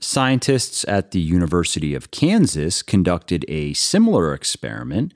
Scientists 0.00 0.84
at 0.88 1.12
the 1.12 1.20
University 1.20 1.94
of 1.94 2.10
Kansas 2.10 2.82
conducted 2.82 3.44
a 3.48 3.72
similar 3.72 4.34
experiment 4.34 5.14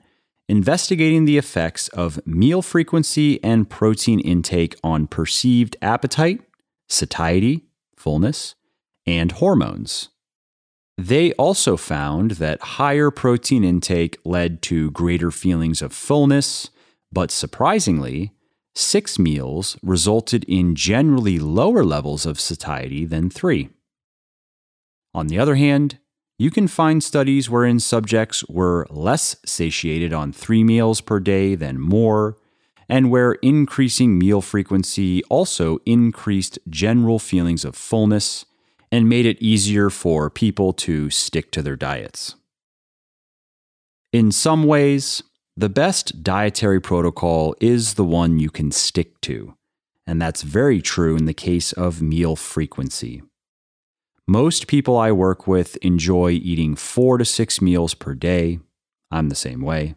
investigating 0.49 1.25
the 1.25 1.37
effects 1.37 1.87
of 1.89 2.25
meal 2.25 2.61
frequency 2.61 3.43
and 3.43 3.69
protein 3.69 4.19
intake 4.19 4.75
on 4.83 5.07
perceived 5.07 5.75
appetite, 5.81 6.41
satiety, 6.87 7.65
fullness, 7.95 8.55
and 9.05 9.33
hormones. 9.33 10.09
They 10.97 11.31
also 11.33 11.77
found 11.77 12.31
that 12.31 12.61
higher 12.61 13.11
protein 13.11 13.63
intake 13.63 14.17
led 14.25 14.61
to 14.63 14.91
greater 14.91 15.29
feelings 15.31 15.81
of 15.81 15.93
fullness, 15.93 16.69
but 17.11 17.29
surprisingly, 17.29 18.31
six 18.73 19.19
meals 19.19 19.77
resulted 19.83 20.43
in 20.45 20.75
generally 20.75 21.39
lower 21.39 21.83
levels 21.83 22.25
of 22.25 22.39
satiety 22.39 23.05
than 23.05 23.29
three. 23.29 23.69
On 25.13 25.27
the 25.27 25.37
other 25.39 25.55
hand, 25.55 25.99
you 26.39 26.51
can 26.51 26.67
find 26.67 27.03
studies 27.03 27.49
wherein 27.49 27.79
subjects 27.79 28.43
were 28.47 28.85
less 28.89 29.35
satiated 29.45 30.13
on 30.13 30.31
three 30.31 30.63
meals 30.63 31.01
per 31.01 31.19
day 31.19 31.55
than 31.55 31.79
more, 31.79 32.37
and 32.87 33.09
where 33.09 33.33
increasing 33.41 34.17
meal 34.17 34.41
frequency 34.41 35.23
also 35.25 35.79
increased 35.85 36.59
general 36.69 37.19
feelings 37.19 37.65
of 37.65 37.75
fullness 37.75 38.45
and 38.91 39.09
made 39.09 39.25
it 39.25 39.41
easier 39.41 39.89
for 39.89 40.29
people 40.29 40.71
to 40.71 41.09
stick 41.09 41.51
to 41.51 41.61
their 41.61 41.75
diets. 41.75 42.35
In 44.13 44.31
some 44.31 44.63
ways, 44.63 45.23
the 45.57 45.69
best 45.69 46.23
dietary 46.23 46.79
protocol 46.79 47.55
is 47.59 47.95
the 47.95 48.05
one 48.05 48.39
you 48.39 48.49
can 48.49 48.71
stick 48.71 49.19
to, 49.21 49.55
and 50.05 50.21
that's 50.21 50.43
very 50.43 50.81
true 50.81 51.17
in 51.17 51.25
the 51.25 51.33
case 51.33 51.73
of 51.73 52.01
meal 52.01 52.35
frequency. 52.35 53.23
Most 54.27 54.67
people 54.67 54.97
I 54.97 55.13
work 55.13 55.47
with 55.47 55.77
enjoy 55.77 56.31
eating 56.31 56.75
four 56.75 57.17
to 57.17 57.23
six 57.23 57.61
meals 57.61 57.93
per 57.93 58.13
day. 58.13 58.59
I'm 59.09 59.29
the 59.29 59.35
same 59.35 59.61
way. 59.61 59.95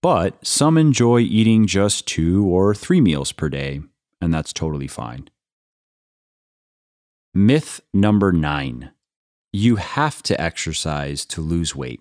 But 0.00 0.46
some 0.46 0.78
enjoy 0.78 1.20
eating 1.20 1.66
just 1.66 2.06
two 2.06 2.46
or 2.46 2.72
three 2.72 3.00
meals 3.00 3.32
per 3.32 3.48
day, 3.48 3.80
and 4.20 4.32
that's 4.32 4.52
totally 4.52 4.86
fine. 4.86 5.28
Myth 7.34 7.80
number 7.92 8.32
nine 8.32 8.92
you 9.52 9.76
have 9.76 10.22
to 10.22 10.40
exercise 10.40 11.24
to 11.24 11.40
lose 11.40 11.74
weight. 11.74 12.00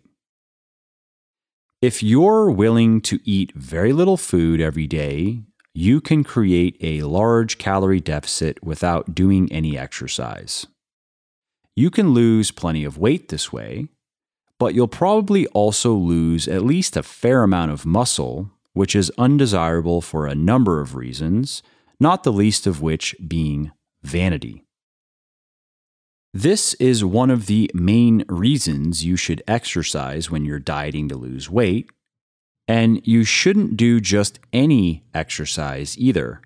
If 1.81 2.03
you're 2.03 2.51
willing 2.51 3.01
to 3.01 3.19
eat 3.23 3.53
very 3.55 3.93
little 3.93 4.17
food 4.17 4.59
every 4.59 4.85
day, 4.85 5.43
you 5.73 6.01
can 6.01 6.23
create 6.23 6.75
a 6.81 7.03
large 7.03 7.57
calorie 7.57 8.01
deficit 8.01 8.61
without 8.63 9.15
doing 9.15 9.51
any 9.51 9.77
exercise. 9.77 10.67
You 11.77 11.91
can 11.91 12.09
lose 12.09 12.49
plenty 12.49 12.83
of 12.85 12.97
weight 12.97 13.29
this 13.29 13.53
way, 13.53 13.87
but 14.57 14.73
you'll 14.73 14.87
probably 14.87 15.45
also 15.49 15.93
lose 15.93 16.47
at 16.47 16.63
least 16.63 16.97
a 16.97 17.03
fair 17.03 17.43
amount 17.43 17.69
of 17.69 17.85
muscle, 17.85 18.49
which 18.73 18.95
is 18.95 19.11
undesirable 19.19 20.01
for 20.01 20.25
a 20.25 20.33
number 20.33 20.81
of 20.81 20.95
reasons, 20.95 21.61
not 21.99 22.23
the 22.23 22.33
least 22.33 22.65
of 22.65 22.81
which 22.81 23.15
being 23.27 23.71
vanity. 24.01 24.63
This 26.33 26.73
is 26.75 27.05
one 27.05 27.29
of 27.29 27.45
the 27.45 27.69
main 27.75 28.25
reasons 28.27 29.05
you 29.05 29.15
should 29.15 29.43
exercise 29.47 30.31
when 30.31 30.45
you're 30.45 30.57
dieting 30.57 31.07
to 31.09 31.15
lose 31.15 31.47
weight, 31.47 31.91
and 32.67 33.05
you 33.05 33.23
shouldn't 33.23 33.77
do 33.77 34.01
just 34.01 34.39
any 34.51 35.03
exercise 35.13 35.95
either. 35.99 36.41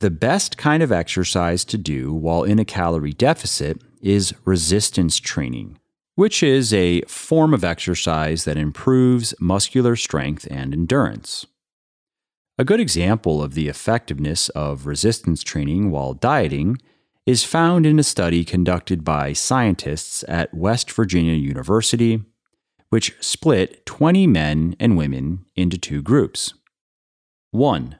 The 0.00 0.10
best 0.10 0.58
kind 0.58 0.82
of 0.82 0.90
exercise 0.90 1.64
to 1.66 1.78
do 1.78 2.12
while 2.12 2.42
in 2.42 2.58
a 2.58 2.64
calorie 2.64 3.12
deficit 3.12 3.80
is 4.02 4.34
resistance 4.44 5.18
training, 5.18 5.78
which 6.14 6.42
is 6.42 6.74
a 6.74 7.00
form 7.02 7.54
of 7.54 7.64
exercise 7.64 8.44
that 8.44 8.58
improves 8.58 9.34
muscular 9.40 9.96
strength 9.96 10.46
and 10.50 10.74
endurance. 10.74 11.46
A 12.58 12.64
good 12.64 12.80
example 12.80 13.42
of 13.42 13.54
the 13.54 13.68
effectiveness 13.68 14.50
of 14.50 14.86
resistance 14.86 15.42
training 15.42 15.90
while 15.90 16.12
dieting 16.12 16.76
is 17.24 17.44
found 17.44 17.86
in 17.86 17.98
a 17.98 18.02
study 18.02 18.44
conducted 18.44 19.04
by 19.04 19.32
scientists 19.32 20.24
at 20.28 20.52
West 20.52 20.90
Virginia 20.90 21.34
University, 21.34 22.22
which 22.90 23.14
split 23.20 23.86
20 23.86 24.26
men 24.26 24.76
and 24.78 24.96
women 24.96 25.46
into 25.56 25.78
two 25.78 26.02
groups. 26.02 26.52
1. 27.52 27.98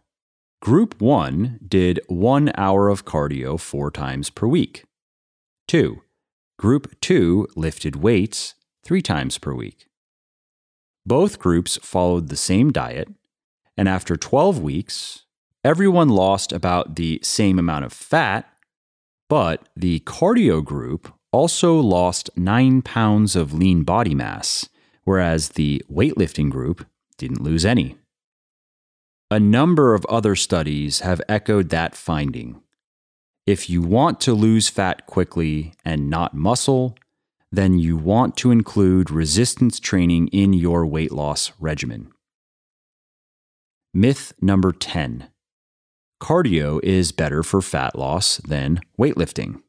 Group 0.61 1.00
1 1.00 1.61
did 1.66 2.00
one 2.09 2.53
hour 2.57 2.88
of 2.88 3.05
cardio 3.05 3.59
four 3.59 3.90
times 3.90 4.28
per 4.28 4.46
week. 4.46 4.84
2. 5.68 6.02
Group 6.58 7.00
2 7.00 7.48
lifted 7.56 7.96
weights 7.96 8.54
three 8.84 9.02
times 9.02 9.38
per 9.38 9.52
week. 9.52 9.86
Both 11.04 11.38
groups 11.38 11.78
followed 11.82 12.28
the 12.28 12.36
same 12.36 12.70
diet, 12.70 13.08
and 13.76 13.88
after 13.88 14.16
12 14.16 14.60
weeks, 14.60 15.24
everyone 15.64 16.08
lost 16.08 16.52
about 16.52 16.96
the 16.96 17.20
same 17.22 17.58
amount 17.58 17.84
of 17.84 17.92
fat, 17.92 18.46
but 19.28 19.68
the 19.74 20.00
cardio 20.00 20.64
group 20.64 21.12
also 21.32 21.74
lost 21.74 22.30
9 22.36 22.82
pounds 22.82 23.34
of 23.34 23.52
lean 23.52 23.82
body 23.82 24.14
mass, 24.14 24.68
whereas 25.04 25.50
the 25.50 25.82
weightlifting 25.90 26.50
group 26.50 26.86
didn't 27.16 27.42
lose 27.42 27.64
any. 27.64 27.96
A 29.30 29.40
number 29.40 29.94
of 29.94 30.04
other 30.06 30.36
studies 30.36 31.00
have 31.00 31.22
echoed 31.28 31.70
that 31.70 31.96
finding, 31.96 32.61
if 33.47 33.68
you 33.68 33.82
want 33.82 34.20
to 34.20 34.34
lose 34.34 34.68
fat 34.68 35.07
quickly 35.07 35.74
and 35.84 36.09
not 36.09 36.34
muscle, 36.34 36.97
then 37.51 37.78
you 37.78 37.97
want 37.97 38.36
to 38.36 38.51
include 38.51 39.11
resistance 39.11 39.80
training 39.80 40.28
in 40.28 40.53
your 40.53 40.86
weight 40.86 41.12
loss 41.12 41.53
regimen. 41.59 42.12
Myth 43.93 44.32
number 44.40 44.72
10 44.72 45.28
Cardio 46.20 46.80
is 46.84 47.11
better 47.11 47.43
for 47.43 47.61
fat 47.61 47.99
loss 47.99 48.36
than 48.38 48.80
weightlifting. 48.99 49.61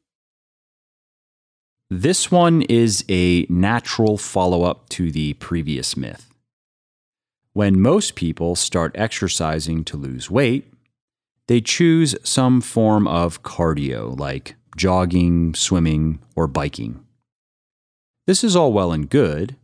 This 1.90 2.30
one 2.30 2.62
is 2.62 3.04
a 3.08 3.44
natural 3.48 4.16
follow 4.16 4.62
up 4.62 4.88
to 4.90 5.10
the 5.10 5.34
previous 5.34 5.96
myth. 5.96 6.32
When 7.52 7.80
most 7.80 8.14
people 8.14 8.56
start 8.56 8.92
exercising 8.94 9.84
to 9.84 9.96
lose 9.96 10.30
weight, 10.30 10.73
they 11.46 11.60
choose 11.60 12.16
some 12.22 12.60
form 12.60 13.06
of 13.06 13.42
cardio 13.42 14.18
like 14.18 14.56
jogging, 14.76 15.54
swimming, 15.54 16.20
or 16.34 16.46
biking. 16.46 17.04
This 18.26 18.42
is 18.42 18.56
all 18.56 18.72
well 18.72 18.92
and 18.92 19.08
good, 19.08 19.56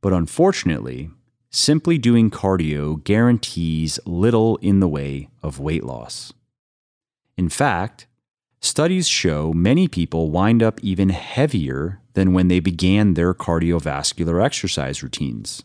but 0.00 0.12
unfortunately, 0.12 1.10
simply 1.50 1.98
doing 1.98 2.30
cardio 2.30 3.02
guarantees 3.02 4.00
little 4.06 4.56
in 4.58 4.80
the 4.80 4.88
way 4.88 5.28
of 5.42 5.60
weight 5.60 5.84
loss. 5.84 6.32
In 7.36 7.48
fact, 7.48 8.06
studies 8.60 9.06
show 9.06 9.52
many 9.52 9.88
people 9.88 10.30
wind 10.30 10.62
up 10.62 10.80
even 10.82 11.10
heavier 11.10 12.00
than 12.14 12.32
when 12.32 12.48
they 12.48 12.60
began 12.60 13.14
their 13.14 13.34
cardiovascular 13.34 14.42
exercise 14.42 15.02
routines. 15.02 15.62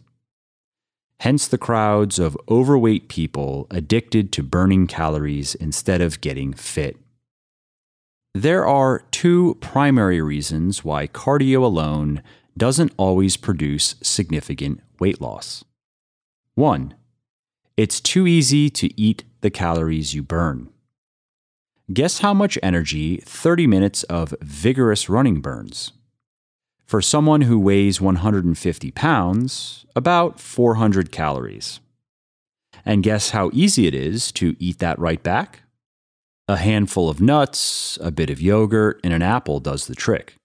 Hence 1.22 1.48
the 1.48 1.60
crowds 1.60 2.18
of 2.18 2.36
overweight 2.50 3.08
people 3.08 3.68
addicted 3.70 4.32
to 4.32 4.42
burning 4.42 4.88
calories 4.88 5.54
instead 5.54 6.02
of 6.02 6.20
getting 6.20 6.52
fit. 6.52 6.98
There 8.34 8.66
are 8.66 9.04
two 9.12 9.56
primary 9.62 10.20
reasons 10.20 10.84
why 10.84 11.06
cardio 11.06 11.62
alone 11.62 12.24
doesn't 12.58 12.96
always 12.98 13.38
produce 13.38 13.94
significant 14.02 14.82
weight 15.00 15.22
loss. 15.22 15.64
One, 16.56 16.96
it's 17.78 18.02
too 18.02 18.26
easy 18.26 18.72
to 18.72 18.90
eat 19.00 19.24
the 19.42 19.52
calories 19.52 20.16
you 20.16 20.24
burn. 20.24 20.70
Guess 21.94 22.22
how 22.22 22.34
much 22.34 22.58
energy 22.64 23.18
30 23.18 23.68
minutes 23.68 24.02
of 24.06 24.34
vigorous 24.42 25.08
running 25.08 25.40
burns? 25.40 25.92
For 26.92 27.02
someone 27.02 27.44
who 27.44 27.58
weighs 27.58 28.02
150 28.02 28.92
pounds, 28.92 29.86
about 29.96 30.42
400 30.42 31.10
calories. 31.10 31.80
And 32.84 33.02
guess 33.02 33.30
how 33.30 33.50
easy 33.54 33.88
it 33.88 33.96
is 33.96 34.30
to 34.34 34.58
eat 34.60 34.80
that 34.80 35.00
right 35.00 35.24
back? 35.24 35.62
A 36.50 36.58
handful 36.58 37.10
of 37.10 37.22
nuts, 37.22 37.98
a 38.02 38.12
bit 38.12 38.30
of 38.30 38.42
yogurt, 38.42 39.00
and 39.06 39.14
an 39.14 39.22
apple 39.22 39.62
does 39.62 39.88
the 39.88 39.96
trick. 39.96 40.36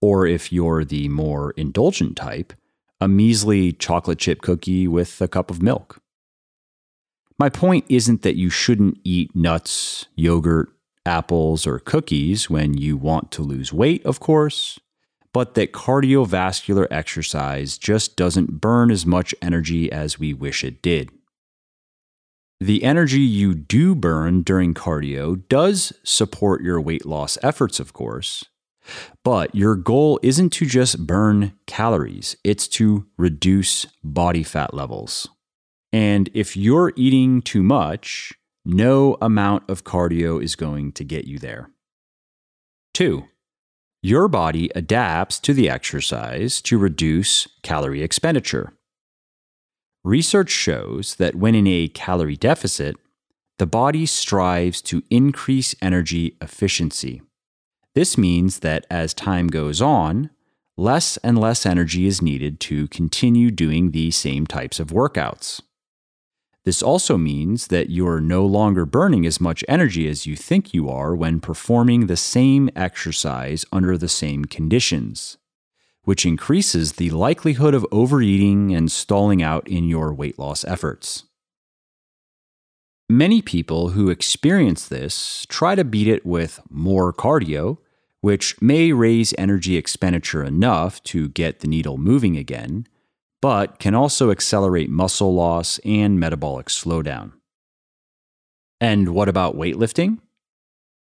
Or 0.00 0.24
if 0.24 0.52
you're 0.52 0.84
the 0.84 1.08
more 1.08 1.50
indulgent 1.56 2.16
type, 2.16 2.52
a 3.00 3.08
measly 3.08 3.72
chocolate 3.72 4.20
chip 4.20 4.42
cookie 4.42 4.86
with 4.86 5.20
a 5.20 5.26
cup 5.26 5.50
of 5.50 5.60
milk. 5.60 6.00
My 7.40 7.48
point 7.48 7.86
isn't 7.88 8.22
that 8.22 8.36
you 8.36 8.50
shouldn't 8.50 8.98
eat 9.02 9.34
nuts, 9.34 10.06
yogurt, 10.14 10.68
apples, 11.04 11.66
or 11.66 11.80
cookies 11.80 12.48
when 12.48 12.78
you 12.78 12.96
want 12.96 13.32
to 13.32 13.42
lose 13.42 13.72
weight, 13.72 14.06
of 14.06 14.20
course 14.20 14.78
but 15.36 15.52
that 15.52 15.70
cardiovascular 15.70 16.86
exercise 16.90 17.76
just 17.76 18.16
doesn't 18.16 18.58
burn 18.58 18.90
as 18.90 19.04
much 19.04 19.34
energy 19.42 19.92
as 19.92 20.18
we 20.18 20.32
wish 20.32 20.64
it 20.64 20.80
did. 20.80 21.10
The 22.58 22.82
energy 22.82 23.20
you 23.20 23.52
do 23.54 23.94
burn 23.94 24.40
during 24.40 24.72
cardio 24.72 25.46
does 25.50 25.92
support 26.02 26.62
your 26.62 26.80
weight 26.80 27.04
loss 27.04 27.36
efforts, 27.42 27.78
of 27.78 27.92
course, 27.92 28.46
but 29.22 29.54
your 29.54 29.76
goal 29.76 30.18
isn't 30.22 30.54
to 30.54 30.64
just 30.64 31.06
burn 31.06 31.52
calories, 31.66 32.34
it's 32.42 32.66
to 32.68 33.04
reduce 33.18 33.84
body 34.02 34.42
fat 34.42 34.72
levels. 34.72 35.28
And 35.92 36.30
if 36.32 36.56
you're 36.56 36.94
eating 36.96 37.42
too 37.42 37.62
much, 37.62 38.32
no 38.64 39.18
amount 39.20 39.68
of 39.68 39.84
cardio 39.84 40.42
is 40.42 40.56
going 40.56 40.92
to 40.92 41.04
get 41.04 41.26
you 41.26 41.38
there. 41.38 41.68
Two, 42.94 43.26
your 44.06 44.28
body 44.28 44.70
adapts 44.76 45.40
to 45.40 45.52
the 45.52 45.68
exercise 45.68 46.62
to 46.62 46.78
reduce 46.78 47.48
calorie 47.62 48.04
expenditure. 48.04 48.72
Research 50.04 50.48
shows 50.48 51.16
that 51.16 51.34
when 51.34 51.56
in 51.56 51.66
a 51.66 51.88
calorie 51.88 52.36
deficit, 52.36 52.94
the 53.58 53.66
body 53.66 54.06
strives 54.06 54.80
to 54.82 55.02
increase 55.10 55.74
energy 55.82 56.36
efficiency. 56.40 57.20
This 57.96 58.16
means 58.16 58.60
that 58.60 58.86
as 58.88 59.12
time 59.12 59.48
goes 59.48 59.82
on, 59.82 60.30
less 60.76 61.16
and 61.24 61.36
less 61.36 61.66
energy 61.66 62.06
is 62.06 62.22
needed 62.22 62.60
to 62.60 62.86
continue 62.86 63.50
doing 63.50 63.90
the 63.90 64.12
same 64.12 64.46
types 64.46 64.78
of 64.78 64.88
workouts. 64.88 65.60
This 66.66 66.82
also 66.82 67.16
means 67.16 67.68
that 67.68 67.90
you're 67.90 68.20
no 68.20 68.44
longer 68.44 68.84
burning 68.84 69.24
as 69.24 69.40
much 69.40 69.64
energy 69.68 70.08
as 70.08 70.26
you 70.26 70.34
think 70.34 70.74
you 70.74 70.88
are 70.90 71.14
when 71.14 71.38
performing 71.38 72.08
the 72.08 72.16
same 72.16 72.68
exercise 72.74 73.64
under 73.70 73.96
the 73.96 74.08
same 74.08 74.46
conditions, 74.46 75.38
which 76.02 76.26
increases 76.26 76.94
the 76.94 77.10
likelihood 77.10 77.72
of 77.72 77.86
overeating 77.92 78.74
and 78.74 78.90
stalling 78.90 79.44
out 79.44 79.68
in 79.68 79.86
your 79.86 80.12
weight 80.12 80.40
loss 80.40 80.64
efforts. 80.64 81.22
Many 83.08 83.42
people 83.42 83.90
who 83.90 84.10
experience 84.10 84.88
this 84.88 85.46
try 85.48 85.76
to 85.76 85.84
beat 85.84 86.08
it 86.08 86.26
with 86.26 86.60
more 86.68 87.12
cardio, 87.12 87.78
which 88.22 88.60
may 88.60 88.90
raise 88.90 89.32
energy 89.38 89.76
expenditure 89.76 90.42
enough 90.42 91.00
to 91.04 91.28
get 91.28 91.60
the 91.60 91.68
needle 91.68 91.96
moving 91.96 92.36
again 92.36 92.88
but 93.40 93.78
can 93.78 93.94
also 93.94 94.30
accelerate 94.30 94.90
muscle 94.90 95.34
loss 95.34 95.78
and 95.84 96.18
metabolic 96.18 96.66
slowdown. 96.66 97.32
And 98.80 99.10
what 99.10 99.28
about 99.28 99.56
weightlifting? 99.56 100.18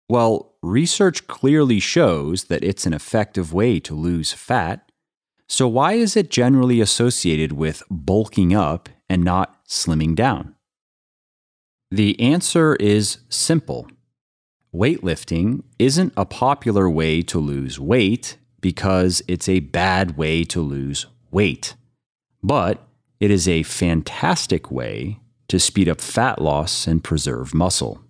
Well, 0.09 0.55
research 0.62 1.27
clearly 1.27 1.81
shows 1.81 2.45
that 2.45 2.64
it's 2.64 2.87
an 2.87 2.93
effective 2.93 3.53
way 3.53 3.79
to 3.81 3.95
lose 3.95 4.33
fat. 4.33 4.91
So, 5.49 5.69
why 5.69 5.95
is 5.95 6.16
it 6.16 6.31
generally 6.31 6.81
associated 6.81 7.53
with 7.53 7.83
bulking 7.91 8.55
up 8.55 8.89
and 9.09 9.25
not 9.25 9.64
slimming 9.66 10.14
down? 10.14 10.55
The 11.91 12.19
answer 12.21 12.77
is 12.77 13.19
simple. 13.29 13.89
Weightlifting 14.75 15.62
isn't 15.79 16.12
a 16.16 16.27
popular 16.27 16.89
way 16.89 17.23
to 17.23 17.39
lose 17.39 17.81
weight 17.81 18.37
because 18.61 19.23
it's 19.27 19.49
a 19.49 19.61
bad 19.61 20.19
way 20.19 20.45
to 20.45 20.61
lose 20.61 21.07
weight 21.31 21.75
but 22.43 22.86
it 23.20 23.30
is 23.30 23.49
a 23.49 23.62
fantastic 23.62 24.70
way 24.70 25.20
to 25.49 25.59
speed 25.59 25.89
up 25.89 26.01
fat 26.01 26.41
loss 26.41 26.86
and 26.86 27.03
preserve 27.03 27.55
muscle. 27.55 28.01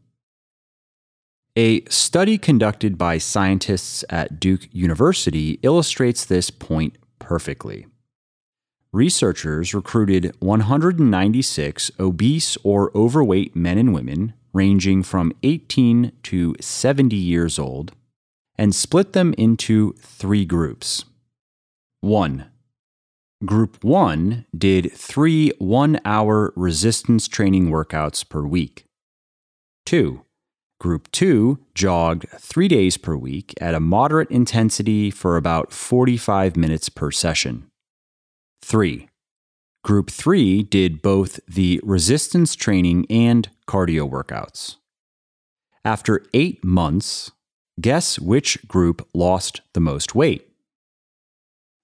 A 1.56 1.84
study 1.86 2.38
conducted 2.38 2.96
by 2.96 3.18
scientists 3.18 4.04
at 4.10 4.38
Duke 4.38 4.68
University 4.72 5.58
illustrates 5.62 6.24
this 6.24 6.50
point 6.50 6.96
perfectly. 7.18 7.86
Researchers 8.92 9.74
recruited 9.74 10.34
196 10.40 11.90
obese 11.98 12.56
or 12.62 12.90
overweight 12.96 13.54
men 13.54 13.76
and 13.76 13.92
women 13.92 14.34
ranging 14.52 15.02
from 15.02 15.32
18 15.42 16.12
to 16.22 16.54
70 16.60 17.14
years 17.16 17.58
old 17.58 17.92
and 18.56 18.74
split 18.74 19.12
them 19.12 19.34
into 19.36 19.92
three 20.00 20.44
groups. 20.44 21.04
1. 22.00 22.46
Group 23.46 23.84
1 23.84 24.46
did 24.56 24.90
three 24.92 25.52
one 25.58 26.00
hour 26.04 26.52
resistance 26.56 27.28
training 27.28 27.68
workouts 27.68 28.28
per 28.28 28.42
week. 28.42 28.84
2. 29.86 30.24
Group 30.80 31.08
2 31.12 31.60
jogged 31.72 32.26
three 32.40 32.66
days 32.66 32.96
per 32.96 33.14
week 33.14 33.54
at 33.60 33.76
a 33.76 33.80
moderate 33.80 34.28
intensity 34.32 35.12
for 35.12 35.36
about 35.36 35.72
45 35.72 36.56
minutes 36.56 36.88
per 36.88 37.12
session. 37.12 37.68
3. 38.62 39.08
Group 39.84 40.10
3 40.10 40.64
did 40.64 41.00
both 41.00 41.38
the 41.46 41.80
resistance 41.84 42.56
training 42.56 43.06
and 43.08 43.50
cardio 43.68 44.10
workouts. 44.10 44.78
After 45.84 46.24
eight 46.34 46.64
months, 46.64 47.30
guess 47.80 48.18
which 48.18 48.66
group 48.66 49.06
lost 49.14 49.60
the 49.74 49.80
most 49.80 50.16
weight? 50.16 50.48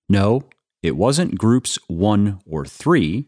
No, 0.09 0.43
it 0.85 0.99
wasn't 0.99 1.39
groups 1.39 1.79
one 1.87 2.41
or 2.45 2.67
three, 2.67 3.27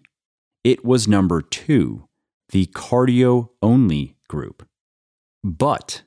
it 0.63 0.85
was 0.85 1.09
number 1.09 1.41
two, 1.41 2.07
the 2.51 2.67
cardio 2.67 3.49
only 3.63 4.15
group. 4.29 4.69
But 5.43 6.03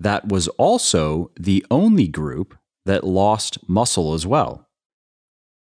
that 0.00 0.26
was 0.26 0.48
also 0.48 1.30
the 1.38 1.64
only 1.70 2.08
group 2.08 2.58
that 2.86 3.04
lost 3.04 3.68
muscle 3.68 4.14
as 4.14 4.26
well. 4.26 4.68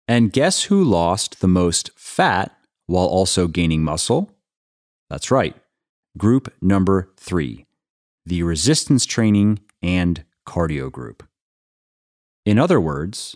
And 0.07 0.35
guess 0.35 0.65
who 0.65 0.85
lost 0.85 1.41
the 1.41 1.49
most 1.49 1.91
fat 1.97 2.55
while 2.87 3.07
also 3.07 3.49
gaining 3.49 3.83
muscle? 3.83 4.31
That's 5.09 5.31
right, 5.31 5.57
group 6.19 6.53
number 6.61 7.09
three, 7.17 7.65
the 8.27 8.43
resistance 8.43 9.07
training 9.07 9.61
and 9.81 10.25
cardio 10.47 10.93
group. 10.93 11.27
In 12.45 12.59
other 12.59 12.79
words, 12.79 13.35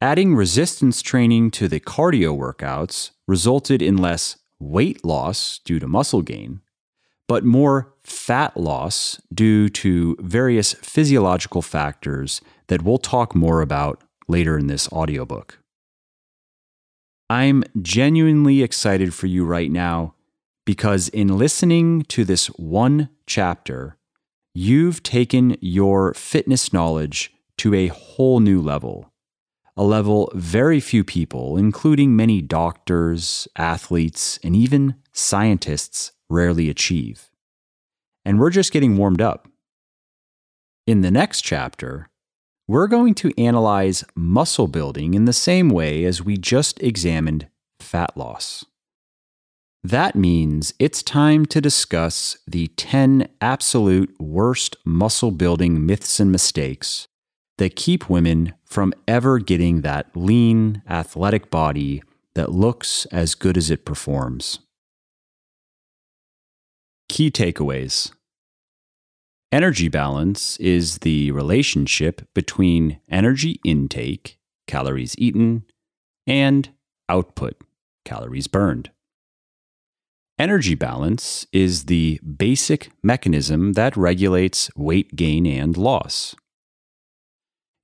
Adding 0.00 0.34
resistance 0.34 1.00
training 1.00 1.50
to 1.52 1.68
the 1.68 1.80
cardio 1.80 2.36
workouts 2.36 3.10
resulted 3.26 3.80
in 3.80 3.96
less 3.96 4.36
weight 4.60 5.04
loss 5.04 5.60
due 5.64 5.78
to 5.78 5.88
muscle 5.88 6.22
gain, 6.22 6.60
but 7.26 7.44
more 7.44 7.94
fat 8.02 8.56
loss 8.56 9.20
due 9.32 9.68
to 9.68 10.16
various 10.20 10.74
physiological 10.74 11.62
factors 11.62 12.40
that 12.66 12.82
we'll 12.82 12.98
talk 12.98 13.34
more 13.34 13.62
about 13.62 14.02
later 14.28 14.58
in 14.58 14.66
this 14.66 14.88
audiobook. 14.92 15.58
I'm 17.30 17.64
genuinely 17.80 18.62
excited 18.62 19.14
for 19.14 19.26
you 19.26 19.44
right 19.44 19.70
now 19.70 20.14
because 20.66 21.08
in 21.08 21.38
listening 21.38 22.02
to 22.02 22.24
this 22.24 22.46
one 22.48 23.08
chapter, 23.26 23.96
you've 24.54 25.02
taken 25.02 25.56
your 25.60 26.14
fitness 26.14 26.72
knowledge 26.72 27.32
to 27.58 27.74
a 27.74 27.88
whole 27.88 28.40
new 28.40 28.60
level, 28.60 29.10
a 29.76 29.82
level 29.82 30.30
very 30.34 30.80
few 30.80 31.02
people, 31.02 31.56
including 31.56 32.14
many 32.14 32.40
doctors, 32.40 33.48
athletes, 33.56 34.38
and 34.44 34.54
even 34.54 34.94
scientists, 35.12 36.12
rarely 36.28 36.70
achieve. 36.70 37.30
And 38.24 38.38
we're 38.38 38.50
just 38.50 38.72
getting 38.72 38.96
warmed 38.96 39.20
up. 39.20 39.48
In 40.86 41.00
the 41.00 41.10
next 41.10 41.42
chapter, 41.42 42.08
we're 42.66 42.86
going 42.86 43.14
to 43.16 43.32
analyze 43.38 44.04
muscle 44.14 44.68
building 44.68 45.14
in 45.14 45.24
the 45.24 45.32
same 45.32 45.68
way 45.68 46.04
as 46.04 46.22
we 46.22 46.36
just 46.36 46.82
examined 46.82 47.48
fat 47.78 48.16
loss. 48.16 48.64
That 49.82 50.14
means 50.14 50.72
it's 50.78 51.02
time 51.02 51.44
to 51.46 51.60
discuss 51.60 52.38
the 52.46 52.68
10 52.68 53.28
absolute 53.42 54.18
worst 54.18 54.76
muscle 54.84 55.30
building 55.30 55.84
myths 55.84 56.20
and 56.20 56.32
mistakes 56.32 57.06
that 57.58 57.76
keep 57.76 58.08
women 58.10 58.52
from 58.64 58.92
ever 59.06 59.38
getting 59.38 59.82
that 59.82 60.16
lean, 60.16 60.82
athletic 60.88 61.50
body 61.50 62.02
that 62.34 62.52
looks 62.52 63.06
as 63.06 63.34
good 63.34 63.56
as 63.56 63.70
it 63.70 63.84
performs. 63.84 64.58
Key 67.08 67.30
takeaways 67.30 68.10
Energy 69.52 69.86
balance 69.86 70.56
is 70.56 70.98
the 70.98 71.30
relationship 71.30 72.22
between 72.34 72.98
energy 73.08 73.60
intake, 73.64 74.36
calories 74.66 75.14
eaten, 75.16 75.62
and 76.26 76.70
output, 77.08 77.54
calories 78.04 78.48
burned. 78.48 78.90
Energy 80.40 80.74
balance 80.74 81.46
is 81.52 81.84
the 81.84 82.18
basic 82.36 82.90
mechanism 83.04 83.74
that 83.74 83.96
regulates 83.96 84.68
weight 84.74 85.14
gain 85.14 85.46
and 85.46 85.76
loss. 85.76 86.34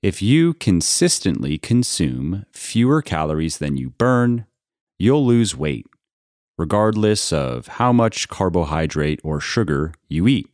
If 0.02 0.22
you 0.22 0.54
consistently 0.54 1.58
consume 1.58 2.46
fewer 2.52 3.02
calories 3.02 3.58
than 3.58 3.76
you 3.76 3.90
burn, 3.90 4.46
you'll 4.98 5.26
lose 5.26 5.54
weight, 5.54 5.86
regardless 6.56 7.34
of 7.34 7.66
how 7.66 7.92
much 7.92 8.28
carbohydrate 8.30 9.20
or 9.22 9.40
sugar 9.40 9.92
you 10.08 10.26
eat. 10.26 10.48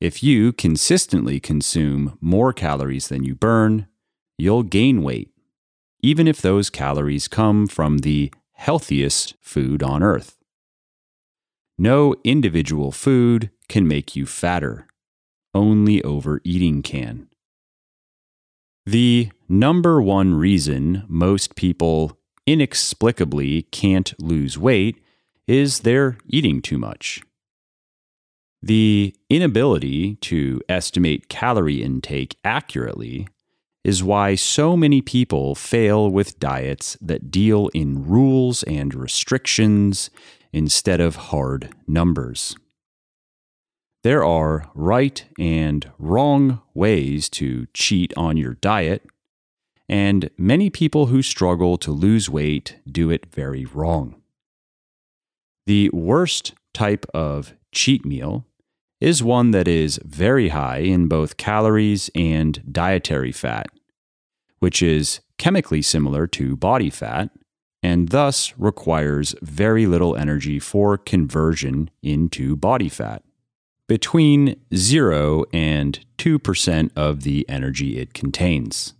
If 0.00 0.22
you 0.22 0.52
consistently 0.52 1.40
consume 1.40 2.16
more 2.20 2.52
calories 2.52 3.08
than 3.08 3.24
you 3.24 3.34
burn, 3.34 3.88
you'll 4.38 4.62
gain 4.62 5.02
weight, 5.02 5.32
even 6.00 6.28
if 6.28 6.40
those 6.40 6.70
calories 6.70 7.26
come 7.26 7.66
from 7.66 7.98
the 7.98 8.32
healthiest 8.52 9.34
food 9.40 9.82
on 9.82 10.04
earth. 10.04 10.36
No 11.76 12.14
individual 12.22 12.92
food 12.92 13.50
can 13.68 13.88
make 13.88 14.14
you 14.14 14.24
fatter, 14.24 14.86
only 15.52 16.00
overeating 16.04 16.82
can. 16.82 17.28
The 18.88 19.30
number 19.50 20.00
one 20.00 20.32
reason 20.32 21.04
most 21.08 21.56
people 21.56 22.18
inexplicably 22.46 23.64
can't 23.64 24.14
lose 24.18 24.56
weight 24.56 25.04
is 25.46 25.80
they're 25.80 26.16
eating 26.26 26.62
too 26.62 26.78
much. 26.78 27.20
The 28.62 29.14
inability 29.28 30.14
to 30.14 30.62
estimate 30.70 31.28
calorie 31.28 31.82
intake 31.82 32.38
accurately 32.44 33.28
is 33.84 34.02
why 34.02 34.36
so 34.36 34.74
many 34.74 35.02
people 35.02 35.54
fail 35.54 36.10
with 36.10 36.40
diets 36.40 36.96
that 37.02 37.30
deal 37.30 37.68
in 37.74 38.08
rules 38.08 38.62
and 38.62 38.94
restrictions 38.94 40.08
instead 40.50 41.02
of 41.02 41.16
hard 41.28 41.74
numbers. 41.86 42.56
There 44.04 44.24
are 44.24 44.70
right 44.74 45.24
and 45.38 45.90
wrong 45.98 46.62
ways 46.72 47.28
to 47.30 47.66
cheat 47.74 48.12
on 48.16 48.36
your 48.36 48.54
diet, 48.54 49.04
and 49.88 50.30
many 50.38 50.70
people 50.70 51.06
who 51.06 51.22
struggle 51.22 51.76
to 51.78 51.90
lose 51.90 52.30
weight 52.30 52.76
do 52.90 53.10
it 53.10 53.26
very 53.26 53.64
wrong. 53.64 54.22
The 55.66 55.90
worst 55.90 56.54
type 56.72 57.06
of 57.12 57.54
cheat 57.72 58.04
meal 58.04 58.46
is 59.00 59.22
one 59.22 59.50
that 59.50 59.68
is 59.68 60.00
very 60.04 60.48
high 60.48 60.78
in 60.78 61.08
both 61.08 61.36
calories 61.36 62.10
and 62.14 62.62
dietary 62.72 63.32
fat, 63.32 63.66
which 64.60 64.82
is 64.82 65.20
chemically 65.38 65.82
similar 65.82 66.26
to 66.26 66.56
body 66.56 66.90
fat 66.90 67.30
and 67.82 68.08
thus 68.08 68.54
requires 68.58 69.34
very 69.40 69.86
little 69.86 70.16
energy 70.16 70.58
for 70.58 70.96
conversion 70.96 71.90
into 72.02 72.56
body 72.56 72.88
fat. 72.88 73.22
Between 73.88 74.60
0 74.74 75.44
and 75.50 75.98
2% 76.18 76.90
of 76.94 77.22
the 77.22 77.48
energy 77.48 77.98
it 77.98 78.12
contains. 78.12 78.92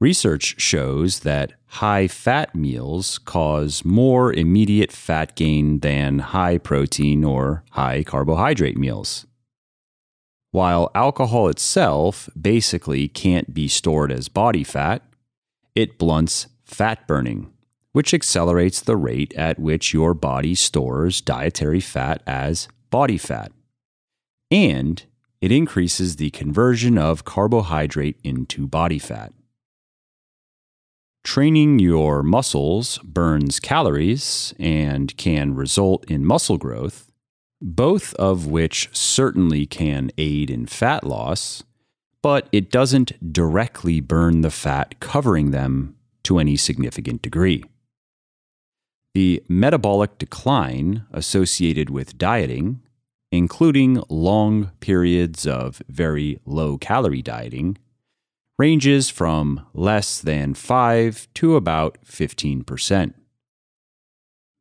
Research 0.00 0.60
shows 0.60 1.20
that 1.20 1.54
high 1.66 2.06
fat 2.06 2.54
meals 2.54 3.18
cause 3.18 3.84
more 3.84 4.32
immediate 4.32 4.92
fat 4.92 5.34
gain 5.34 5.80
than 5.80 6.20
high 6.20 6.58
protein 6.58 7.24
or 7.24 7.64
high 7.72 8.04
carbohydrate 8.04 8.78
meals. 8.78 9.26
While 10.52 10.92
alcohol 10.94 11.48
itself 11.48 12.28
basically 12.40 13.08
can't 13.08 13.52
be 13.52 13.66
stored 13.66 14.12
as 14.12 14.28
body 14.28 14.62
fat, 14.62 15.02
it 15.74 15.98
blunts 15.98 16.46
fat 16.64 17.08
burning, 17.08 17.52
which 17.90 18.14
accelerates 18.14 18.80
the 18.80 18.96
rate 18.96 19.34
at 19.34 19.58
which 19.58 19.92
your 19.92 20.14
body 20.14 20.54
stores 20.54 21.20
dietary 21.20 21.80
fat 21.80 22.22
as 22.28 22.68
body 22.94 23.18
fat. 23.18 23.50
And 24.52 25.04
it 25.40 25.50
increases 25.50 26.14
the 26.14 26.30
conversion 26.30 26.96
of 26.96 27.24
carbohydrate 27.24 28.20
into 28.22 28.68
body 28.68 29.00
fat. 29.00 29.32
Training 31.24 31.80
your 31.80 32.22
muscles 32.22 32.98
burns 32.98 33.58
calories 33.58 34.54
and 34.60 35.16
can 35.16 35.56
result 35.56 36.08
in 36.08 36.24
muscle 36.24 36.56
growth, 36.56 37.10
both 37.60 38.14
of 38.14 38.46
which 38.46 38.88
certainly 38.92 39.66
can 39.66 40.12
aid 40.16 40.48
in 40.48 40.64
fat 40.64 41.02
loss, 41.02 41.64
but 42.22 42.48
it 42.52 42.70
doesn't 42.70 43.32
directly 43.32 43.98
burn 44.00 44.42
the 44.42 44.52
fat 44.52 45.00
covering 45.00 45.50
them 45.50 45.96
to 46.22 46.38
any 46.38 46.54
significant 46.54 47.22
degree. 47.22 47.64
The 49.14 49.42
metabolic 49.48 50.16
decline 50.18 51.06
associated 51.12 51.90
with 51.90 52.18
dieting, 52.18 52.80
including 53.34 54.02
long 54.08 54.70
periods 54.80 55.46
of 55.46 55.82
very 55.88 56.38
low 56.46 56.78
calorie 56.78 57.22
dieting, 57.22 57.76
ranges 58.58 59.10
from 59.10 59.66
less 59.74 60.20
than 60.20 60.54
5 60.54 61.28
to 61.34 61.56
about 61.56 61.98
15%. 62.06 63.14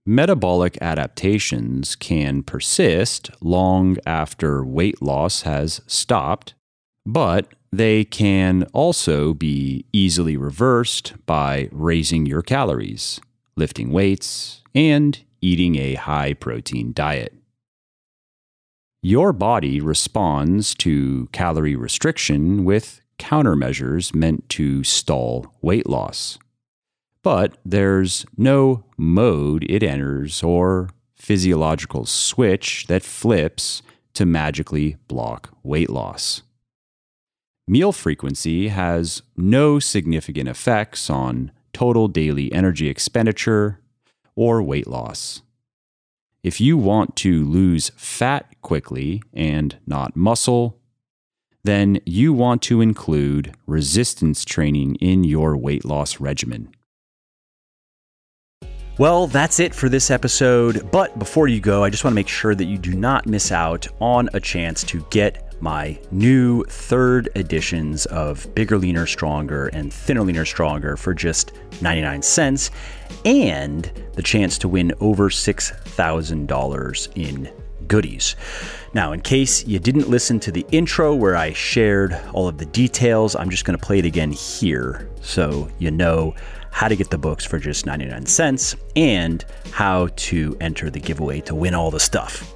Metabolic 0.05 0.77
adaptations 0.81 1.95
can 1.95 2.43
persist 2.43 3.29
long 3.39 3.97
after 4.05 4.65
weight 4.65 5.01
loss 5.01 5.43
has 5.43 5.79
stopped, 5.87 6.55
but 7.05 7.47
they 7.71 8.03
can 8.03 8.63
also 8.73 9.33
be 9.33 9.85
easily 9.93 10.35
reversed 10.35 11.13
by 11.25 11.69
raising 11.71 12.25
your 12.25 12.41
calories, 12.41 13.21
lifting 13.55 13.91
weights, 13.91 14.61
and 14.75 15.19
eating 15.41 15.75
a 15.75 15.95
high 15.95 16.33
protein 16.33 16.91
diet. 16.93 17.33
Your 19.05 19.33
body 19.33 19.81
responds 19.81 20.73
to 20.75 21.27
calorie 21.33 21.75
restriction 21.75 22.63
with 22.63 23.01
countermeasures 23.19 24.15
meant 24.15 24.47
to 24.51 24.85
stall 24.85 25.53
weight 25.61 25.89
loss. 25.89 26.39
But 27.21 27.57
there's 27.65 28.25
no 28.37 28.85
mode 28.95 29.65
it 29.69 29.83
enters 29.83 30.41
or 30.41 30.89
physiological 31.17 32.05
switch 32.05 32.87
that 32.87 33.03
flips 33.03 33.81
to 34.13 34.25
magically 34.25 34.95
block 35.09 35.49
weight 35.63 35.89
loss. 35.89 36.43
Meal 37.67 37.91
frequency 37.91 38.69
has 38.69 39.21
no 39.35 39.79
significant 39.79 40.47
effects 40.47 41.09
on 41.09 41.51
total 41.73 42.07
daily 42.07 42.49
energy 42.53 42.87
expenditure 42.87 43.81
or 44.37 44.63
weight 44.63 44.87
loss. 44.87 45.41
If 46.43 46.59
you 46.59 46.77
want 46.77 47.15
to 47.17 47.45
lose 47.45 47.89
fat 47.95 48.61
quickly 48.61 49.23
and 49.33 49.77
not 49.87 50.17
muscle, 50.17 50.77
then 51.63 52.01
you 52.05 52.33
want 52.33 52.61
to 52.63 52.81
include 52.81 53.55
resistance 53.65 54.43
training 54.43 54.95
in 54.95 55.23
your 55.23 55.55
weight 55.55 55.85
loss 55.85 56.19
regimen. 56.19 56.75
Well, 58.99 59.27
that's 59.27 59.61
it 59.61 59.73
for 59.73 59.87
this 59.87 60.11
episode. 60.11 60.91
But 60.91 61.17
before 61.17 61.47
you 61.47 61.61
go, 61.61 61.83
I 61.83 61.89
just 61.89 62.03
want 62.03 62.11
to 62.11 62.15
make 62.15 62.27
sure 62.27 62.53
that 62.53 62.65
you 62.65 62.77
do 62.77 62.93
not 62.93 63.25
miss 63.25 63.51
out 63.51 63.87
on 64.01 64.29
a 64.33 64.39
chance 64.41 64.83
to 64.83 65.03
get 65.09 65.52
my 65.63 65.97
new 66.11 66.61
third 66.65 67.29
editions 67.37 68.05
of 68.07 68.53
Bigger, 68.53 68.77
Leaner, 68.77 69.07
Stronger 69.07 69.67
and 69.67 69.93
Thinner, 69.93 70.21
Leaner, 70.21 70.45
Stronger 70.45 70.97
for 70.97 71.13
just 71.13 71.53
99 71.81 72.21
cents 72.21 72.69
and 73.23 73.89
the 74.15 74.21
chance 74.21 74.57
to 74.57 74.67
win 74.67 74.91
over 74.99 75.29
$6,000 75.29 77.11
in 77.15 77.49
goodies. 77.87 78.35
Now, 78.93 79.13
in 79.13 79.21
case 79.21 79.65
you 79.65 79.79
didn't 79.79 80.09
listen 80.09 80.37
to 80.41 80.51
the 80.51 80.65
intro 80.73 81.15
where 81.15 81.37
I 81.37 81.53
shared 81.53 82.19
all 82.33 82.49
of 82.49 82.57
the 82.57 82.65
details, 82.65 83.33
I'm 83.33 83.49
just 83.49 83.63
going 83.63 83.79
to 83.79 83.85
play 83.85 83.99
it 83.99 84.05
again 84.05 84.33
here 84.33 85.09
so 85.21 85.69
you 85.79 85.91
know 85.91 86.35
how 86.71 86.89
to 86.89 86.95
get 86.97 87.09
the 87.09 87.17
books 87.17 87.45
for 87.45 87.57
just 87.57 87.85
99 87.85 88.25
cents 88.25 88.75
and 88.97 89.45
how 89.71 90.09
to 90.17 90.57
enter 90.59 90.89
the 90.89 90.99
giveaway 90.99 91.39
to 91.41 91.55
win 91.55 91.73
all 91.73 91.89
the 91.89 92.01
stuff. 92.01 92.52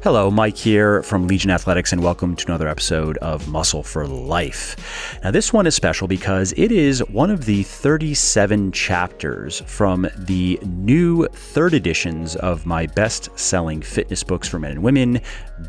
Hello, 0.00 0.30
Mike 0.30 0.56
here 0.56 1.02
from 1.02 1.26
Legion 1.26 1.50
Athletics, 1.50 1.92
and 1.92 2.00
welcome 2.00 2.36
to 2.36 2.46
another 2.46 2.68
episode 2.68 3.18
of 3.18 3.48
Muscle 3.48 3.82
for 3.82 4.06
Life. 4.06 5.18
Now, 5.24 5.32
this 5.32 5.52
one 5.52 5.66
is 5.66 5.74
special 5.74 6.06
because 6.06 6.54
it 6.56 6.70
is 6.70 7.00
one 7.08 7.32
of 7.32 7.46
the 7.46 7.64
37 7.64 8.70
chapters 8.70 9.60
from 9.66 10.08
the 10.16 10.60
new 10.62 11.26
third 11.26 11.74
editions 11.74 12.36
of 12.36 12.64
my 12.64 12.86
best 12.86 13.36
selling 13.36 13.82
fitness 13.82 14.22
books 14.22 14.46
for 14.46 14.60
men 14.60 14.70
and 14.70 14.84
women 14.84 15.20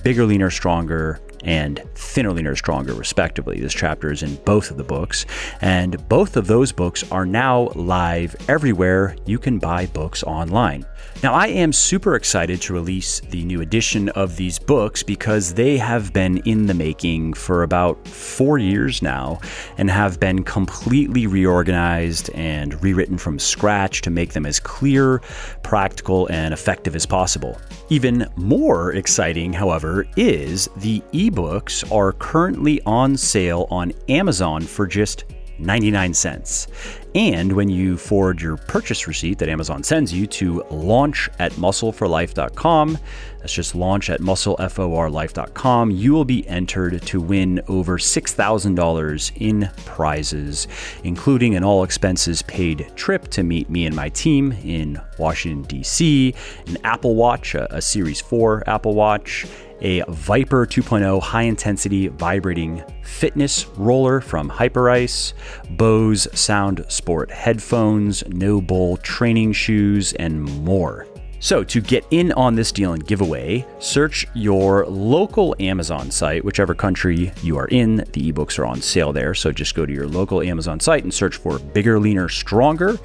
Bigger, 0.04 0.26
Leaner, 0.26 0.52
Stronger, 0.52 1.20
and 1.44 1.82
Thinner, 1.96 2.32
Leaner, 2.32 2.56
Stronger, 2.56 2.94
respectively. 2.94 3.60
This 3.60 3.74
chapter 3.74 4.12
is 4.12 4.22
in 4.22 4.36
both 4.46 4.70
of 4.70 4.78
the 4.78 4.84
books, 4.84 5.26
and 5.62 6.08
both 6.08 6.38
of 6.38 6.46
those 6.46 6.72
books 6.72 7.10
are 7.12 7.26
now 7.26 7.70
live 7.70 8.36
everywhere 8.48 9.16
you 9.26 9.40
can 9.40 9.58
buy 9.58 9.88
books 9.88 10.22
online. 10.22 10.86
Now, 11.22 11.34
I 11.34 11.48
am 11.48 11.74
super 11.74 12.16
excited 12.16 12.62
to 12.62 12.74
release 12.74 13.20
the 13.20 13.44
new 13.44 13.60
edition 13.60 14.08
of 14.10 14.38
these 14.38 14.58
books 14.58 15.04
because 15.04 15.54
they 15.54 15.76
have 15.78 16.14
been 16.14 16.38
in 16.46 16.66
the 16.66 16.74
making 16.74 17.34
for 17.34 17.64
about 17.64 18.08
four 18.08 18.58
years 18.58 19.02
now 19.02 19.42
and 19.78 19.92
have 19.92 20.18
been 20.22 20.46
completely 20.46 21.28
reorganized 21.28 22.30
and 22.36 22.82
rewritten 22.82 23.18
from 23.18 23.38
scratch 23.38 24.02
to 24.04 24.10
make 24.10 24.32
them 24.32 24.46
as 24.46 24.62
clear, 24.62 25.20
practical, 25.62 26.28
and 26.28 26.54
effective 26.54 26.96
as 26.96 27.06
possible. 27.06 27.60
Even 27.90 28.26
more 28.38 28.94
exciting, 28.94 29.52
however, 29.52 30.08
is 30.16 30.70
the 30.78 31.02
ebooks 31.12 31.84
are 31.92 32.14
currently 32.14 32.82
on 32.86 33.18
sale 33.18 33.68
on 33.70 33.92
Amazon 34.08 34.62
for 34.62 34.88
just 34.88 35.26
99 35.60 36.14
cents. 36.14 36.68
And 37.16 37.54
when 37.54 37.70
you 37.70 37.98
forward 37.98 38.42
your 38.42 38.58
purchase 38.58 39.08
receipt 39.08 39.40
that 39.40 39.50
Amazon 39.50 39.84
sends 39.84 40.14
you 40.14 40.28
to 40.28 40.64
launch 40.70 41.30
at 41.40 41.52
muscleforlife.com, 41.54 42.98
that's 43.40 43.54
just 43.54 43.74
launch 43.74 44.10
at 44.10 44.20
muscleforlife.com, 44.20 45.92
you 45.92 46.14
will 46.14 46.26
be 46.26 46.48
entered 46.48 47.02
to 47.04 47.20
win 47.20 47.62
over 47.68 47.98
$6,000 47.98 49.32
in 49.38 49.70
prizes, 49.86 50.68
including 51.04 51.56
an 51.56 51.64
all 51.64 51.84
expenses 51.84 52.42
paid 52.44 52.92
trip 52.96 53.28
to 53.30 53.44
meet 53.44 53.70
me 53.70 53.86
and 53.86 53.96
my 53.96 54.10
team 54.10 54.52
in 54.64 55.02
Washington, 55.18 55.64
D.C., 55.64 56.36
an 56.68 56.78
Apple 56.84 57.16
Watch, 57.16 57.56
a, 57.56 57.74
a 57.76 57.82
Series 57.82 58.22
4 58.22 58.64
Apple 58.68 58.94
Watch 58.94 59.48
a 59.82 60.02
Vyper 60.02 60.66
2.0 60.66 61.22
high 61.22 61.44
intensity 61.44 62.08
vibrating 62.08 62.84
fitness 63.04 63.68
roller 63.78 64.22
from 64.22 64.50
Hyperice, 64.50 65.34
Bose 65.72 66.28
Soundsport 66.34 67.32
headphones, 67.32 68.24
NOBULL 68.28 68.98
training 68.98 69.54
shoes, 69.54 70.14
and 70.14 70.42
more. 70.42 71.08
So, 71.42 71.64
to 71.64 71.80
get 71.80 72.06
in 72.12 72.34
on 72.34 72.56
this 72.56 72.72
deal 72.72 72.92
and 72.92 73.06
giveaway, 73.06 73.66
search 73.80 74.28
your 74.34 74.86
local 74.88 75.56
Amazon 75.60 76.12
site, 76.12 76.44
whichever 76.44 76.76
country 76.76 77.32
you 77.42 77.58
are 77.58 77.68
in. 77.68 77.98
The 77.98 78.32
ebooks 78.32 78.60
are 78.60 78.66
on 78.66 78.82
sale 78.82 79.14
there. 79.14 79.34
So, 79.34 79.54
just 79.54 79.74
go 79.74 79.86
to 79.86 79.94
your 79.94 80.08
local 80.08 80.42
Amazon 80.42 80.82
site 80.82 81.04
and 81.04 81.14
search 81.14 81.38
for 81.38 81.58
Bigger, 81.58 81.98
Leaner, 81.98 82.28
Stronger. 82.28 83.00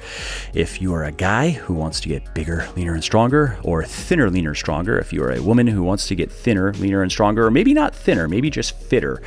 If 0.53 0.81
you 0.81 0.93
are 0.93 1.05
a 1.05 1.13
guy 1.13 1.51
who 1.51 1.73
wants 1.73 2.01
to 2.01 2.09
get 2.09 2.33
bigger, 2.33 2.67
leaner, 2.75 2.93
and 2.93 3.03
stronger, 3.03 3.57
or 3.63 3.83
thinner, 3.85 4.29
leaner, 4.29 4.53
stronger, 4.53 4.99
if 4.99 5.13
you 5.13 5.23
are 5.23 5.31
a 5.31 5.41
woman 5.41 5.67
who 5.67 5.81
wants 5.81 6.07
to 6.07 6.15
get 6.15 6.29
thinner, 6.29 6.73
leaner, 6.73 7.03
and 7.03 7.11
stronger, 7.11 7.45
or 7.45 7.51
maybe 7.51 7.73
not 7.73 7.95
thinner, 7.95 8.27
maybe 8.27 8.49
just 8.49 8.75
fitter. 8.75 9.21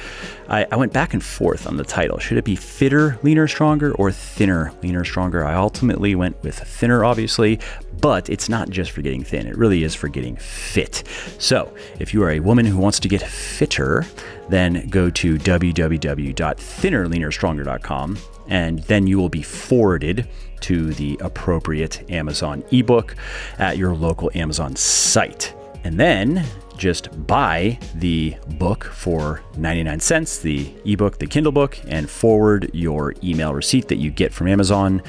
I, 0.51 0.67
I 0.71 0.77
went 0.77 0.93
back 0.93 1.15
and 1.15 1.23
forth 1.23 1.67
on 1.67 1.79
the 1.79 1.85
title. 1.85 2.19
Should 2.19 2.39
it 2.39 2.45
be 2.45 2.57
fitter, 2.57 3.19
leaner, 3.23 3.49
stronger, 3.49 3.95
or 3.95 4.13
thinner, 4.13 4.73
leaner, 4.83 5.05
stronger? 5.05 5.45
I 5.45 5.55
ultimately 5.55 6.15
went 6.15 6.43
with 6.43 6.59
thinner, 6.59 7.05
obviously, 7.05 7.59
but 8.01 8.31
it's 8.31 8.49
not 8.49 8.71
just 8.71 8.93
for 8.93 9.03
getting 9.03 9.25
thin, 9.25 9.47
it 9.47 9.57
really 9.57 9.85
is 9.85 9.95
for 9.95 10.09
getting 10.09 10.37
fit. 10.37 11.03
So, 11.39 11.73
if 11.99 12.15
you 12.15 12.23
are 12.23 12.31
a 12.31 12.41
woman 12.41 12.65
who 12.67 12.79
wants 12.79 13.01
to 13.01 13.09
get 13.09 13.23
fitter, 13.23 14.07
then 14.49 14.89
go 14.89 15.11
to 15.11 15.37
www.thinnerleanerstronger.com 15.39 18.19
and 18.49 18.79
then 18.81 19.07
you 19.07 19.19
will 19.19 19.29
be 19.29 19.43
forwarded 19.43 20.27
to 20.61 20.93
the 20.95 21.19
appropriate 21.21 22.11
Amazon 22.11 22.65
ebook 22.73 23.15
at 23.59 23.77
your 23.77 23.95
local 23.95 24.31
Amazon 24.35 24.75
site. 24.75 25.55
And 25.85 26.01
then 26.01 26.45
just 26.79 27.27
buy 27.27 27.79
the 27.97 28.37
book 28.59 28.85
for 28.85 29.43
99 29.57 30.01
cents, 30.01 30.39
the 30.39 30.73
ebook, 30.85 31.19
the 31.19 31.27
Kindle 31.27 31.53
book, 31.53 31.79
and 31.89 32.09
forward 32.09 32.71
your 32.73 33.15
email 33.23 33.53
receipt 33.53 33.89
that 33.89 33.97
you 33.97 34.11
get 34.11 34.33
from 34.33 34.49
Amazon 34.49 35.03